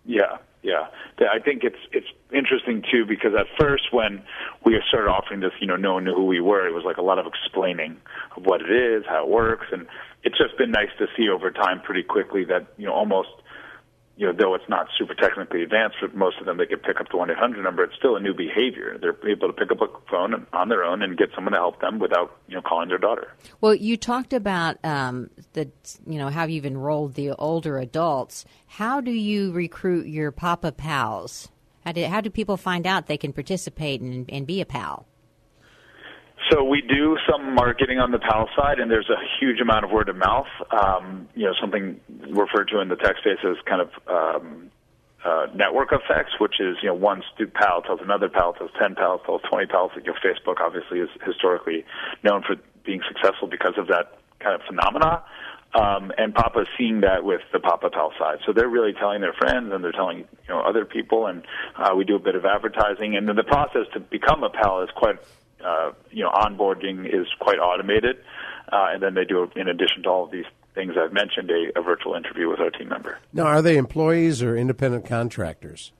Yeah, 0.04 0.38
yeah. 0.64 0.88
I 1.20 1.38
think 1.38 1.62
it's 1.62 1.78
it's 1.92 2.08
interesting 2.34 2.82
too 2.90 3.04
because 3.06 3.32
at 3.38 3.46
first 3.58 3.92
when 3.92 4.22
we 4.64 4.80
started 4.88 5.08
offering 5.08 5.40
this, 5.40 5.52
you 5.60 5.66
know, 5.66 5.76
no 5.76 5.94
one 5.94 6.04
knew 6.04 6.14
who 6.14 6.26
we 6.26 6.40
were. 6.40 6.66
It 6.66 6.72
was 6.72 6.84
like 6.84 6.96
a 6.96 7.02
lot 7.02 7.18
of 7.18 7.26
explaining 7.26 7.96
of 8.36 8.44
what 8.44 8.60
it 8.60 8.70
is, 8.70 9.04
how 9.08 9.24
it 9.24 9.30
works, 9.30 9.66
and 9.72 9.86
it's 10.24 10.38
just 10.38 10.56
been 10.58 10.70
nice 10.70 10.90
to 10.98 11.06
see 11.16 11.28
over 11.28 11.50
time 11.50 11.80
pretty 11.80 12.02
quickly 12.02 12.44
that 12.44 12.66
you 12.76 12.86
know 12.86 12.92
almost 12.92 13.30
you 14.16 14.26
know, 14.26 14.32
though 14.38 14.54
it's 14.54 14.68
not 14.68 14.88
super 14.98 15.14
technically 15.14 15.62
advanced 15.62 15.96
for 15.98 16.08
most 16.08 16.38
of 16.38 16.46
them, 16.46 16.58
they 16.58 16.66
can 16.66 16.78
pick 16.78 17.00
up 17.00 17.08
the 17.10 17.16
1 17.16 17.30
800 17.30 17.62
number. 17.62 17.82
It's 17.82 17.96
still 17.96 18.14
a 18.14 18.20
new 18.20 18.34
behavior. 18.34 18.98
They're 19.00 19.16
able 19.28 19.48
to 19.48 19.54
pick 19.54 19.70
up 19.70 19.80
a 19.80 19.88
phone 20.10 20.46
on 20.52 20.68
their 20.68 20.84
own 20.84 21.02
and 21.02 21.16
get 21.16 21.30
someone 21.34 21.52
to 21.52 21.58
help 21.58 21.80
them 21.80 21.98
without, 21.98 22.36
you 22.46 22.54
know, 22.54 22.62
calling 22.62 22.88
their 22.88 22.98
daughter. 22.98 23.32
Well, 23.60 23.74
you 23.74 23.96
talked 23.96 24.32
about 24.32 24.76
um, 24.84 25.30
the, 25.54 25.70
you 26.06 26.18
know, 26.18 26.28
how 26.28 26.44
you've 26.44 26.66
enrolled 26.66 27.14
the 27.14 27.32
older 27.32 27.78
adults. 27.78 28.44
How 28.66 29.00
do 29.00 29.10
you 29.10 29.50
recruit 29.52 30.06
your 30.06 30.30
Papa 30.30 30.72
pals? 30.72 31.48
How 31.84 31.92
do, 31.92 32.04
how 32.06 32.20
do 32.20 32.30
people 32.30 32.56
find 32.56 32.86
out 32.86 33.06
they 33.06 33.16
can 33.16 33.32
participate 33.32 34.00
and, 34.00 34.30
and 34.30 34.46
be 34.46 34.60
a 34.60 34.66
pal? 34.66 35.06
So 36.50 36.64
we 36.64 36.80
do 36.82 37.16
some 37.30 37.54
marketing 37.54 37.98
on 37.98 38.10
the 38.10 38.18
PAL 38.18 38.48
side, 38.56 38.78
and 38.78 38.90
there's 38.90 39.08
a 39.08 39.20
huge 39.40 39.60
amount 39.60 39.84
of 39.84 39.90
word 39.90 40.08
of 40.08 40.16
mouth. 40.16 40.48
Um, 40.70 41.28
you 41.34 41.46
know, 41.46 41.54
something 41.60 42.00
referred 42.30 42.68
to 42.72 42.80
in 42.80 42.88
the 42.88 42.96
tech 42.96 43.16
space 43.18 43.38
as 43.44 43.56
kind 43.64 43.80
of 43.80 43.90
um, 44.08 44.70
uh, 45.24 45.46
network 45.54 45.92
effects, 45.92 46.32
which 46.40 46.58
is 46.58 46.76
you 46.82 46.88
know 46.88 46.94
one 46.94 47.22
stupid 47.34 47.54
pal 47.54 47.80
tells 47.82 48.00
another 48.02 48.28
pal 48.28 48.54
tells 48.54 48.70
ten 48.80 48.94
pals 48.96 49.20
tells 49.24 49.40
twenty 49.42 49.66
pals. 49.66 49.92
Like 49.94 50.04
your 50.04 50.16
Facebook 50.16 50.60
obviously 50.60 50.98
is 50.98 51.08
historically 51.24 51.84
known 52.24 52.42
for 52.42 52.56
being 52.84 53.02
successful 53.06 53.46
because 53.46 53.74
of 53.78 53.86
that 53.86 54.18
kind 54.40 54.54
of 54.54 54.62
phenomena. 54.66 55.22
Um, 55.74 56.12
and 56.18 56.34
Papa's 56.34 56.68
seeing 56.76 57.00
that 57.00 57.24
with 57.24 57.40
the 57.50 57.58
Papa 57.58 57.88
Pal 57.90 58.12
side. 58.18 58.38
So 58.44 58.52
they're 58.52 58.68
really 58.68 58.92
telling 58.92 59.22
their 59.22 59.32
friends 59.32 59.72
and 59.72 59.82
they're 59.82 59.92
telling 59.92 60.18
you 60.18 60.48
know 60.48 60.60
other 60.60 60.84
people, 60.84 61.26
and 61.26 61.42
uh, 61.76 61.94
we 61.96 62.04
do 62.04 62.16
a 62.16 62.18
bit 62.18 62.34
of 62.34 62.44
advertising. 62.44 63.16
And 63.16 63.26
then 63.26 63.36
the 63.36 63.42
process 63.44 63.86
to 63.94 64.00
become 64.00 64.44
a 64.44 64.50
pal 64.50 64.82
is 64.82 64.90
quite 64.94 65.16
uh, 65.64 65.92
you 66.10 66.22
know, 66.22 66.30
onboarding 66.30 67.06
is 67.06 67.26
quite 67.38 67.58
automated, 67.58 68.16
uh, 68.72 68.86
and 68.92 69.02
then 69.02 69.14
they 69.14 69.24
do, 69.24 69.48
in 69.56 69.68
addition 69.68 70.02
to 70.02 70.08
all 70.08 70.24
of 70.24 70.30
these 70.30 70.44
things 70.74 70.94
I've 70.98 71.12
mentioned, 71.12 71.50
a, 71.50 71.78
a 71.78 71.82
virtual 71.82 72.14
interview 72.14 72.48
with 72.48 72.60
our 72.60 72.70
team 72.70 72.88
member. 72.88 73.18
Now, 73.32 73.44
are 73.44 73.62
they 73.62 73.76
employees 73.76 74.42
or 74.42 74.56
independent 74.56 75.06
contractors? 75.06 75.92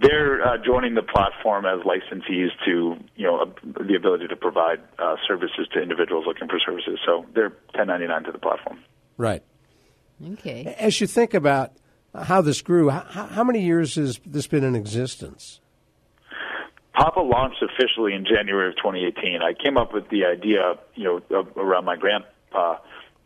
They're 0.00 0.42
uh, 0.42 0.56
joining 0.64 0.94
the 0.94 1.02
platform 1.02 1.66
as 1.66 1.80
licensees 1.84 2.48
to, 2.64 2.96
you 3.16 3.26
know, 3.26 3.40
uh, 3.40 3.44
the 3.86 3.94
ability 3.94 4.28
to 4.28 4.36
provide 4.36 4.78
uh, 4.98 5.16
services 5.28 5.68
to 5.74 5.82
individuals 5.82 6.24
looking 6.26 6.48
for 6.48 6.58
services. 6.58 6.98
So 7.04 7.26
they're 7.34 7.50
1099 7.74 8.24
to 8.24 8.32
the 8.32 8.38
platform. 8.38 8.78
Right. 9.18 9.42
Okay. 10.34 10.74
As 10.78 11.00
you 11.00 11.06
think 11.06 11.34
about 11.34 11.72
how 12.14 12.40
this 12.40 12.62
grew, 12.62 12.88
how, 12.88 13.26
how 13.26 13.44
many 13.44 13.62
years 13.62 13.96
has 13.96 14.20
this 14.24 14.46
been 14.46 14.64
in 14.64 14.74
existence? 14.74 15.60
Papa 16.94 17.20
launched 17.20 17.62
officially 17.62 18.14
in 18.14 18.24
January 18.24 18.68
of 18.68 18.76
2018. 18.76 19.40
I 19.42 19.52
came 19.52 19.76
up 19.76 19.92
with 19.92 20.08
the 20.08 20.24
idea, 20.24 20.74
you 20.94 21.04
know, 21.30 21.46
around 21.56 21.84
my 21.84 21.96
grandpa, 21.96 22.76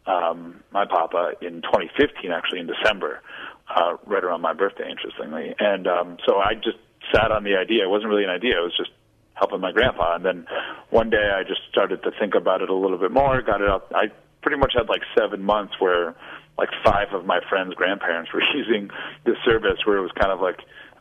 um, 0.06 0.62
my 0.70 0.84
papa, 0.86 1.32
in 1.40 1.62
2015, 1.62 2.30
actually 2.30 2.60
in 2.60 2.66
December, 2.66 3.20
uh, 3.68 3.96
right 4.06 4.22
around 4.24 4.40
my 4.40 4.52
birthday, 4.52 4.90
interestingly. 4.90 5.54
And 5.58 5.86
um, 5.86 6.18
so 6.26 6.36
I 6.36 6.54
just 6.54 6.78
sat 7.14 7.30
on 7.30 7.44
the 7.44 7.56
idea. 7.56 7.84
It 7.84 7.90
wasn't 7.90 8.10
really 8.10 8.24
an 8.24 8.30
idea. 8.30 8.58
It 8.58 8.64
was 8.64 8.76
just 8.76 8.90
helping 9.34 9.60
my 9.60 9.72
grandpa. 9.72 10.16
And 10.16 10.24
then 10.24 10.46
one 10.90 11.10
day 11.10 11.30
I 11.34 11.42
just 11.42 11.60
started 11.70 12.02
to 12.02 12.10
think 12.18 12.34
about 12.34 12.62
it 12.62 12.70
a 12.70 12.74
little 12.74 12.98
bit 12.98 13.10
more. 13.10 13.40
Got 13.42 13.60
it 13.60 13.68
out. 13.68 13.86
I 13.94 14.06
pretty 14.42 14.58
much 14.58 14.72
had 14.76 14.88
like 14.88 15.02
seven 15.18 15.42
months 15.42 15.74
where 15.78 16.14
like 16.56 16.68
five 16.84 17.08
of 17.12 17.24
my 17.24 17.40
friends' 17.48 17.74
grandparents 17.74 18.32
were 18.34 18.42
using 18.54 18.90
this 19.24 19.36
service, 19.44 19.78
where 19.84 19.98
it 19.98 20.02
was 20.02 20.12
kind 20.18 20.32
of 20.32 20.40
like 20.40 20.60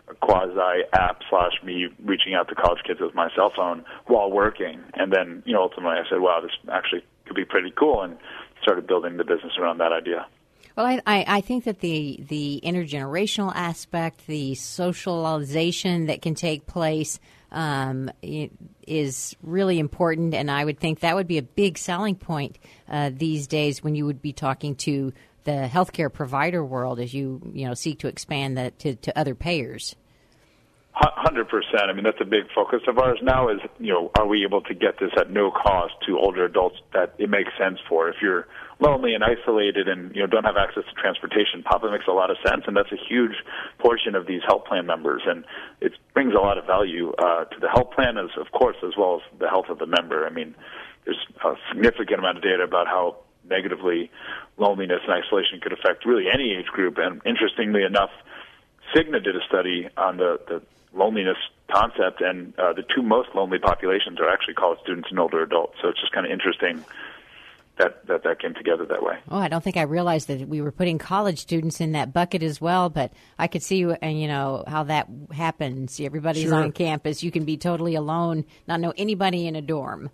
a 0.09 0.15
quasi 0.15 0.83
app 0.93 1.21
slash 1.29 1.53
me 1.63 1.87
reaching 2.03 2.33
out 2.33 2.49
to 2.49 2.55
college 2.55 2.81
kids 2.85 2.99
with 2.99 3.13
my 3.13 3.29
cell 3.35 3.51
phone 3.55 3.85
while 4.07 4.31
working. 4.31 4.81
And 4.93 5.11
then, 5.13 5.43
you 5.45 5.53
know, 5.53 5.61
ultimately 5.61 5.97
I 5.97 6.09
said, 6.09 6.19
wow, 6.19 6.39
this 6.41 6.51
actually 6.71 7.03
could 7.25 7.35
be 7.35 7.45
pretty 7.45 7.71
cool 7.71 8.01
and 8.01 8.17
started 8.61 8.87
building 8.87 9.17
the 9.17 9.23
business 9.23 9.53
around 9.59 9.77
that 9.77 9.91
idea. 9.91 10.25
Well, 10.75 10.87
I, 11.05 11.25
I, 11.27 11.41
think 11.41 11.65
that 11.65 11.81
the, 11.81 12.19
the 12.27 12.59
intergenerational 12.63 13.51
aspect, 13.53 14.25
the 14.25 14.55
socialization 14.55 16.07
that 16.07 16.23
can 16.23 16.33
take 16.33 16.65
place, 16.65 17.19
um, 17.51 18.09
is 18.87 19.35
really 19.43 19.77
important, 19.77 20.33
and 20.33 20.49
I 20.49 20.65
would 20.65 20.79
think 20.79 21.01
that 21.01 21.15
would 21.15 21.27
be 21.27 21.37
a 21.37 21.43
big 21.43 21.77
selling 21.77 22.15
point 22.15 22.57
uh, 22.89 23.11
these 23.13 23.45
days 23.45 23.83
when 23.83 23.93
you 23.93 24.07
would 24.07 24.21
be 24.21 24.33
talking 24.33 24.75
to 24.77 25.13
the 25.43 25.69
healthcare 25.71 26.11
provider 26.11 26.63
world 26.63 26.99
as 26.99 27.13
you 27.13 27.41
you 27.53 27.67
know 27.67 27.73
seek 27.73 27.99
to 27.99 28.07
expand 28.07 28.57
that 28.57 28.79
to, 28.79 28.95
to 28.95 29.17
other 29.17 29.35
payers. 29.35 29.95
Hundred 30.95 31.49
percent. 31.49 31.89
I 31.89 31.93
mean, 31.93 32.03
that's 32.03 32.21
a 32.21 32.25
big 32.25 32.43
focus 32.53 32.81
of 32.87 32.99
ours 32.99 33.17
now. 33.23 33.49
Is 33.49 33.59
you 33.79 33.91
know, 33.91 34.11
are 34.17 34.27
we 34.27 34.43
able 34.43 34.61
to 34.61 34.73
get 34.75 34.99
this 34.99 35.09
at 35.17 35.31
no 35.31 35.49
cost 35.49 35.93
to 36.07 36.17
older 36.19 36.45
adults 36.45 36.77
that 36.93 37.15
it 37.17 37.29
makes 37.29 37.49
sense 37.57 37.79
for? 37.89 38.09
If 38.09 38.17
you're 38.21 38.47
lonely 38.83 39.15
and 39.15 39.23
isolated 39.23 39.87
and 39.87 40.13
you 40.13 40.21
know 40.21 40.27
don't 40.27 40.43
have 40.43 40.57
access 40.57 40.83
to 40.83 40.93
transportation, 40.99 41.63
Papa 41.63 41.89
makes 41.89 42.05
a 42.07 42.11
lot 42.11 42.29
of 42.29 42.37
sense, 42.45 42.63
and 42.67 42.75
that's 42.75 42.91
a 42.91 42.99
huge 42.99 43.35
portion 43.79 44.13
of 44.13 44.27
these 44.27 44.41
health 44.45 44.65
plan 44.65 44.85
members, 44.85 45.21
and 45.25 45.45
it 45.79 45.93
brings 46.13 46.33
a 46.35 46.39
lot 46.39 46.57
of 46.57 46.65
value 46.65 47.13
uh, 47.13 47.45
to 47.45 47.59
the 47.59 47.69
health 47.69 47.91
plan, 47.95 48.17
as 48.17 48.29
of 48.37 48.51
course, 48.51 48.75
as 48.83 48.93
well 48.97 49.21
as 49.21 49.39
the 49.39 49.47
health 49.47 49.69
of 49.69 49.79
the 49.79 49.87
member. 49.87 50.27
I 50.27 50.29
mean, 50.29 50.53
there's 51.05 51.23
a 51.43 51.53
significant 51.71 52.19
amount 52.19 52.37
of 52.37 52.43
data 52.43 52.63
about 52.63 52.87
how 52.87 53.17
negatively 53.49 54.11
loneliness 54.57 54.99
and 55.07 55.13
isolation 55.23 55.59
could 55.61 55.73
affect 55.73 56.05
really 56.05 56.25
any 56.31 56.53
age 56.53 56.67
group, 56.67 56.97
and 56.97 57.21
interestingly 57.25 57.83
enough. 57.83 58.11
Cigna 58.93 59.23
did 59.23 59.35
a 59.35 59.43
study 59.47 59.87
on 59.97 60.17
the, 60.17 60.39
the 60.47 60.61
loneliness 60.93 61.37
concept, 61.71 62.21
and 62.21 62.53
uh, 62.59 62.73
the 62.73 62.83
two 62.83 63.01
most 63.01 63.29
lonely 63.33 63.57
populations 63.59 64.19
are 64.19 64.29
actually 64.29 64.53
college 64.53 64.79
students 64.83 65.09
and 65.09 65.19
older 65.19 65.41
adults. 65.41 65.75
So 65.81 65.87
it's 65.89 65.99
just 65.99 66.11
kind 66.11 66.25
of 66.25 66.31
interesting 66.31 66.83
that, 67.83 68.07
that 68.07 68.23
that 68.23 68.39
came 68.39 68.53
together 68.53 68.85
that 68.85 69.03
way. 69.03 69.17
Oh, 69.29 69.37
I 69.37 69.47
don't 69.47 69.63
think 69.63 69.77
I 69.77 69.83
realized 69.83 70.27
that 70.27 70.47
we 70.47 70.61
were 70.61 70.71
putting 70.71 70.97
college 70.97 71.39
students 71.39 71.81
in 71.81 71.91
that 71.93 72.13
bucket 72.13 72.41
as 72.43 72.61
well, 72.61 72.89
but 72.89 73.11
I 73.37 73.47
could 73.47 73.63
see, 73.63 73.83
and 73.83 74.19
you 74.19 74.27
know, 74.27 74.63
how 74.67 74.83
that 74.83 75.07
happens. 75.31 75.93
See, 75.93 76.05
everybody's 76.05 76.43
sure. 76.43 76.55
on 76.55 76.71
campus. 76.71 77.23
You 77.23 77.31
can 77.31 77.45
be 77.45 77.57
totally 77.57 77.95
alone, 77.95 78.45
not 78.67 78.79
know 78.79 78.93
anybody 78.97 79.47
in 79.47 79.55
a 79.55 79.61
dorm. 79.61 80.09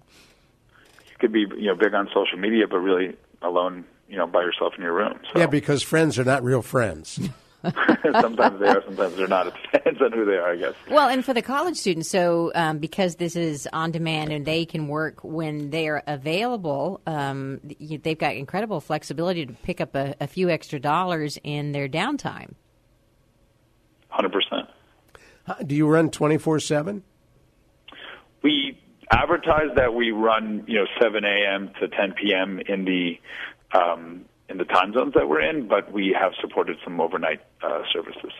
You 1.09 1.15
could 1.20 1.32
be, 1.32 1.45
you 1.57 1.67
know, 1.67 1.76
big 1.76 1.93
on 1.93 2.09
social 2.13 2.39
media, 2.39 2.67
but 2.67 2.80
really 2.80 3.15
alone, 3.41 3.86
you 4.07 4.17
know, 4.17 4.28
by 4.28 4.41
yourself 4.41 4.74
in 4.78 4.84
your 4.84 4.93
room. 4.93 5.20
So. 5.32 5.39
Yeah, 5.39 5.47
because 5.47 5.84
friends 5.84 6.17
are 6.17 6.24
not 6.24 6.43
real 6.43 6.61
friends. 6.61 7.20
sometimes 8.22 8.60
they 8.60 8.68
are, 8.70 8.82
sometimes 8.86 9.16
they're 9.18 9.28
not. 9.28 9.47
It 9.47 9.53
depends 9.74 10.01
on 10.01 10.12
who 10.14 10.24
they 10.24 10.38
are, 10.38 10.51
I 10.51 10.55
guess. 10.55 10.74
Well, 10.89 11.10
and 11.10 11.26
for 11.26 11.34
the 11.34 11.41
college 11.41 11.76
students, 11.76 12.10
so 12.10 12.51
um, 12.55 12.78
because 12.78 13.16
this 13.16 13.36
is 13.36 13.68
on 13.74 13.91
demand 13.91 14.32
and 14.32 14.45
they 14.45 14.66
can 14.66 14.88
work 14.88 15.24
when 15.24 15.70
they 15.70 15.89
are 15.89 16.01
available, 16.07 17.01
um, 17.05 17.60
they've 17.80 18.18
got 18.18 18.36
incredible 18.36 18.80
flexibility 18.80 19.45
to 19.45 19.51
pick 19.51 19.82
up 19.82 19.93
a, 19.95 20.16
a 20.22 20.28
few 20.28 20.49
extra 20.49 20.80
dollars 20.80 21.38
in 21.43 21.74
their 21.74 21.89
downtime. 21.89 22.53
Hundred 24.07 24.32
percent. 24.32 24.70
Do 25.68 25.76
you 25.76 25.88
run 25.88 26.12
twenty 26.12 26.38
four 26.38 26.60
seven? 26.62 27.03
We 28.41 28.80
advertise 29.12 29.76
that 29.76 29.93
we 29.93 30.12
run, 30.12 30.64
you 30.66 30.76
know, 30.76 30.86
seven 31.01 31.26
a.m. 31.26 31.72
to 31.82 31.89
ten 31.89 32.14
p.m. 32.14 32.62
in 32.68 32.86
the 32.86 33.20
um, 33.78 34.26
in 34.50 34.58
the 34.58 34.66
time 34.66 34.93
zones 34.93 35.14
that 35.14 35.30
we're 35.30 35.41
in, 35.41 35.68
but 35.68 35.91
we 35.91 36.16
have 36.20 36.34
supported 36.41 36.78
some 36.84 37.00
overnight 37.00 37.41
uh, 37.62 37.84
services. 37.93 38.32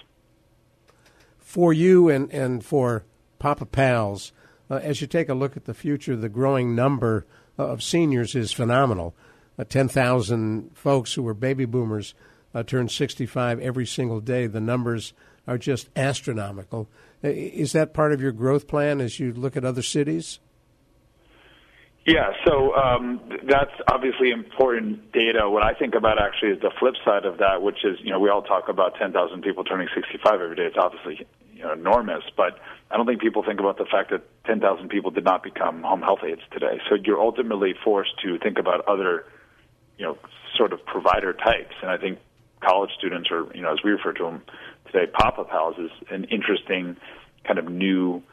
For 1.38 1.72
you 1.72 2.10
and, 2.10 2.32
and 2.32 2.66
for 2.66 3.06
Papa 3.38 3.66
Pals, 3.66 4.32
uh, 4.70 4.76
as 4.76 5.02
you 5.02 5.08
take 5.08 5.30
a 5.30 5.34
look 5.34 5.56
at 5.56 5.66
the 5.66 5.74
future, 5.74 6.16
the 6.16 6.30
growing 6.30 6.76
number 6.76 7.26
of 7.58 7.84
seniors 7.84 8.36
is 8.36 8.52
phenomenal. 8.52 9.16
Uh, 9.58 9.64
10,000 9.64 10.72
folks 10.76 11.14
who 11.14 11.24
were 11.24 11.34
baby 11.34 11.66
boomers 11.66 12.14
uh, 12.54 12.64
turn 12.64 12.90
65 12.90 13.60
every 13.60 13.86
single 13.86 14.20
day. 14.20 14.48
The 14.48 14.62
numbers 14.62 15.14
are 15.48 15.58
just 15.58 15.90
astronomical. 15.96 16.88
Is 17.22 17.74
that 17.74 17.94
part 17.94 18.14
of 18.14 18.22
your 18.22 18.32
growth 18.32 18.68
plan 18.68 19.02
as 19.02 19.20
you 19.20 19.34
look 19.34 19.58
at 19.58 19.66
other 19.66 19.82
cities? 19.82 20.40
Yeah, 22.06 22.32
so 22.46 22.74
um, 22.76 23.22
that's 23.48 23.74
obviously 23.92 24.32
important 24.32 25.12
data. 25.12 25.50
What 25.50 25.64
I 25.64 25.74
think 25.74 25.96
about 25.96 26.20
actually 26.20 26.52
is 26.52 26.62
the 26.62 26.72
flip 26.80 26.96
side 27.06 27.26
of 27.26 27.38
that, 27.38 27.62
which 27.62 27.84
is, 27.84 28.00
you 28.02 28.12
know, 28.12 28.20
we 28.20 28.30
all 28.30 28.42
talk 28.42 28.68
about 28.70 28.96
10,000 28.96 29.42
people 29.42 29.64
turning 29.64 29.88
65 29.94 30.42
every 30.42 30.56
day. 30.56 30.64
It's 30.64 30.78
obviously 30.78 31.28
you 31.54 31.64
know, 31.64 31.74
enormous, 31.74 32.24
but 32.36 32.58
I 32.90 32.98
don't 32.98 33.06
think 33.06 33.22
people 33.22 33.44
think 33.44 33.60
about 33.60 33.78
the 33.78 33.86
fact 33.86 34.12
that 34.12 34.24
10,000 34.46 34.90
people 34.90 35.12
did 35.12 35.26
not 35.26 35.44
become 35.44 35.84
home 35.84 36.02
health 36.02 36.20
aides 36.26 36.42
today. 36.52 36.80
So 36.90 36.96
you're 36.96 37.22
ultimately 37.22 37.76
forced 37.84 38.18
to 38.24 38.40
think 38.40 38.58
about 38.58 38.88
other, 38.88 39.26
you 39.98 40.06
know, 40.06 40.18
sort 40.58 40.74
of 40.74 40.84
provider 40.86 41.34
types. 41.34 41.76
And 41.82 41.92
I 41.92 41.98
think 41.98 42.20
college 42.62 42.92
students, 42.98 43.30
or 43.30 43.48
you 43.54 43.62
know, 43.62 43.72
as 43.72 43.80
we 43.84 43.92
refer 43.92 44.14
to 44.14 44.24
them 44.24 44.42
today, 44.92 45.12
Pals, 45.12 45.78
is 45.78 45.92
an 46.10 46.24
interesting 46.26 46.98
kind 47.46 47.60
of 47.60 47.70
new 47.70 48.24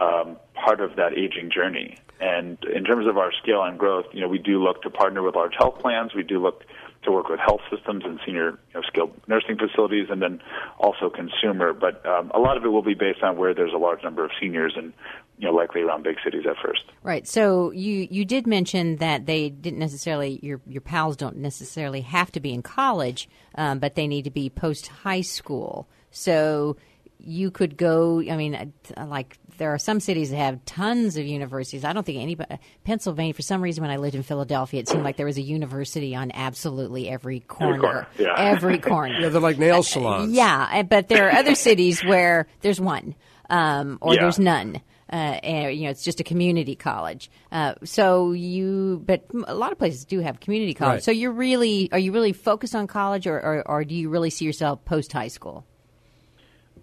um, 0.00 0.36
part 0.54 0.80
of 0.80 0.96
that 0.96 1.12
aging 1.16 1.50
journey. 1.50 1.98
And 2.20 2.58
in 2.64 2.84
terms 2.84 3.06
of 3.06 3.18
our 3.18 3.30
scale 3.42 3.62
and 3.62 3.78
growth, 3.78 4.06
you 4.12 4.20
know, 4.20 4.28
we 4.28 4.38
do 4.38 4.62
look 4.62 4.82
to 4.82 4.90
partner 4.90 5.22
with 5.22 5.34
large 5.34 5.54
health 5.58 5.78
plans. 5.80 6.14
We 6.14 6.22
do 6.22 6.40
look 6.40 6.64
to 7.06 7.12
work 7.12 7.28
with 7.28 7.38
health 7.38 7.60
systems 7.70 8.04
and 8.04 8.18
senior 8.24 8.50
you 8.50 8.74
know, 8.74 8.82
skilled 8.82 9.12
nursing 9.28 9.56
facilities, 9.56 10.08
and 10.10 10.20
then 10.20 10.40
also 10.78 11.10
consumer. 11.10 11.72
But 11.72 12.04
um, 12.06 12.30
a 12.34 12.38
lot 12.38 12.56
of 12.56 12.64
it 12.64 12.68
will 12.68 12.82
be 12.82 12.94
based 12.94 13.22
on 13.22 13.36
where 13.36 13.54
there's 13.54 13.72
a 13.72 13.78
large 13.78 14.02
number 14.02 14.24
of 14.24 14.30
seniors, 14.40 14.74
and 14.76 14.92
you 15.38 15.46
know, 15.46 15.54
likely 15.54 15.82
around 15.82 16.04
big 16.04 16.16
cities 16.24 16.44
at 16.48 16.56
first. 16.64 16.84
Right. 17.02 17.26
So 17.26 17.70
you 17.70 18.08
you 18.10 18.24
did 18.24 18.46
mention 18.46 18.96
that 18.96 19.26
they 19.26 19.50
didn't 19.50 19.78
necessarily 19.78 20.40
your 20.42 20.60
your 20.66 20.80
pals 20.80 21.16
don't 21.16 21.36
necessarily 21.36 22.00
have 22.00 22.32
to 22.32 22.40
be 22.40 22.52
in 22.52 22.62
college, 22.62 23.28
um, 23.56 23.78
but 23.78 23.94
they 23.94 24.06
need 24.06 24.24
to 24.24 24.30
be 24.30 24.50
post 24.50 24.88
high 24.88 25.20
school. 25.20 25.88
So 26.10 26.76
you 27.18 27.50
could 27.50 27.76
go. 27.76 28.20
I 28.20 28.36
mean, 28.36 28.72
like 28.96 29.38
there 29.58 29.72
are 29.72 29.78
some 29.78 30.00
cities 30.00 30.30
that 30.30 30.36
have 30.36 30.64
tons 30.64 31.16
of 31.16 31.26
universities. 31.26 31.84
I 31.84 31.92
don't 31.92 32.04
think 32.04 32.20
anybody. 32.20 32.58
Pennsylvania, 32.84 33.34
for 33.34 33.42
some 33.42 33.62
reason, 33.62 33.82
when 33.82 33.90
I 33.90 33.96
lived 33.96 34.14
in 34.14 34.22
Philadelphia, 34.22 34.80
it 34.80 34.88
seemed 34.88 35.04
like 35.04 35.16
there 35.16 35.26
was 35.26 35.38
a 35.38 35.42
university 35.42 36.14
on 36.14 36.30
absolutely 36.34 37.08
every 37.08 37.40
corner. 37.40 37.74
Every 37.74 37.80
corner. 37.80 38.06
Yeah. 38.18 38.34
Every 38.36 38.78
corner. 38.80 39.20
yeah, 39.20 39.28
they're 39.28 39.40
like 39.40 39.58
nail 39.58 39.82
salons. 39.82 40.32
Uh, 40.32 40.36
yeah, 40.36 40.82
but 40.82 41.08
there 41.08 41.28
are 41.28 41.32
other 41.32 41.54
cities 41.54 42.04
where 42.04 42.46
there's 42.60 42.80
one 42.80 43.14
um, 43.50 43.98
or 44.00 44.14
yeah. 44.14 44.22
there's 44.22 44.38
none. 44.38 44.80
Uh, 45.10 45.38
and, 45.42 45.76
you 45.76 45.84
know, 45.84 45.90
it's 45.90 46.02
just 46.02 46.18
a 46.18 46.24
community 46.24 46.74
college. 46.74 47.30
Uh, 47.52 47.74
so 47.84 48.32
you, 48.32 49.02
but 49.06 49.24
a 49.46 49.54
lot 49.54 49.70
of 49.70 49.78
places 49.78 50.04
do 50.04 50.18
have 50.18 50.40
community 50.40 50.74
college. 50.74 50.94
Right. 50.94 51.04
So 51.04 51.12
you're 51.12 51.32
really, 51.32 51.88
are 51.92 51.98
you 51.98 52.10
really 52.12 52.32
focused 52.32 52.74
on 52.74 52.88
college, 52.88 53.26
or, 53.28 53.36
or, 53.36 53.68
or 53.68 53.84
do 53.84 53.94
you 53.94 54.08
really 54.08 54.30
see 54.30 54.44
yourself 54.44 54.84
post 54.84 55.12
high 55.12 55.28
school? 55.28 55.64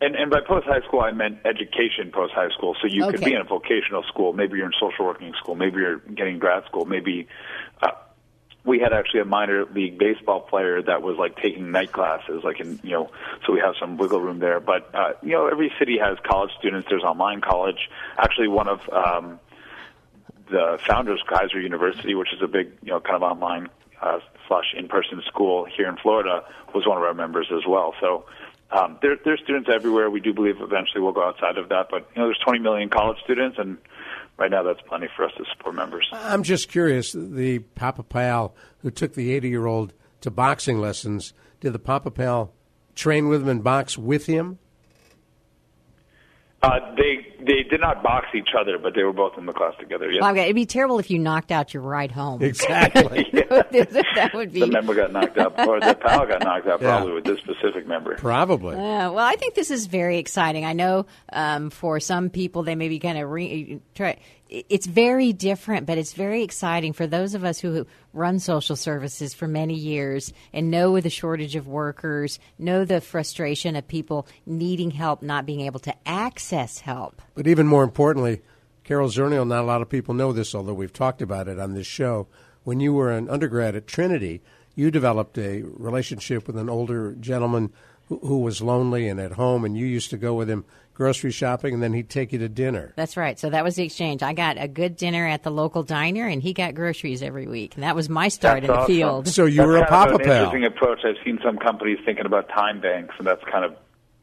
And, 0.04 0.18
and 0.18 0.30
by 0.30 0.42
post 0.46 0.68
high 0.68 0.82
school, 0.86 1.00
I 1.00 1.12
meant 1.12 1.40
education 1.46 2.12
post 2.12 2.34
high 2.34 2.50
school. 2.50 2.76
So 2.82 2.88
you 2.88 3.06
okay. 3.06 3.14
could 3.14 3.26
be 3.26 3.34
in 3.34 3.40
a 3.40 3.46
vocational 3.46 4.04
school. 4.04 4.34
Maybe 4.34 4.58
you're 4.58 4.66
in 4.66 4.74
social 4.78 5.06
working 5.06 5.34
school. 5.40 5.56
Maybe 5.56 5.78
you're 5.78 6.00
getting 6.00 6.40
grad 6.40 6.66
school. 6.66 6.84
Maybe 6.84 7.30
uh, 7.82 7.92
we 8.66 8.80
had 8.80 8.92
actually 8.92 9.22
a 9.22 9.26
minor 9.26 9.64
league 9.66 9.98
baseball 9.98 10.42
player 10.42 10.82
that 10.82 11.02
was 11.02 11.16
like 11.18 11.38
taking 11.38 11.72
night 11.72 11.94
classes, 11.94 12.44
like 12.44 12.60
in 12.60 12.82
you 12.84 12.92
know. 12.92 13.12
So 13.46 13.54
we 13.54 13.62
have 13.62 13.76
some 13.80 13.96
wiggle 13.96 14.20
room 14.20 14.40
there. 14.40 14.60
But 14.60 14.94
uh, 14.94 15.14
you 15.22 15.32
know, 15.32 15.48
every 15.48 15.72
city 15.80 15.98
has 16.00 16.18
college 16.30 16.52
students. 16.60 16.88
There's 16.90 17.04
online 17.04 17.40
college. 17.40 17.90
Actually, 18.18 18.50
one 18.50 18.68
of 18.68 18.82
um, 18.90 19.40
the 20.52 20.80
founders, 20.86 21.24
Keiser 21.30 21.64
University, 21.64 22.14
which 22.14 22.34
is 22.34 22.42
a 22.42 22.48
big 22.48 22.74
you 22.82 22.92
know 22.92 23.00
kind 23.00 23.16
of 23.16 23.24
online 23.24 23.70
uh, 24.02 24.20
slash 24.50 24.74
in 24.78 24.90
person 24.90 25.22
school 25.28 25.66
here 25.66 25.88
in 25.88 25.96
Florida, 25.96 26.44
was 26.76 26.86
one 26.86 26.98
of 26.98 27.04
our 27.04 27.14
members 27.14 27.48
as 27.56 27.66
well. 27.66 27.96
So 28.02 28.26
um, 28.74 28.98
there, 29.02 29.18
there's 29.24 29.40
students 29.44 29.70
everywhere. 29.72 30.10
We 30.10 30.20
do 30.20 30.34
believe 30.34 30.56
eventually 30.60 31.02
we'll 31.02 31.14
go 31.14 31.24
outside 31.24 31.58
of 31.58 31.70
that, 31.70 31.88
but 31.92 32.10
you 32.16 32.22
know, 32.22 32.28
there's 32.28 32.40
20 32.40 32.60
million 32.60 32.90
college 32.90 33.18
students, 33.24 33.58
and 33.60 33.78
right 34.38 34.50
now 34.50 34.64
that's 34.64 34.82
plenty 34.82 35.08
for 35.16 35.26
us 35.26 35.32
to 35.38 35.46
support 35.52 35.76
members. 35.76 36.10
I'm 36.12 36.44
just 36.44 36.70
curious. 36.70 37.14
The 37.14 37.60
Papa 37.60 38.04
Pal 38.04 38.56
who 38.80 38.92
took 38.92 39.14
the 39.14 39.32
80 39.34 39.50
year 39.50 39.66
old 39.66 39.94
to 40.22 40.32
boxing 40.32 40.80
lessons, 40.80 41.34
did 41.60 41.74
the 41.74 41.80
Papa 41.80 42.12
Pal 42.12 42.52
train 42.96 43.28
with 43.28 43.42
him 43.42 43.50
and 43.50 43.64
box 43.64 43.98
with 43.98 44.26
him? 44.26 44.60
Uh, 46.64 46.80
they 46.96 47.28
they 47.40 47.64
did 47.70 47.82
not 47.82 48.02
box 48.02 48.28
each 48.34 48.52
other, 48.58 48.78
but 48.78 48.96
they 48.96 49.04
were 49.04 49.12
both 49.12 49.38
in 49.38 49.46
the 49.46 49.52
class 49.52 49.74
together. 49.80 50.10
Yes. 50.10 50.24
Okay, 50.24 50.44
it'd 50.44 50.56
be 50.56 50.66
terrible 50.66 50.98
if 50.98 51.12
you 51.12 51.20
knocked 51.20 51.52
out 51.52 51.74
your 51.74 51.84
ride 51.84 52.10
home. 52.10 52.42
Exactly. 52.42 53.28
that 53.34 54.32
would 54.34 54.54
be. 54.54 54.62
The 54.62 54.68
member 54.68 54.96
got 54.96 55.12
knocked 55.12 55.38
out, 55.38 55.60
or 55.68 55.82
the 55.82 55.94
pal 55.94 56.26
got 56.26 56.42
knocked 56.42 56.66
out, 56.68 56.80
probably 56.80 57.10
yeah. 57.10 57.16
with 57.16 57.26
this 57.26 57.40
specific 57.40 57.86
member. 57.86 58.16
Probably. 58.16 58.78
Uh, 58.78 59.12
well, 59.12 59.20
I 59.20 59.36
think 59.36 59.56
this 59.56 59.72
is 59.72 59.88
very 59.88 60.20
exciting. 60.20 60.64
I 60.64 60.72
know 60.72 61.06
um, 61.34 61.70
for 61.70 62.00
some 62.00 62.30
people 62.30 62.64
they 62.64 62.76
may 62.76 62.88
be 62.88 63.00
kind 63.00 63.18
of 63.18 63.30
re- 63.30 63.82
try 63.94 64.18
it's 64.50 64.86
very 64.86 65.34
different, 65.34 65.86
but 65.86 65.98
it's 65.98 66.14
very 66.14 66.44
exciting 66.44 66.94
for 66.94 67.08
those 67.08 67.34
of 67.34 67.44
us 67.44 67.60
who 67.60 67.88
run 68.14 68.40
social 68.40 68.76
services 68.76 69.34
for 69.34 69.48
many 69.48 69.74
years 69.74 70.32
and 70.52 70.70
know 70.70 71.00
the 71.00 71.10
shortage 71.10 71.56
of 71.56 71.68
workers, 71.68 72.40
know 72.60 72.86
the 72.86 73.02
frustration 73.02 73.76
of 73.76 73.88
people 73.88 74.28
needing 74.46 74.92
help, 74.92 75.22
not 75.22 75.46
being 75.46 75.62
able 75.62 75.80
to 75.80 75.96
access 76.06 76.80
help. 76.80 77.22
But 77.36 77.48
even 77.48 77.68
more 77.68 77.84
importantly, 77.84 78.42
Carol 78.84 79.10
Zernial, 79.10 79.48
not 79.48 79.64
a 79.64 79.68
lot 79.68 79.82
of 79.82 79.90
people 79.90 80.14
know 80.14 80.34
this, 80.34 80.54
although 80.54 80.74
we've 80.74 80.94
talked 80.94 81.22
about 81.22 81.48
it 81.48 81.60
on 81.60 81.74
this 81.74 81.88
show. 81.88 82.28
When 82.64 82.80
you 82.80 82.94
were 82.94 83.12
an 83.12 83.30
undergrad 83.30 83.76
at 83.76 83.88
Trinity, 83.88 84.42
you 84.76 84.92
developed 84.92 85.38
a 85.38 85.64
relationship 85.64 86.48
with 86.48 86.58
an 86.58 86.70
older 86.70 87.14
gentleman 87.14 87.72
who, 88.10 88.20
who 88.20 88.40
was 88.40 88.62
lonely 88.62 89.08
and 89.08 89.20
at 89.20 89.34
home, 89.34 89.66
and 89.66 89.78
you 89.78 89.86
used 89.86 90.10
to 90.12 90.18
go 90.18 90.34
with 90.34 90.50
him 90.50 90.66
grocery 90.96 91.32
shopping, 91.32 91.74
and 91.74 91.82
then 91.82 91.92
he'd 91.94 92.08
take 92.10 92.32
you 92.32 92.38
to 92.40 92.48
dinner. 92.48 92.94
That's 92.96 93.18
right. 93.18 93.40
So 93.40 93.50
that 93.50 93.64
was 93.64 93.76
the 93.76 93.84
exchange. 93.84 94.22
I 94.22 94.34
got 94.34 94.58
a 94.62 94.68
good 94.68 94.96
dinner 94.96 95.28
at 95.28 95.42
the 95.42 95.50
local 95.50 95.82
diner, 95.82 96.28
and 96.28 96.42
he 96.42 96.54
got 96.54 96.76
groceries 96.76 97.24
every 97.24 97.48
week, 97.48 97.74
and 97.76 97.84
that 97.84 97.96
was 97.96 98.10
my 98.10 98.28
start 98.28 98.62
That's 98.62 98.66
in 98.66 98.68
the 98.76 98.80
awesome. 98.80 98.94
field. 98.96 99.28
So 99.30 99.46
you 99.46 99.58
That's 99.58 99.68
were 99.68 99.78
a 99.78 99.88
kind 99.88 100.12
of 100.12 100.18
papa 100.20 100.24
pal. 100.24 100.44
interesting 100.46 100.66
approach. 100.66 101.00
I've 101.04 101.16
seen 101.26 101.40
some 101.44 101.58
companies 101.58 101.98
thinking 102.06 102.26
about 102.28 102.48
time 102.50 102.80
banks, 102.80 103.16
and 103.18 103.26
that's 103.26 103.44
kind 103.52 103.66
of 103.66 103.72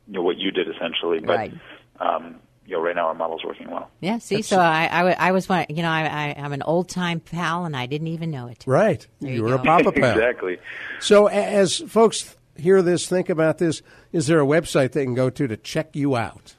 you 0.07 0.15
know 0.15 0.23
what 0.23 0.37
you 0.39 0.51
did 0.53 0.69
essentially. 0.69 1.19
But 1.21 1.37
Right. 1.39 1.55
um, 1.99 2.37
you 2.67 2.77
know, 2.77 2.83
right 2.83 2.95
now 2.95 3.09
our 3.09 3.15
model's 3.15 3.43
working 3.45 3.69
well. 3.69 3.91
Yeah. 4.01 4.19
See, 4.19 4.43
so 4.43 4.57
I, 4.61 4.87
I, 4.87 5.11
I 5.29 5.33
was 5.33 5.49
one. 5.49 5.67
You 5.71 5.83
know, 5.83 5.91
I, 5.91 6.03
I, 6.05 6.35
I'm 6.39 6.53
an 6.53 6.63
old 6.63 6.89
time 6.89 7.19
pal, 7.19 7.65
and 7.65 7.77
I 7.77 7.87
didn't 7.87 8.07
even 8.07 8.31
know 8.31 8.47
it. 8.47 8.63
Right. 8.65 9.05
There 9.21 9.31
you 9.31 9.37
you 9.39 9.43
were 9.43 9.55
a 9.55 9.59
go. 9.59 9.65
papa 9.65 9.91
pal. 10.01 10.13
exactly. 10.13 10.59
So 11.01 11.27
as 11.27 11.79
folks 11.79 12.37
hear 12.61 12.83
this, 12.83 13.09
think 13.09 13.29
about 13.29 13.59
this, 13.59 13.83
is 14.13 14.27
there 14.27 14.41
a 14.41 14.47
website 14.47 14.93
they 14.93 15.05
can 15.05 15.15
go 15.15 15.31
to 15.31 15.47
to 15.49 15.57
check 15.57 15.97
you 15.97 16.17
out? 16.17 16.55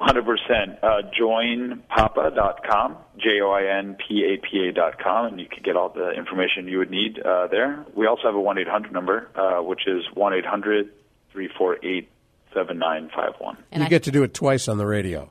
Hundred 0.00 0.24
percent. 0.24 0.78
Uh, 0.82 1.02
joinpapa.com, 1.20 2.96
j 3.18 3.40
o 3.42 3.50
i 3.52 3.64
n 3.78 3.96
p 3.96 4.24
a 4.24 4.38
p 4.38 4.66
a 4.68 4.72
dot 4.72 4.98
com, 4.98 5.26
and 5.26 5.38
you 5.38 5.46
can 5.46 5.62
get 5.62 5.76
all 5.76 5.90
the 5.90 6.10
information 6.12 6.66
you 6.66 6.78
would 6.78 6.90
need 6.90 7.18
uh, 7.20 7.48
there. 7.48 7.84
We 7.94 8.06
also 8.06 8.22
have 8.24 8.34
a 8.34 8.40
one 8.40 8.56
eight 8.58 8.66
hundred 8.68 8.92
number, 8.92 9.28
uh, 9.36 9.62
which 9.62 9.86
is 9.86 10.02
one 10.14 10.32
eight 10.32 10.46
hundred 10.46 10.90
three 11.32 11.50
four 11.58 11.76
eight 11.84 12.08
seven 12.54 12.78
nine 12.78 13.10
five 13.14 13.34
one. 13.38 13.58
And 13.70 13.82
you 13.82 13.86
I- 13.86 13.90
get 13.90 14.04
to 14.04 14.10
do 14.10 14.22
it 14.22 14.32
twice 14.32 14.68
on 14.68 14.78
the 14.78 14.86
radio. 14.86 15.30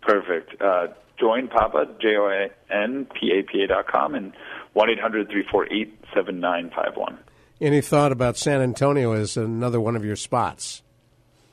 Perfect. 0.00 0.60
Uh, 0.60 0.88
join 1.20 1.46
Papa, 1.46 1.86
J 2.00 2.16
O 2.16 2.26
I 2.26 2.50
N 2.74 3.06
P 3.14 3.30
A 3.38 3.42
P 3.44 3.62
A 3.62 3.68
dot 3.68 3.86
com, 3.86 4.16
and 4.16 4.32
one 4.72 4.90
eight 4.90 4.98
hundred 4.98 5.28
three 5.30 5.44
four 5.48 5.72
eight 5.72 5.96
seven 6.12 6.40
nine 6.40 6.72
five 6.74 6.96
one. 6.96 7.18
Any 7.62 7.80
thought 7.80 8.10
about 8.10 8.36
San 8.36 8.60
Antonio 8.60 9.12
as 9.12 9.36
another 9.36 9.80
one 9.80 9.94
of 9.94 10.04
your 10.04 10.16
spots? 10.16 10.82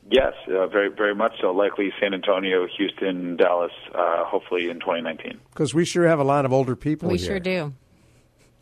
Yes, 0.09 0.33
uh, 0.47 0.65
very 0.65 0.89
very 0.89 1.13
much 1.13 1.33
so. 1.39 1.51
Likely 1.51 1.91
San 2.01 2.15
Antonio, 2.15 2.65
Houston, 2.77 3.35
Dallas, 3.35 3.71
uh, 3.93 4.25
hopefully 4.25 4.71
in 4.71 4.79
2019. 4.79 5.39
Because 5.51 5.75
we 5.75 5.85
sure 5.85 6.07
have 6.07 6.17
a 6.17 6.23
lot 6.23 6.45
of 6.45 6.51
older 6.51 6.75
people 6.75 7.09
we 7.09 7.19
here. 7.19 7.27
sure 7.27 7.39
do. 7.39 7.73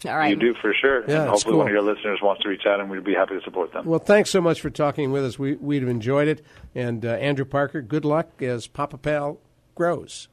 All 0.05 0.17
right. 0.17 0.29
You 0.29 0.35
do 0.35 0.55
for 0.61 0.73
sure. 0.73 1.05
Yeah, 1.07 1.21
and 1.21 1.33
it's 1.33 1.43
hopefully 1.43 1.55
one 1.55 1.67
of 1.67 1.71
your 1.71 1.81
listeners 1.81 2.19
wants 2.21 2.43
to 2.43 2.49
reach 2.49 2.65
out, 2.67 2.81
and 2.81 2.89
we'd 2.89 3.05
be 3.05 3.13
happy 3.13 3.35
to 3.35 3.41
support 3.45 3.71
them. 3.71 3.85
Well, 3.85 3.99
thanks 3.99 4.29
so 4.29 4.41
much 4.41 4.59
for 4.59 4.69
talking 4.69 5.13
with 5.13 5.23
us. 5.23 5.39
We, 5.39 5.55
we'd 5.55 5.81
have 5.81 5.89
enjoyed 5.89 6.27
it. 6.27 6.45
And 6.75 7.05
uh, 7.05 7.13
Andrew 7.13 7.45
Parker, 7.45 7.81
good 7.81 8.03
luck 8.03 8.41
as 8.41 8.67
Papa 8.67 8.97
Pal 8.97 9.39
grows. 9.73 10.27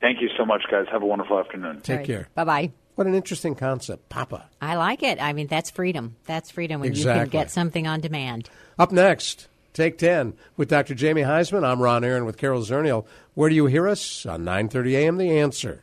Thank 0.00 0.20
you 0.20 0.28
so 0.36 0.44
much, 0.44 0.64
guys. 0.70 0.86
Have 0.90 1.02
a 1.02 1.06
wonderful 1.06 1.38
afternoon. 1.38 1.82
Take 1.82 2.04
care. 2.04 2.28
Bye 2.34 2.44
bye. 2.44 2.72
What 3.00 3.06
an 3.06 3.14
interesting 3.14 3.54
concept, 3.54 4.10
Papa. 4.10 4.44
I 4.60 4.76
like 4.76 5.02
it. 5.02 5.22
I 5.22 5.32
mean, 5.32 5.46
that's 5.46 5.70
freedom. 5.70 6.16
That's 6.26 6.50
freedom 6.50 6.82
when 6.82 6.94
you 6.94 7.02
can 7.02 7.28
get 7.28 7.50
something 7.50 7.86
on 7.86 8.02
demand. 8.02 8.50
Up 8.78 8.92
next, 8.92 9.48
Take 9.72 9.96
10 9.96 10.34
with 10.58 10.68
Dr. 10.68 10.94
Jamie 10.94 11.22
Huysman. 11.22 11.64
I'm 11.64 11.80
Ron 11.80 12.04
Aaron 12.04 12.26
with 12.26 12.36
Carol 12.36 12.60
Zernial. 12.60 13.06
Where 13.32 13.48
do 13.48 13.54
you 13.54 13.64
hear 13.64 13.88
us? 13.88 14.26
On 14.26 14.44
9:30 14.44 14.96
a.m. 14.96 15.16
The 15.16 15.38
Answer. 15.38 15.82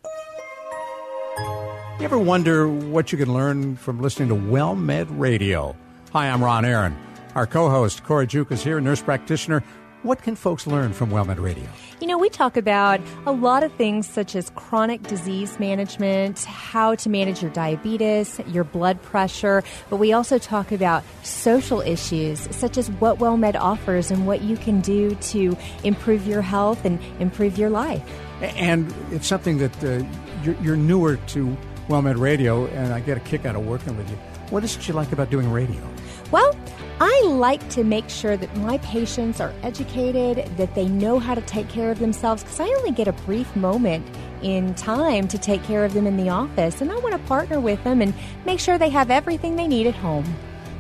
You 1.39 2.05
ever 2.05 2.20
wonder 2.20 2.68
what 2.68 3.11
you 3.11 3.18
can 3.18 3.34
learn 3.34 3.78
from 3.78 3.99
listening 3.99 4.30
to 4.30 4.36
WellMed 4.36 5.07
Radio? 5.09 5.76
Hi, 6.13 6.30
I'm 6.30 6.43
Ron 6.43 6.65
Aaron. 6.65 6.95
Our 7.34 7.47
co-host 7.47 8.03
Cora 8.03 8.28
Juke 8.28 8.51
is 8.51 8.63
here, 8.63 8.80
nurse 8.80 9.01
practitioner. 9.01 9.63
What 10.04 10.22
can 10.22 10.36
folks 10.36 10.68
learn 10.68 10.93
from 10.93 11.10
WellMed 11.10 11.41
Radio? 11.41 11.68
You 12.00 12.06
know, 12.06 12.20
we 12.20 12.30
talk 12.30 12.56
about 12.56 13.02
a 13.26 13.32
lot 13.32 13.64
of 13.64 13.74
things 13.74 14.08
such 14.08 14.36
as 14.36 14.52
chronic 14.52 15.02
disease 15.02 15.60
management, 15.60 16.43
how 16.43 16.93
to 16.95 17.10
manage 17.10 17.41
your 17.41 17.50
diabetes, 17.50 18.39
your 18.45 18.64
blood 18.64 19.02
pressure, 19.02 19.64
but 19.89 19.95
we 19.98 20.14
also 20.14 20.38
talk 20.38 20.72
about 20.72 21.04
social 21.24 21.82
issues 21.82 22.48
such 22.56 22.78
as 22.78 22.91
what 22.91 23.18
WellMed 23.18 23.56
offers 23.56 24.12
and 24.12 24.28
what 24.28 24.43
you 24.43 24.56
can 24.56 24.82
do 24.82 25.16
to 25.16 25.58
improve 25.84 26.28
your 26.28 26.43
health 26.43 26.86
and 26.86 27.00
improve 27.20 27.58
your 27.58 27.72
life. 27.72 28.04
And 28.41 28.93
it's 29.12 29.26
something 29.26 29.58
that 29.58 29.84
uh, 29.84 30.06
you're, 30.43 30.56
you're 30.62 30.78
newer 30.78 31.16
to 31.16 31.58
WellMed 31.88 32.20
Radio, 32.20 32.68
and 32.68 32.93
I 32.93 33.00
get 33.00 33.18
a 33.18 33.22
kick 33.22 33.45
out 33.48 33.56
of 33.56 33.66
working 33.66 33.98
with 33.98 34.08
you. 34.12 34.18
What 34.52 34.64
is 34.64 34.78
it 34.78 34.88
you 34.88 34.93
like 34.93 35.12
about 35.12 35.32
doing 35.32 35.52
radio? 35.52 35.82
Well, 36.30 36.56
I 37.00 37.22
like 37.26 37.68
to 37.70 37.84
make 37.84 38.10
sure 38.10 38.36
that 38.38 38.56
my 38.58 38.80
patients 38.80 39.39
are 39.39 39.54
educated, 39.62 40.58
that 40.58 40.74
they 40.74 40.88
know 40.88 41.20
how 41.20 41.36
to 41.36 41.41
take 41.41 41.70
care 41.70 41.91
of 41.91 42.00
themselves, 42.00 42.43
because 42.43 42.60
I 42.60 42.66
only 42.66 42.91
get 42.91 43.08
a 43.08 43.14
brief 43.14 43.56
moment 43.56 44.06
in 44.41 44.74
time 44.76 45.28
to 45.28 45.38
take 45.38 45.64
care 45.64 45.86
of 45.86 45.93
them 45.93 46.08
in 46.08 46.18
the 46.18 46.30
office, 46.30 46.82
and 46.82 46.91
I 46.91 46.98
want 46.98 47.14
to 47.14 47.28
partner 47.28 47.60
with 47.60 47.84
them 47.84 48.02
and 48.02 48.14
make 48.45 48.60
sure 48.60 48.78
they 48.78 48.89
have 48.89 49.12
everything 49.12 49.56
they 49.56 49.68
need 49.68 49.86
at 49.86 49.95
home. 49.95 50.26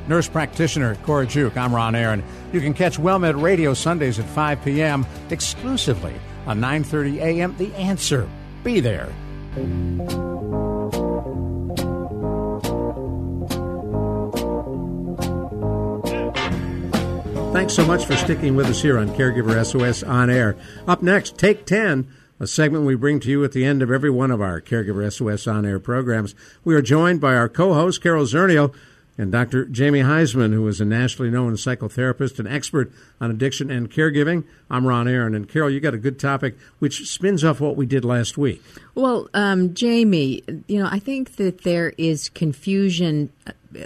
Nurse 0.07 0.27
practitioner 0.27 0.95
Cora 1.03 1.27
Juke. 1.27 1.57
I'm 1.57 1.75
Ron 1.75 1.93
Aaron. 1.93 2.23
You 2.51 2.61
can 2.61 2.73
catch 2.73 2.97
WellMed 2.97 3.41
Radio 3.41 3.73
Sundays 3.73 4.19
at 4.19 4.25
5 4.25 4.63
p.m. 4.63 5.05
exclusively 5.29 6.15
on 6.47 6.59
9:30 6.59 7.17
a.m. 7.17 7.55
The 7.57 7.73
Answer. 7.75 8.27
Be 8.63 8.79
there. 8.79 9.09
Thanks 17.57 17.73
so 17.73 17.87
much 17.87 18.05
for 18.05 18.15
sticking 18.15 18.55
with 18.55 18.67
us 18.67 18.83
here 18.83 18.99
on 18.99 19.09
Caregiver 19.09 19.65
SOS 19.65 20.03
On 20.03 20.29
Air. 20.29 20.55
Up 20.87 21.01
next, 21.01 21.39
Take 21.39 21.65
10, 21.65 22.07
a 22.39 22.45
segment 22.45 22.85
we 22.85 22.93
bring 22.93 23.19
to 23.21 23.31
you 23.31 23.43
at 23.43 23.51
the 23.51 23.65
end 23.65 23.81
of 23.81 23.89
every 23.89 24.11
one 24.11 24.29
of 24.29 24.39
our 24.39 24.61
Caregiver 24.61 25.11
SOS 25.11 25.47
On 25.47 25.65
Air 25.65 25.79
programs. 25.79 26.35
We 26.63 26.75
are 26.75 26.83
joined 26.83 27.19
by 27.19 27.33
our 27.33 27.49
co 27.49 27.73
host, 27.73 28.03
Carol 28.03 28.25
Zernial, 28.25 28.75
and 29.17 29.31
Dr. 29.31 29.65
Jamie 29.65 30.01
Huysman, 30.01 30.53
who 30.53 30.67
is 30.67 30.79
a 30.79 30.85
nationally 30.85 31.31
known 31.31 31.53
psychotherapist 31.53 32.37
and 32.37 32.47
expert 32.47 32.91
on 33.19 33.31
addiction 33.31 33.71
and 33.71 33.89
caregiving. 33.89 34.43
I'm 34.69 34.85
Ron 34.85 35.07
Aaron. 35.07 35.33
And 35.33 35.49
Carol, 35.49 35.71
you 35.71 35.79
got 35.79 35.95
a 35.95 35.97
good 35.97 36.19
topic 36.19 36.55
which 36.77 37.09
spins 37.09 37.43
off 37.43 37.59
what 37.59 37.75
we 37.75 37.87
did 37.87 38.05
last 38.05 38.37
week. 38.37 38.61
Well, 38.93 39.29
um, 39.33 39.73
Jamie, 39.73 40.43
you 40.67 40.79
know, 40.79 40.89
I 40.91 40.99
think 40.99 41.37
that 41.37 41.63
there 41.63 41.95
is 41.97 42.29
confusion, 42.29 43.31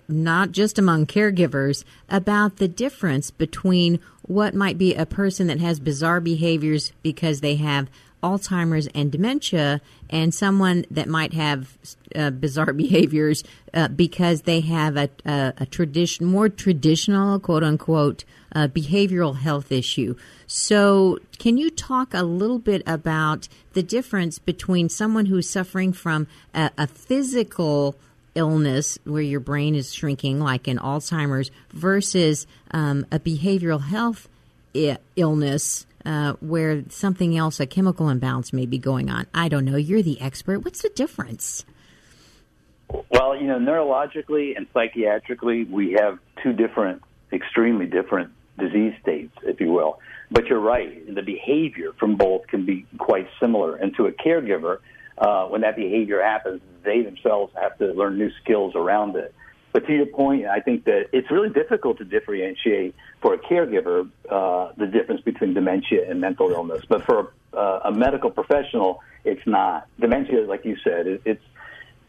not 0.08 0.52
just 0.52 0.78
among 0.78 1.06
caregivers, 1.06 1.84
about 2.10 2.58
the 2.58 2.68
difference 2.68 3.32
between 3.32 4.00
what 4.24 4.54
might 4.54 4.78
be 4.78 4.94
a 4.96 5.06
person 5.06 5.48
that 5.48 5.60
has 5.60 5.80
bizarre 5.80 6.22
behaviors 6.22 6.92
because 7.02 7.42
they 7.42 7.56
have 7.56 7.90
Alzheimer's 8.22 8.88
and 8.94 9.12
dementia, 9.12 9.82
and 10.10 10.34
someone 10.34 10.86
that 10.92 11.08
might 11.08 11.34
have 11.34 11.78
uh, 12.16 12.30
bizarre 12.30 12.74
behaviors 12.86 13.44
uh, 13.74 13.88
because 13.88 14.44
they 14.44 14.62
have 14.62 14.98
a, 14.98 15.10
a, 15.26 15.54
a 15.58 15.66
tradition, 15.66 16.26
more 16.26 16.50
traditional, 16.50 17.40
quote 17.40 17.64
unquote, 17.64 18.24
uh, 18.54 18.68
behavioral 18.68 19.38
health 19.38 19.72
issue. 19.72 20.16
So, 20.46 21.20
can 21.40 21.58
you 21.58 21.70
talk 21.70 22.14
a 22.14 22.24
little 22.24 22.60
bit 22.60 22.84
about 22.86 23.48
the 23.74 23.84
difference 23.84 24.40
between 24.40 24.90
someone 24.90 25.28
who's 25.28 25.50
suffering 25.50 25.94
from 25.94 26.28
a, 26.54 26.70
a 26.78 26.88
physical 26.88 27.96
illness 28.36 28.98
where 29.04 29.22
your 29.22 29.40
brain 29.40 29.76
is 29.76 29.94
shrinking, 29.94 30.40
like 30.40 30.68
in 30.68 30.78
Alzheimer's, 30.78 31.52
versus 31.72 32.48
um, 32.72 33.06
a 33.12 33.20
behavioral 33.20 33.82
health 33.82 34.28
I- 34.76 34.98
illness? 35.16 35.86
Uh, 36.04 36.34
where 36.42 36.84
something 36.90 37.38
else, 37.38 37.60
a 37.60 37.68
chemical 37.68 38.10
imbalance 38.10 38.52
may 38.52 38.66
be 38.66 38.80
going 38.80 39.08
on. 39.08 39.28
I 39.36 39.50
don't 39.50 39.66
know. 39.66 39.76
You're 39.76 40.02
the 40.02 40.20
expert. 40.20 40.66
What's 40.66 40.82
the 40.82 40.90
difference? 40.90 41.64
Well, 43.12 43.36
you 43.36 43.46
know, 43.46 43.60
neurologically 43.60 44.58
and 44.58 44.66
psychiatrically, 44.74 45.70
we 45.70 45.92
have 46.00 46.18
two 46.42 46.54
different, 46.54 47.04
extremely 47.32 47.86
different 47.86 48.32
disease 48.58 48.94
states, 49.02 49.38
if 49.44 49.62
you 49.62 49.72
will. 49.72 50.00
But 50.32 50.48
you're 50.48 50.60
right. 50.60 51.14
The 51.14 51.22
behavior 51.22 51.94
from 52.00 52.16
both 52.16 52.48
can 52.48 52.66
be 52.66 52.86
quite 52.98 53.28
similar. 53.40 53.76
And 53.76 53.96
to 53.98 54.08
a 54.08 54.12
caregiver, 54.12 54.78
uh, 55.22 55.46
when 55.46 55.62
that 55.62 55.76
behavior 55.76 56.22
happens, 56.22 56.62
they 56.84 57.04
themselves 57.04 57.54
have 57.62 57.78
to 57.78 57.94
learn 57.94 58.18
new 58.18 58.32
skills 58.44 58.74
around 58.76 59.16
it. 59.16 59.34
But 59.72 59.86
to 59.88 59.94
your 59.94 60.08
point, 60.08 60.48
I 60.48 60.60
think 60.60 60.84
that 60.86 61.06
it's 61.14 61.32
really 61.32 61.50
difficult 61.50 62.00
to 62.00 62.04
differentiate 62.04 62.96
for 63.22 63.34
a 63.36 63.38
caregiver 63.38 64.10
uh, 64.30 64.74
the 64.76 64.88
difference 64.88 65.22
between 65.22 65.54
dementia 65.54 66.10
and 66.10 66.20
mental 66.20 66.52
illness. 66.52 66.84
But 66.90 67.06
for 67.06 67.32
uh, 67.54 67.82
a 67.86 67.92
medical 67.92 68.32
professional, 68.32 69.02
it's 69.24 69.46
not. 69.46 69.88
Dementia, 70.00 70.42
like 70.42 70.66
you 70.66 70.76
said, 70.84 71.08
it, 71.08 71.22
it's 71.24 71.44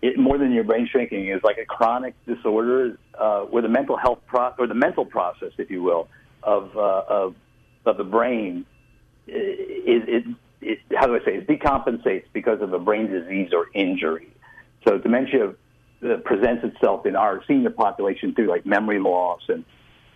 it, 0.01 0.19
more 0.19 0.39
than 0.39 0.51
your 0.51 0.65
brain 0.65 0.89
shrinking 0.91 1.29
is 1.29 1.41
like 1.45 1.59
a 1.59 1.65
chronic 1.65 2.15
disorder 2.27 2.99
uh, 3.17 3.43
where 3.43 3.63
the 3.63 3.69
mental 3.69 3.97
health 3.97 4.19
pro- 4.27 4.55
or 4.59 4.67
the 4.67 4.75
mental 4.75 5.05
process, 5.05 5.53
if 5.59 5.71
you 5.71 5.83
will, 5.83 6.09
of 6.43 6.77
uh, 6.77 7.03
of 7.09 7.35
of 7.85 7.97
the 7.99 8.05
brain 8.05 8.67
is 9.29 10.03
it, 10.09 10.25
it 10.63 10.79
how 10.95 11.07
do 11.07 11.15
I 11.15 11.25
say 11.25 11.37
it 11.37 11.47
decompensates 11.47 12.25
because 12.33 12.61
of 12.61 12.73
a 12.73 12.79
brain 12.79 13.11
disease 13.11 13.51
or 13.53 13.67
injury. 13.75 14.29
So 14.87 14.99
dementia 14.99 15.55
uh, 16.03 16.17
presents 16.25 16.65
itself 16.65 17.07
in 17.07 17.17
our 17.17 17.43
senior 17.47 17.71
population 17.71 18.35
through 18.35 18.49
like 18.49 18.67
memory 18.67 18.99
loss 18.99 19.41
and, 19.49 19.65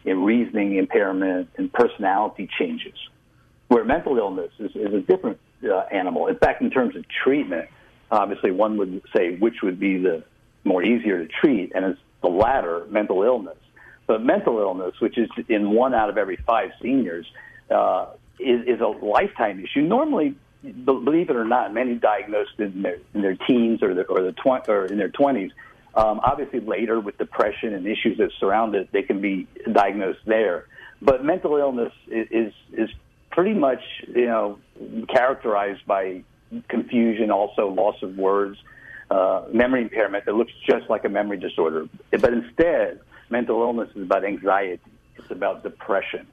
and 0.05 0.24
reasoning 0.24 0.76
impairment 0.76 1.49
and 1.57 1.72
personality 1.72 2.49
changes. 2.59 2.94
Where 3.68 3.84
mental 3.84 4.16
illness 4.16 4.51
is, 4.59 4.70
is 4.74 4.94
a 4.94 5.01
different 5.01 5.38
uh, 5.64 5.80
animal. 5.92 6.28
In 6.28 6.36
fact, 6.36 6.62
in 6.62 6.70
terms 6.70 6.97
of 6.97 7.05
treatment, 7.24 7.68
obviously 8.11 8.51
one 8.51 8.76
would 8.78 9.03
say 9.14 9.36
which 9.36 9.62
would 9.62 9.78
be 9.80 9.99
the 9.99 10.24
more 10.64 10.82
easier 10.82 11.24
to 11.24 11.32
treat, 11.40 11.72
and 11.74 11.84
it's 11.84 12.01
the 12.22 12.28
latter, 12.28 12.84
mental 12.88 13.22
illness. 13.22 13.59
But 14.07 14.22
mental 14.22 14.59
illness, 14.59 14.94
which 15.01 15.18
is 15.18 15.28
in 15.49 15.70
one 15.70 15.94
out 15.94 16.09
of 16.09 16.18
every 16.18 16.36
five 16.36 16.70
seniors, 16.80 17.26
uh, 17.70 18.07
is, 18.39 18.66
is 18.66 18.80
a 18.80 18.87
lifetime 18.87 19.62
issue. 19.62 19.82
Normally, 19.82 20.34
believe 20.84 21.30
it 21.30 21.37
or 21.37 21.45
not, 21.45 21.72
many 21.72 21.95
diagnosed 21.95 22.59
in 22.59 22.82
their 22.82 22.99
in 23.14 23.22
their 23.22 23.37
teens 23.37 23.82
or 23.82 23.95
the, 23.95 24.03
or 24.03 24.22
the 24.22 24.34
or 24.68 24.87
in 24.87 24.99
their 24.99 25.11
twenties. 25.11 25.53
Um, 25.95 26.20
obviously, 26.22 26.61
later 26.61 27.01
with 27.01 27.16
depression 27.16 27.72
and 27.72 27.87
issues 27.87 28.18
that 28.18 28.30
surround 28.39 28.74
it, 28.74 28.91
they 28.93 29.03
can 29.03 29.20
be 29.20 29.47
diagnosed 29.72 30.20
there. 30.26 30.66
But 31.01 31.24
mental 31.24 31.57
illness 31.57 31.93
is 32.09 32.28
is, 32.30 32.53
is 32.72 32.91
pretty 33.30 33.55
much 33.55 33.82
you 34.09 34.26
know 34.26 34.59
characterized 35.09 35.87
by 35.87 36.22
confusion, 36.68 37.30
also 37.30 37.68
loss 37.68 38.03
of 38.03 38.16
words, 38.16 38.59
uh, 39.11 39.45
memory 39.53 39.82
impairment 39.82 40.24
that 40.26 40.34
looks 40.34 40.53
just 40.68 40.89
like 40.89 41.05
a 41.05 41.09
memory 41.09 41.39
disorder. 41.39 41.89
But 42.11 42.32
instead, 42.32 43.01
mental 43.30 43.61
illness 43.62 43.91
is 43.95 44.03
about 44.03 44.24
anxiety. 44.24 44.80
It's 45.16 45.30
about 45.30 45.62
depression. 45.62 46.26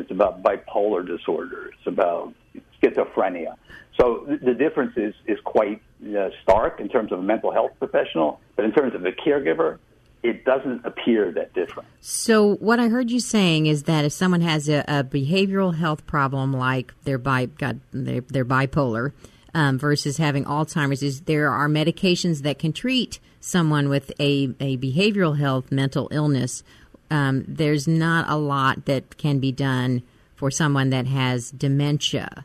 It's 0.00 0.10
about 0.10 0.42
bipolar 0.42 1.06
disorder. 1.06 1.70
It's 1.76 1.86
about 1.86 2.34
schizophrenia. 2.82 3.54
So 4.00 4.26
the 4.42 4.54
difference 4.54 4.96
is, 4.96 5.14
is 5.26 5.38
quite 5.44 5.82
uh, 6.02 6.30
stark 6.42 6.80
in 6.80 6.88
terms 6.88 7.12
of 7.12 7.18
a 7.18 7.22
mental 7.22 7.52
health 7.52 7.72
professional, 7.78 8.40
but 8.56 8.64
in 8.64 8.72
terms 8.72 8.94
of 8.94 9.04
a 9.04 9.12
caregiver, 9.12 9.78
it 10.22 10.44
doesn't 10.44 10.84
appear 10.84 11.32
that 11.32 11.52
different. 11.54 11.88
So, 12.00 12.56
what 12.56 12.78
I 12.78 12.88
heard 12.88 13.10
you 13.10 13.20
saying 13.20 13.66
is 13.66 13.84
that 13.84 14.04
if 14.04 14.12
someone 14.12 14.42
has 14.42 14.68
a, 14.68 14.80
a 14.86 15.04
behavioral 15.04 15.74
health 15.74 16.06
problem 16.06 16.52
like 16.52 16.92
they're, 17.04 17.18
bi- 17.18 17.46
got, 17.46 17.76
they're, 17.92 18.20
they're 18.20 18.44
bipolar 18.44 19.12
um, 19.54 19.78
versus 19.78 20.18
having 20.18 20.44
Alzheimer's, 20.44 21.02
is 21.02 21.22
there 21.22 21.50
are 21.50 21.68
medications 21.68 22.42
that 22.42 22.58
can 22.58 22.72
treat 22.72 23.18
someone 23.40 23.88
with 23.88 24.12
a, 24.20 24.54
a 24.60 24.76
behavioral 24.76 25.38
health 25.38 25.72
mental 25.72 26.08
illness. 26.12 26.62
Um, 27.10 27.44
there's 27.46 27.88
not 27.88 28.28
a 28.28 28.36
lot 28.36 28.86
that 28.86 29.18
can 29.18 29.38
be 29.38 29.52
done 29.52 30.02
for 30.36 30.50
someone 30.50 30.90
that 30.90 31.06
has 31.06 31.50
dementia. 31.50 32.44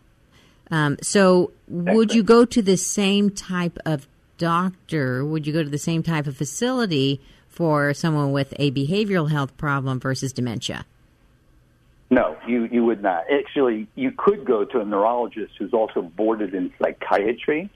Um, 0.71 0.97
so, 1.01 1.51
would 1.67 2.13
you 2.13 2.23
go 2.23 2.43
to 2.45 2.61
the 2.61 2.77
same 2.77 3.29
type 3.29 3.77
of 3.85 4.07
doctor? 4.37 5.23
Would 5.23 5.45
you 5.45 5.53
go 5.53 5.63
to 5.63 5.69
the 5.69 5.77
same 5.77 6.03
type 6.03 6.27
of 6.27 6.35
facility 6.35 7.21
for 7.47 7.93
someone 7.93 8.31
with 8.31 8.53
a 8.57 8.71
behavioral 8.71 9.29
health 9.29 9.55
problem 9.57 9.99
versus 9.99 10.33
dementia? 10.33 10.85
No, 12.09 12.37
you, 12.47 12.65
you 12.65 12.83
would 12.85 13.01
not. 13.01 13.25
Actually, 13.31 13.87
you 13.95 14.11
could 14.11 14.45
go 14.45 14.63
to 14.65 14.79
a 14.79 14.85
neurologist 14.85 15.53
who's 15.57 15.73
also 15.73 16.01
boarded 16.01 16.53
in 16.53 16.71
psychiatry. 16.79 17.69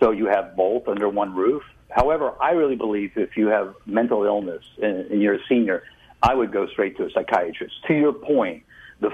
So 0.00 0.10
you 0.10 0.26
have 0.26 0.56
both 0.56 0.88
under 0.88 1.08
one 1.08 1.34
roof. 1.34 1.62
However, 1.90 2.32
I 2.40 2.52
really 2.52 2.76
believe 2.76 3.12
if 3.16 3.36
you 3.36 3.48
have 3.48 3.74
mental 3.86 4.24
illness 4.24 4.62
and, 4.80 5.10
and 5.10 5.22
you're 5.22 5.34
a 5.34 5.46
senior, 5.48 5.82
I 6.22 6.34
would 6.34 6.52
go 6.52 6.66
straight 6.66 6.96
to 6.96 7.04
a 7.04 7.10
psychiatrist. 7.10 7.74
To 7.86 7.94
your 7.94 8.12
point, 8.12 8.64
the 9.00 9.10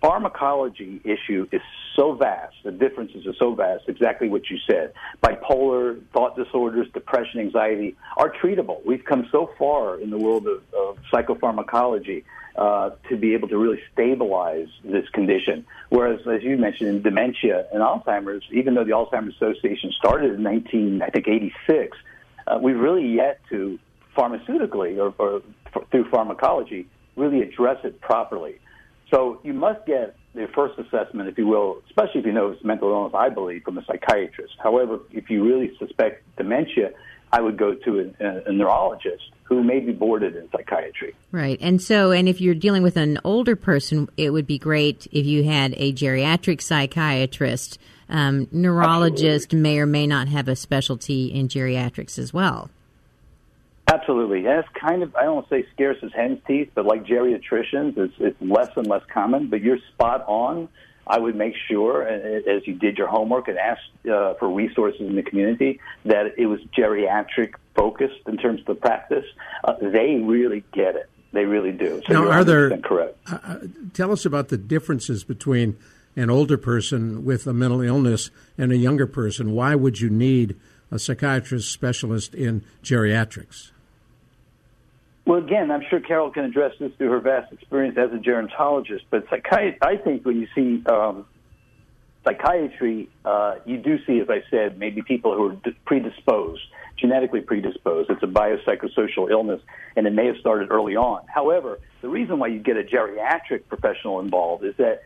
pharmacology 0.00 1.00
issue 1.04 1.48
is 1.52 1.60
so 1.96 2.12
vast, 2.12 2.54
the 2.62 2.70
differences 2.70 3.26
are 3.26 3.34
so 3.34 3.54
vast, 3.54 3.88
exactly 3.88 4.28
what 4.28 4.48
you 4.48 4.58
said. 4.68 4.92
Bipolar, 5.22 6.00
thought 6.12 6.36
disorders, 6.36 6.86
depression, 6.92 7.40
anxiety 7.40 7.96
are 8.16 8.32
treatable. 8.32 8.84
We've 8.84 9.04
come 9.04 9.28
so 9.32 9.50
far 9.58 9.98
in 9.98 10.10
the 10.10 10.18
world 10.18 10.46
of, 10.46 10.62
of 10.72 10.98
psychopharmacology 11.12 12.22
uh, 12.54 12.90
to 13.08 13.16
be 13.16 13.34
able 13.34 13.48
to 13.48 13.58
really 13.58 13.80
stabilize 13.92 14.68
this 14.84 15.08
condition. 15.10 15.66
Whereas, 15.90 16.20
as 16.26 16.42
you 16.42 16.56
mentioned, 16.56 16.88
in 16.88 17.02
dementia 17.02 17.66
and 17.72 17.82
Alzheimer's, 17.82 18.44
even 18.52 18.74
though 18.74 18.84
the 18.84 18.92
Alzheimer's 18.92 19.34
Association 19.34 19.92
started 19.92 20.34
in 20.34 20.42
19, 20.42 21.02
I 21.02 21.08
think, 21.10 21.26
86, 21.26 21.96
uh, 22.46 22.58
we've 22.62 22.78
really 22.78 23.06
yet 23.08 23.40
to 23.50 23.78
pharmaceutically 24.18 24.98
or, 24.98 25.14
or 25.18 25.42
through 25.90 26.10
pharmacology 26.10 26.88
really 27.16 27.40
address 27.40 27.78
it 27.84 28.00
properly. 28.00 28.56
So 29.10 29.40
you 29.42 29.54
must 29.54 29.86
get 29.86 30.16
the 30.34 30.46
first 30.54 30.78
assessment, 30.78 31.28
if 31.28 31.38
you 31.38 31.46
will, 31.46 31.82
especially 31.86 32.20
if 32.20 32.26
you 32.26 32.32
know 32.32 32.50
it's 32.50 32.62
mental 32.64 32.90
illness, 32.90 33.12
I 33.14 33.28
believe, 33.28 33.62
from 33.62 33.78
a 33.78 33.84
psychiatrist. 33.84 34.54
However, 34.62 35.00
if 35.10 35.30
you 35.30 35.44
really 35.44 35.72
suspect 35.78 36.22
dementia, 36.36 36.90
I 37.32 37.40
would 37.40 37.58
go 37.58 37.74
to 37.74 38.12
a, 38.20 38.48
a, 38.48 38.52
neurologist 38.52 39.24
who 39.44 39.62
may 39.62 39.80
be 39.80 39.92
boarded 39.92 40.36
in 40.36 40.48
psychiatry. 40.50 41.14
Right. 41.30 41.58
And 41.60 41.80
so, 41.80 42.10
and 42.10 42.28
if 42.28 42.40
you're 42.40 42.54
dealing 42.54 42.82
with 42.82 42.96
an 42.96 43.18
older 43.24 43.56
person, 43.56 44.08
it 44.16 44.30
would 44.30 44.46
be 44.46 44.58
great 44.58 45.06
if 45.12 45.26
you 45.26 45.44
had 45.44 45.74
a 45.76 45.92
geriatric 45.92 46.62
psychiatrist. 46.62 47.78
Um, 48.10 48.48
neurologist 48.50 49.48
Absolutely. 49.48 49.60
may 49.60 49.78
or 49.78 49.86
may 49.86 50.06
not 50.06 50.28
have 50.28 50.48
a 50.48 50.56
specialty 50.56 51.26
in 51.26 51.48
geriatrics 51.48 52.18
as 52.18 52.32
well. 52.32 52.70
Absolutely. 53.90 54.46
And 54.46 54.58
it's 54.58 54.68
kind 54.78 55.02
of, 55.02 55.16
I 55.16 55.22
don't 55.22 55.36
want 55.36 55.48
to 55.48 55.62
say 55.62 55.66
scarce 55.72 55.96
as 56.02 56.10
hen's 56.14 56.40
teeth, 56.46 56.70
but 56.74 56.84
like 56.84 57.04
geriatricians, 57.04 57.96
it's, 57.96 58.14
it's 58.18 58.36
less 58.40 58.70
and 58.76 58.86
less 58.86 59.02
common. 59.12 59.48
But 59.48 59.62
you're 59.62 59.78
spot 59.94 60.24
on. 60.26 60.68
I 61.06 61.18
would 61.18 61.36
make 61.36 61.54
sure, 61.70 62.06
as 62.06 62.66
you 62.66 62.74
did 62.74 62.98
your 62.98 63.06
homework 63.06 63.48
and 63.48 63.56
asked 63.56 63.80
uh, 64.06 64.34
for 64.34 64.50
resources 64.50 65.00
in 65.00 65.16
the 65.16 65.22
community, 65.22 65.80
that 66.04 66.34
it 66.36 66.44
was 66.44 66.60
geriatric 66.76 67.54
focused 67.74 68.20
in 68.26 68.36
terms 68.36 68.60
of 68.60 68.66
the 68.66 68.74
practice. 68.74 69.24
Uh, 69.64 69.72
they 69.80 70.16
really 70.16 70.64
get 70.74 70.96
it. 70.96 71.08
They 71.32 71.46
really 71.46 71.72
do. 71.72 72.02
So 72.06 72.12
now, 72.12 72.30
are 72.30 72.44
there 72.44 72.76
correct? 72.78 73.16
Uh, 73.26 73.38
uh, 73.42 73.56
tell 73.94 74.12
us 74.12 74.26
about 74.26 74.48
the 74.48 74.58
differences 74.58 75.24
between 75.24 75.78
an 76.14 76.28
older 76.28 76.58
person 76.58 77.24
with 77.24 77.46
a 77.46 77.54
mental 77.54 77.80
illness 77.80 78.30
and 78.58 78.70
a 78.70 78.76
younger 78.76 79.06
person. 79.06 79.52
Why 79.52 79.74
would 79.74 80.00
you 80.00 80.10
need 80.10 80.56
a 80.90 80.98
psychiatrist 80.98 81.72
specialist 81.72 82.34
in 82.34 82.64
geriatrics? 82.82 83.70
Well, 85.28 85.44
again, 85.44 85.70
I'm 85.70 85.82
sure 85.90 86.00
Carol 86.00 86.30
can 86.30 86.46
address 86.46 86.72
this 86.80 86.90
through 86.96 87.10
her 87.10 87.20
vast 87.20 87.52
experience 87.52 87.98
as 87.98 88.10
a 88.14 88.16
gerontologist. 88.16 89.02
But 89.10 89.24
psychiatry, 89.28 89.76
I 89.82 89.98
think 89.98 90.24
when 90.24 90.40
you 90.40 90.48
see 90.54 90.82
um, 90.86 91.26
psychiatry, 92.24 93.10
uh, 93.26 93.56
you 93.66 93.76
do 93.76 93.98
see, 94.06 94.20
as 94.20 94.30
I 94.30 94.42
said, 94.50 94.78
maybe 94.78 95.02
people 95.02 95.36
who 95.36 95.50
are 95.50 95.72
predisposed, 95.84 96.62
genetically 96.96 97.42
predisposed. 97.42 98.08
It's 98.08 98.22
a 98.22 98.26
biopsychosocial 98.26 99.30
illness, 99.30 99.60
and 99.96 100.06
it 100.06 100.14
may 100.14 100.28
have 100.28 100.38
started 100.38 100.70
early 100.70 100.96
on. 100.96 101.26
However, 101.26 101.78
the 102.00 102.08
reason 102.08 102.38
why 102.38 102.46
you 102.46 102.58
get 102.58 102.78
a 102.78 102.82
geriatric 102.82 103.68
professional 103.68 104.20
involved 104.20 104.64
is 104.64 104.76
that 104.78 105.02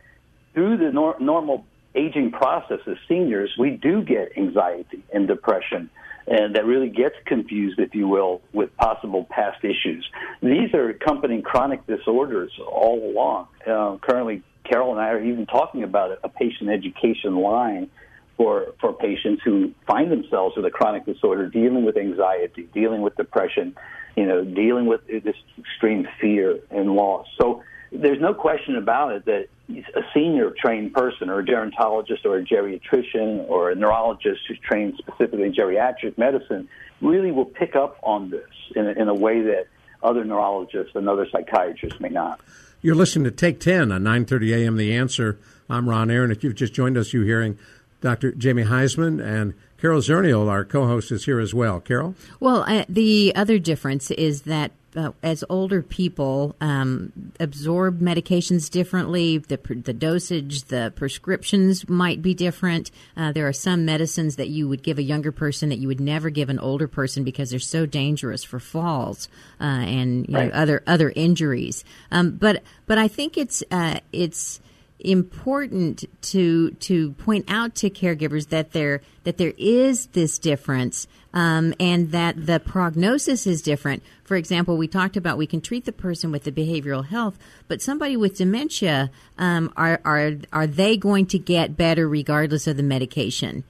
through 0.53 0.77
the 0.77 0.93
nor- 0.93 1.19
normal 1.19 1.65
aging 1.95 2.31
process 2.31 2.79
as 2.87 2.95
seniors, 3.09 3.53
we 3.59 3.71
do 3.71 4.01
get 4.01 4.37
anxiety 4.37 5.03
and 5.13 5.27
depression 5.27 5.89
and 6.27 6.55
that 6.55 6.65
really 6.65 6.89
gets 6.89 7.15
confused, 7.25 7.79
if 7.79 7.93
you 7.93 8.07
will, 8.07 8.41
with 8.53 8.75
possible 8.77 9.25
past 9.29 9.63
issues. 9.63 10.07
These 10.41 10.73
are 10.73 10.89
accompanying 10.89 11.41
chronic 11.41 11.85
disorders 11.87 12.51
all 12.65 13.11
along. 13.11 13.47
Uh, 13.65 13.97
currently, 14.01 14.41
Carol 14.63 14.91
and 14.91 15.01
I 15.01 15.09
are 15.09 15.23
even 15.23 15.45
talking 15.45 15.83
about 15.83 16.17
a 16.23 16.29
patient 16.29 16.69
education 16.69 17.35
line 17.35 17.89
for 18.37 18.73
for 18.79 18.93
patients 18.93 19.41
who 19.43 19.73
find 19.85 20.11
themselves 20.11 20.55
with 20.55 20.65
a 20.65 20.71
chronic 20.71 21.05
disorder, 21.05 21.47
dealing 21.47 21.85
with 21.85 21.97
anxiety, 21.97 22.67
dealing 22.73 23.01
with 23.01 23.15
depression, 23.15 23.75
you 24.15 24.25
know, 24.25 24.43
dealing 24.43 24.85
with 24.85 25.05
this 25.07 25.35
extreme 25.59 26.07
fear 26.19 26.59
and 26.71 26.95
loss. 26.95 27.27
So 27.39 27.63
there's 27.93 28.19
no 28.19 28.33
question 28.33 28.75
about 28.75 29.11
it 29.13 29.25
that 29.25 29.47
a 29.69 30.01
senior 30.13 30.51
trained 30.59 30.93
person 30.93 31.29
or 31.29 31.39
a 31.39 31.45
gerontologist 31.45 32.25
or 32.25 32.37
a 32.37 32.43
geriatrician 32.43 33.47
or 33.47 33.71
a 33.71 33.75
neurologist 33.75 34.41
who's 34.47 34.59
trained 34.59 34.95
specifically 34.97 35.43
in 35.43 35.53
geriatric 35.53 36.17
medicine 36.17 36.67
really 37.01 37.31
will 37.31 37.45
pick 37.45 37.75
up 37.75 37.97
on 38.03 38.29
this 38.29 38.49
in 38.75 38.87
a, 38.87 38.91
in 38.91 39.07
a 39.07 39.13
way 39.13 39.41
that 39.41 39.67
other 40.01 40.25
neurologists 40.25 40.95
and 40.95 41.07
other 41.07 41.27
psychiatrists 41.31 41.99
may 41.99 42.09
not. 42.09 42.39
You're 42.81 42.95
listening 42.95 43.25
to 43.25 43.31
Take 43.31 43.59
10 43.59 43.91
on 43.91 44.03
9:30 44.03 44.63
a.m. 44.63 44.75
The 44.75 44.93
Answer. 44.93 45.39
I'm 45.69 45.87
Ron 45.87 46.11
Aaron. 46.11 46.31
If 46.31 46.43
you've 46.43 46.55
just 46.55 46.73
joined 46.73 46.97
us, 46.97 47.13
you're 47.13 47.23
hearing 47.23 47.57
Dr. 48.01 48.33
Jamie 48.33 48.63
Huysman 48.63 49.23
and 49.23 49.53
Carol 49.77 50.01
Zernial, 50.01 50.49
our 50.49 50.65
co-host, 50.65 51.11
is 51.11 51.23
here 51.23 51.39
as 51.39 51.53
well. 51.53 51.79
Carol. 51.79 52.15
Well, 52.41 52.65
uh, 52.67 52.83
the 52.89 53.33
other 53.35 53.59
difference 53.59 54.11
is 54.11 54.41
that 54.41 54.71
uh, 54.95 55.11
as 55.21 55.43
older 55.49 55.81
people 55.81 56.55
um, 56.61 57.11
absorb 57.39 57.99
medications 57.99 58.69
differently. 58.69 59.37
The, 59.37 59.57
the 59.57 59.93
dosage, 59.93 60.63
the 60.63 60.93
prescriptions 60.95 61.87
might 61.89 62.21
be 62.21 62.33
different. 62.33 62.91
Uh, 63.15 63.31
there 63.31 63.47
are 63.47 63.53
some 63.53 63.85
medicines 63.85 64.35
that 64.35 64.49
you 64.49 64.67
would 64.67 64.83
give 64.83 64.99
a 64.99 65.03
younger 65.03 65.31
person 65.31 65.69
that 65.69 65.79
you 65.79 65.87
would 65.87 65.99
never 65.99 66.29
give 66.29 66.49
an 66.49 66.59
older 66.59 66.87
person 66.87 67.23
because 67.23 67.49
they're 67.49 67.59
so 67.59 67.85
dangerous 67.85 68.43
for 68.43 68.59
falls 68.59 69.27
uh, 69.59 69.63
and 69.63 70.27
you 70.27 70.35
right. 70.35 70.51
know, 70.51 70.59
other 70.59 70.83
other 70.87 71.11
injuries. 71.15 71.83
Um, 72.11 72.31
but 72.31 72.63
but 72.85 72.97
I 72.97 73.07
think 73.07 73.37
it's 73.37 73.63
uh, 73.71 73.99
it's 74.11 74.59
important 75.03 76.05
to 76.21 76.71
to 76.71 77.11
point 77.13 77.45
out 77.47 77.75
to 77.75 77.89
caregivers 77.89 78.49
that 78.49 78.71
there 78.71 79.01
that 79.23 79.37
there 79.37 79.53
is 79.57 80.07
this 80.07 80.37
difference 80.39 81.07
um, 81.33 81.73
and 81.79 82.11
that 82.11 82.45
the 82.45 82.59
prognosis 82.59 83.47
is 83.47 83.61
different. 83.61 84.03
For 84.23 84.37
example, 84.37 84.77
we 84.77 84.87
talked 84.87 85.17
about 85.17 85.37
we 85.37 85.47
can 85.47 85.61
treat 85.61 85.85
the 85.85 85.91
person 85.91 86.31
with 86.31 86.43
the 86.43 86.51
behavioral 86.51 87.05
health, 87.05 87.37
but 87.67 87.81
somebody 87.81 88.15
with 88.15 88.37
dementia 88.37 89.11
um, 89.37 89.73
are 89.75 89.99
are 90.05 90.33
are 90.51 90.67
they 90.67 90.97
going 90.97 91.25
to 91.27 91.39
get 91.39 91.75
better 91.75 92.07
regardless 92.07 92.67
of 92.67 92.77
the 92.77 92.83
medication? 92.83 93.63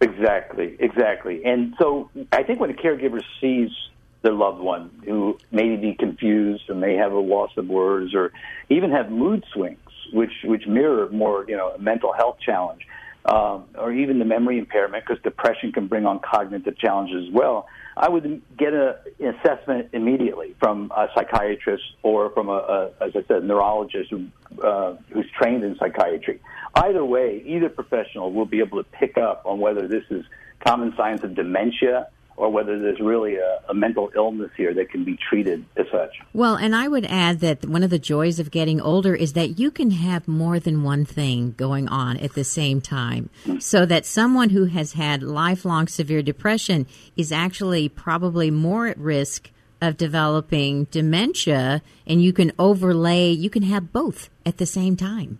Exactly, 0.00 0.76
exactly. 0.78 1.44
And 1.44 1.74
so 1.78 2.10
I 2.30 2.42
think 2.42 2.60
when 2.60 2.70
a 2.70 2.74
caregiver 2.74 3.22
sees 3.40 3.70
their 4.22 4.34
loved 4.34 4.60
one 4.60 4.90
who 5.04 5.38
may 5.50 5.76
be 5.76 5.94
confused 5.94 6.68
or 6.68 6.74
may 6.74 6.96
have 6.96 7.12
a 7.12 7.18
loss 7.18 7.50
of 7.56 7.68
words 7.68 8.14
or 8.14 8.32
even 8.68 8.90
have 8.90 9.10
mood 9.10 9.44
swings, 9.52 9.78
which 10.12 10.32
which 10.44 10.66
mirror 10.66 11.08
more 11.10 11.44
you 11.48 11.56
know 11.56 11.70
a 11.70 11.78
mental 11.78 12.12
health 12.12 12.38
challenge, 12.44 12.86
um, 13.24 13.64
or 13.76 13.92
even 13.92 14.18
the 14.18 14.24
memory 14.24 14.58
impairment 14.58 15.04
because 15.06 15.22
depression 15.22 15.72
can 15.72 15.86
bring 15.86 16.06
on 16.06 16.20
cognitive 16.20 16.78
challenges 16.78 17.28
as 17.28 17.34
well. 17.34 17.66
I 17.96 18.10
would 18.10 18.42
get 18.58 18.74
a, 18.74 18.98
an 19.18 19.34
assessment 19.36 19.88
immediately 19.94 20.54
from 20.60 20.92
a 20.94 21.08
psychiatrist 21.14 21.82
or 22.02 22.30
from 22.30 22.48
a, 22.48 22.52
a 22.52 22.90
as 23.00 23.16
I 23.16 23.24
said, 23.26 23.42
neurologist 23.44 24.10
who, 24.10 24.26
uh, 24.62 24.96
who's 25.10 25.26
trained 25.40 25.64
in 25.64 25.76
psychiatry. 25.78 26.40
Either 26.74 27.02
way, 27.02 27.42
either 27.46 27.70
professional 27.70 28.32
will 28.32 28.44
be 28.44 28.58
able 28.60 28.82
to 28.82 28.88
pick 28.90 29.16
up 29.16 29.42
on 29.46 29.60
whether 29.60 29.88
this 29.88 30.04
is 30.10 30.26
common 30.64 30.94
signs 30.94 31.24
of 31.24 31.34
dementia 31.34 32.08
or 32.36 32.50
whether 32.50 32.78
there's 32.78 33.00
really 33.00 33.36
a, 33.36 33.60
a, 33.68 33.74
mental 33.74 34.10
illness 34.14 34.50
here 34.56 34.74
that 34.74 34.90
can 34.90 35.04
be 35.04 35.16
treated 35.16 35.64
as 35.76 35.86
such. 35.90 36.10
Well, 36.34 36.54
and 36.54 36.76
I 36.76 36.86
would 36.86 37.06
add 37.06 37.40
that 37.40 37.64
one 37.64 37.82
of 37.82 37.90
the 37.90 37.98
joys 37.98 38.38
of 38.38 38.50
getting 38.50 38.80
older 38.80 39.14
is 39.14 39.32
that 39.32 39.58
you 39.58 39.70
can 39.70 39.90
have 39.90 40.28
more 40.28 40.60
than 40.60 40.82
one 40.82 41.04
thing 41.04 41.54
going 41.56 41.88
on 41.88 42.18
at 42.18 42.34
the 42.34 42.44
same 42.44 42.80
time. 42.80 43.30
Mm-hmm. 43.44 43.58
So 43.60 43.86
that 43.86 44.04
someone 44.04 44.50
who 44.50 44.66
has 44.66 44.92
had 44.92 45.22
lifelong 45.22 45.88
severe 45.88 46.22
depression 46.22 46.86
is 47.16 47.32
actually 47.32 47.88
probably 47.88 48.50
more 48.50 48.86
at 48.86 48.98
risk 48.98 49.50
of 49.80 49.96
developing 49.96 50.84
dementia, 50.84 51.82
and 52.06 52.22
you 52.22 52.32
can 52.32 52.52
overlay, 52.58 53.30
you 53.30 53.50
can 53.50 53.62
have 53.62 53.92
both 53.92 54.30
at 54.44 54.58
the 54.58 54.66
same 54.66 54.96
time. 54.96 55.38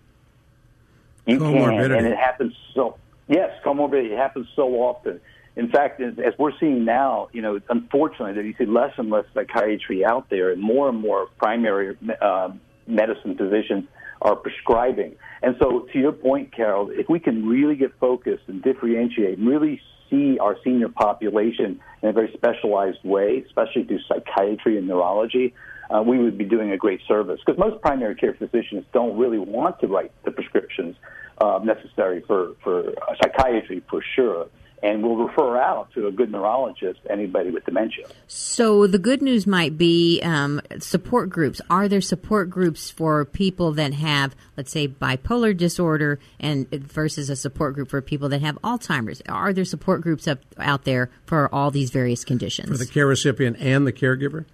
You 1.27 1.39
can, 1.39 1.57
and 1.93 2.07
it 2.07 2.17
happens 2.17 2.55
so. 2.75 2.97
Yes, 3.29 3.51
comorbidity 3.65 4.13
it 4.13 4.17
happens 4.17 4.47
so 4.55 4.75
often 4.75 5.21
in 5.57 5.71
fact, 5.71 6.01
as, 6.03 6.15
as 6.19 6.35
we're 6.39 6.57
seeing 6.61 6.85
now, 6.85 7.29
you 7.33 7.41
know, 7.41 7.59
unfortunately, 7.71 8.35
that 8.35 8.45
you 8.45 8.55
see 8.59 8.71
less 8.71 8.93
and 8.99 9.11
less 9.11 9.25
psychiatry 9.33 10.05
out 10.05 10.29
there, 10.29 10.51
and 10.51 10.61
more 10.61 10.89
and 10.89 11.01
more 11.01 11.29
primary 11.39 11.97
uh, 12.21 12.51
medicine 12.87 13.37
physicians 13.37 13.85
are 14.21 14.37
prescribing. 14.37 15.17
And 15.43 15.57
so, 15.59 15.89
to 15.93 15.99
your 15.99 16.13
point, 16.13 16.55
Carol, 16.55 16.91
if 16.91 17.09
we 17.09 17.19
can 17.21 17.47
really 17.47 17.75
get 17.75 17.99
focused 17.99 18.45
and 18.49 18.63
differentiate, 18.63 19.39
and 19.39 19.49
really 19.49 19.81
see 20.11 20.39
our 20.39 20.57
senior 20.63 20.91
population 20.91 21.81
in 22.03 22.11
a 22.11 22.13
very 22.13 22.31
specialized 22.35 23.03
way, 23.03 23.43
especially 23.47 23.85
through 23.85 24.01
psychiatry 24.07 24.77
and 24.77 24.87
neurology, 24.87 25.55
uh, 25.89 26.03
we 26.03 26.19
would 26.19 26.37
be 26.37 26.45
doing 26.45 26.71
a 26.71 26.77
great 26.77 27.01
service. 27.09 27.41
Because 27.45 27.59
most 27.59 27.81
primary 27.81 28.15
care 28.15 28.35
physicians 28.35 28.85
don't 28.93 29.17
really 29.17 29.39
want 29.39 29.81
to 29.81 29.87
write 29.87 30.13
the 30.25 30.31
prescriptions 30.31 30.97
uh, 31.39 31.61
necessary 31.65 32.23
for, 32.27 32.53
for 32.63 32.93
psychiatry, 33.23 33.83
for 33.89 34.03
sure 34.15 34.49
and 34.83 35.03
will 35.03 35.17
refer 35.17 35.57
out 35.57 35.91
to 35.93 36.07
a 36.07 36.13
good 36.13 36.31
neurologist 36.31 37.01
anybody 37.09 37.51
with 37.51 37.65
dementia. 37.65 38.07
So 38.27 38.87
the 38.87 38.99
good 38.99 39.23
news 39.23 39.47
might 39.47 39.79
be 39.79 40.21
um, 40.23 40.61
support 40.79 41.31
groups. 41.31 41.61
Are 41.71 41.89
there 41.89 42.01
support 42.01 42.51
groups 42.51 42.91
for 42.91 43.25
people 43.25 43.73
that 43.73 43.95
have, 43.95 44.35
let's 44.57 44.71
say, 44.71 44.87
bipolar 44.87 45.57
disorder, 45.57 46.19
and 46.39 46.69
versus 46.71 47.31
a 47.31 47.37
support 47.37 47.75
group 47.75 47.89
for 47.89 48.03
people 48.03 48.29
that 48.29 48.43
have 48.43 48.61
Alzheimer's? 48.63 49.23
Are 49.29 49.53
there 49.53 49.65
support 49.65 50.03
groups 50.03 50.29
up, 50.29 50.41
out 50.59 50.85
there 50.85 51.11
for 51.25 51.53
all 51.55 51.71
these 51.71 51.91
various 51.91 52.25
conditions 52.25 52.69
for 52.71 52.77
the 52.77 52.87
care 52.87 53.07
recipient 53.07 53.57
and 53.59 53.87
the 53.87 53.93
caregiver? 53.93 54.45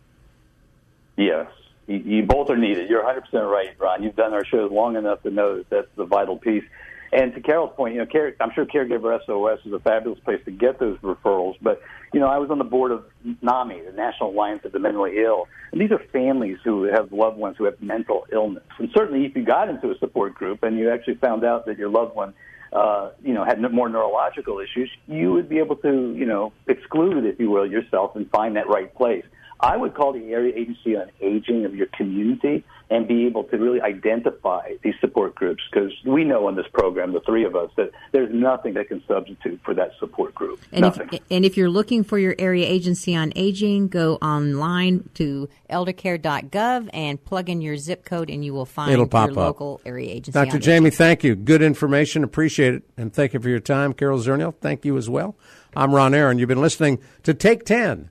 Yes. 1.17 1.51
You, 1.87 1.97
you 1.99 2.23
both 2.23 2.49
are 2.49 2.57
needed. 2.57 2.89
You're 2.89 3.03
100% 3.03 3.51
right, 3.51 3.75
Ron. 3.79 4.03
You've 4.03 4.17
done 4.17 4.33
our 4.33 4.45
shows 4.45 4.71
long 4.71 4.97
enough 4.97 5.23
to 5.23 5.31
know 5.31 5.59
that 5.59 5.71
that's 5.71 5.89
the 5.97 6.05
vital 6.05 6.39
piece. 6.39 6.65
And 7.13 7.35
to 7.35 7.41
Carol's 7.43 7.75
point, 7.77 7.95
you 7.95 8.01
know, 8.01 8.07
care, 8.07 8.35
I'm 8.41 8.53
sure 8.55 8.65
Caregiver 8.65 9.19
SOS 9.27 9.59
is 9.67 9.73
a 9.75 9.79
fabulous 9.81 10.19
place 10.21 10.41
to 10.47 10.51
get 10.51 10.79
those 10.79 10.99
referrals. 11.01 11.57
But 11.61 11.83
you 12.15 12.21
know, 12.21 12.27
I 12.27 12.39
was 12.39 12.51
on 12.51 12.59
the 12.59 12.65
board 12.65 12.91
of 12.91 13.05
NAMI, 13.43 13.83
the 13.85 13.93
National 13.93 14.31
Alliance 14.31 14.65
of 14.65 14.73
the 14.73 14.79
Mentally 14.79 15.19
Ill, 15.19 15.47
and 15.73 15.81
these 15.81 15.91
are 15.91 16.01
families 16.13 16.59
who 16.65 16.85
have 16.85 17.13
loved 17.13 17.37
ones 17.37 17.57
who 17.59 17.65
have 17.65 17.81
mental 17.83 18.27
illness. 18.33 18.65
And 18.79 18.89
certainly, 18.95 19.27
if 19.27 19.37
you 19.37 19.45
got 19.45 19.69
into 19.69 19.91
a 19.91 19.99
support 19.99 20.35
group 20.35 20.63
and 20.63 20.79
you 20.79 20.91
actually 20.91 21.17
found 21.17 21.45
out 21.45 21.67
that 21.67 21.79
your 21.79 21.91
loved 21.91 22.15
one 22.15 22.33
uh, 22.73 23.11
you 23.23 23.35
know, 23.35 23.45
had 23.45 23.61
more 23.71 23.89
neurological 23.89 24.59
issues, 24.59 24.91
you 25.07 25.33
would 25.33 25.49
be 25.49 25.59
able 25.59 25.77
to, 25.77 26.15
you 26.17 26.25
know, 26.25 26.53
exclude, 26.67 27.27
if 27.27 27.39
you 27.39 27.51
will, 27.51 27.71
yourself 27.71 28.17
and 28.17 28.31
find 28.31 28.57
that 28.57 28.67
right 28.67 28.95
place. 28.95 29.25
I 29.63 29.77
would 29.77 29.95
call 29.95 30.13
the 30.13 30.33
area 30.33 30.53
agency 30.57 30.97
on 30.97 31.09
aging 31.21 31.65
of 31.65 31.77
your 31.77 31.87
community 31.87 32.65
and 32.91 33.07
be 33.07 33.27
able 33.27 33.45
to 33.45 33.57
really 33.57 33.81
identify 33.81 34.73
these 34.83 34.95
support 35.01 35.37
groups 35.37 35.63
because 35.71 35.93
we 36.05 36.25
know 36.25 36.49
in 36.49 36.57
this 36.57 36.67
program, 36.75 37.13
the 37.13 37.21
three 37.21 37.45
of 37.45 37.55
us, 37.55 37.71
that 37.77 37.93
there's 38.11 38.35
nothing 38.35 38.75
that 38.75 38.89
can 38.89 39.03
substitute 39.07 39.61
for 39.65 39.73
that 39.73 39.93
support 40.01 40.35
group. 40.35 40.61
And 40.73 40.83
nothing. 40.83 41.09
If, 41.13 41.21
and 41.31 41.45
if 41.45 41.57
you're 41.57 41.71
looking 41.71 42.03
for 42.03 42.19
your 42.19 42.35
area 42.41 42.67
agency 42.67 43.15
on 43.15 43.33
aging, 43.37 43.89
go 43.89 44.17
online 44.17 45.09
to 45.15 45.49
eldercare.gov 45.71 46.91
and 46.93 47.25
plug 47.25 47.49
in 47.49 47.61
your 47.61 47.77
zip 47.77 48.05
code, 48.05 48.31
and 48.31 48.45
you 48.45 48.53
will 48.53 48.67
find 48.67 48.93
It'll 48.93 49.07
pop 49.07 49.31
your 49.31 49.39
up. 49.39 49.47
local 49.47 49.81
area 49.87 50.11
agency. 50.11 50.33
Dr. 50.33 50.59
Jamie, 50.59 50.89
aging. 50.89 50.99
thank 50.99 51.25
you. 51.25 51.37
Good 51.37 51.63
information. 51.63 52.25
Appreciate 52.25 52.75
it. 52.75 52.83
And 52.97 53.15
thank 53.15 53.33
you 53.33 53.39
for 53.39 53.49
your 53.49 53.61
time. 53.61 53.93
Carol 53.95 54.19
Zernial, 54.19 54.55
thank 54.61 54.85
you 54.85 54.99
as 54.99 55.09
well. 55.09 55.37
I'm 55.77 55.95
Ron 55.95 56.15
Aaron. 56.15 56.39
You've 56.39 56.49
been 56.49 56.61
listening 56.61 56.99
to 57.23 57.33
Take 57.33 57.65
10 57.65 58.11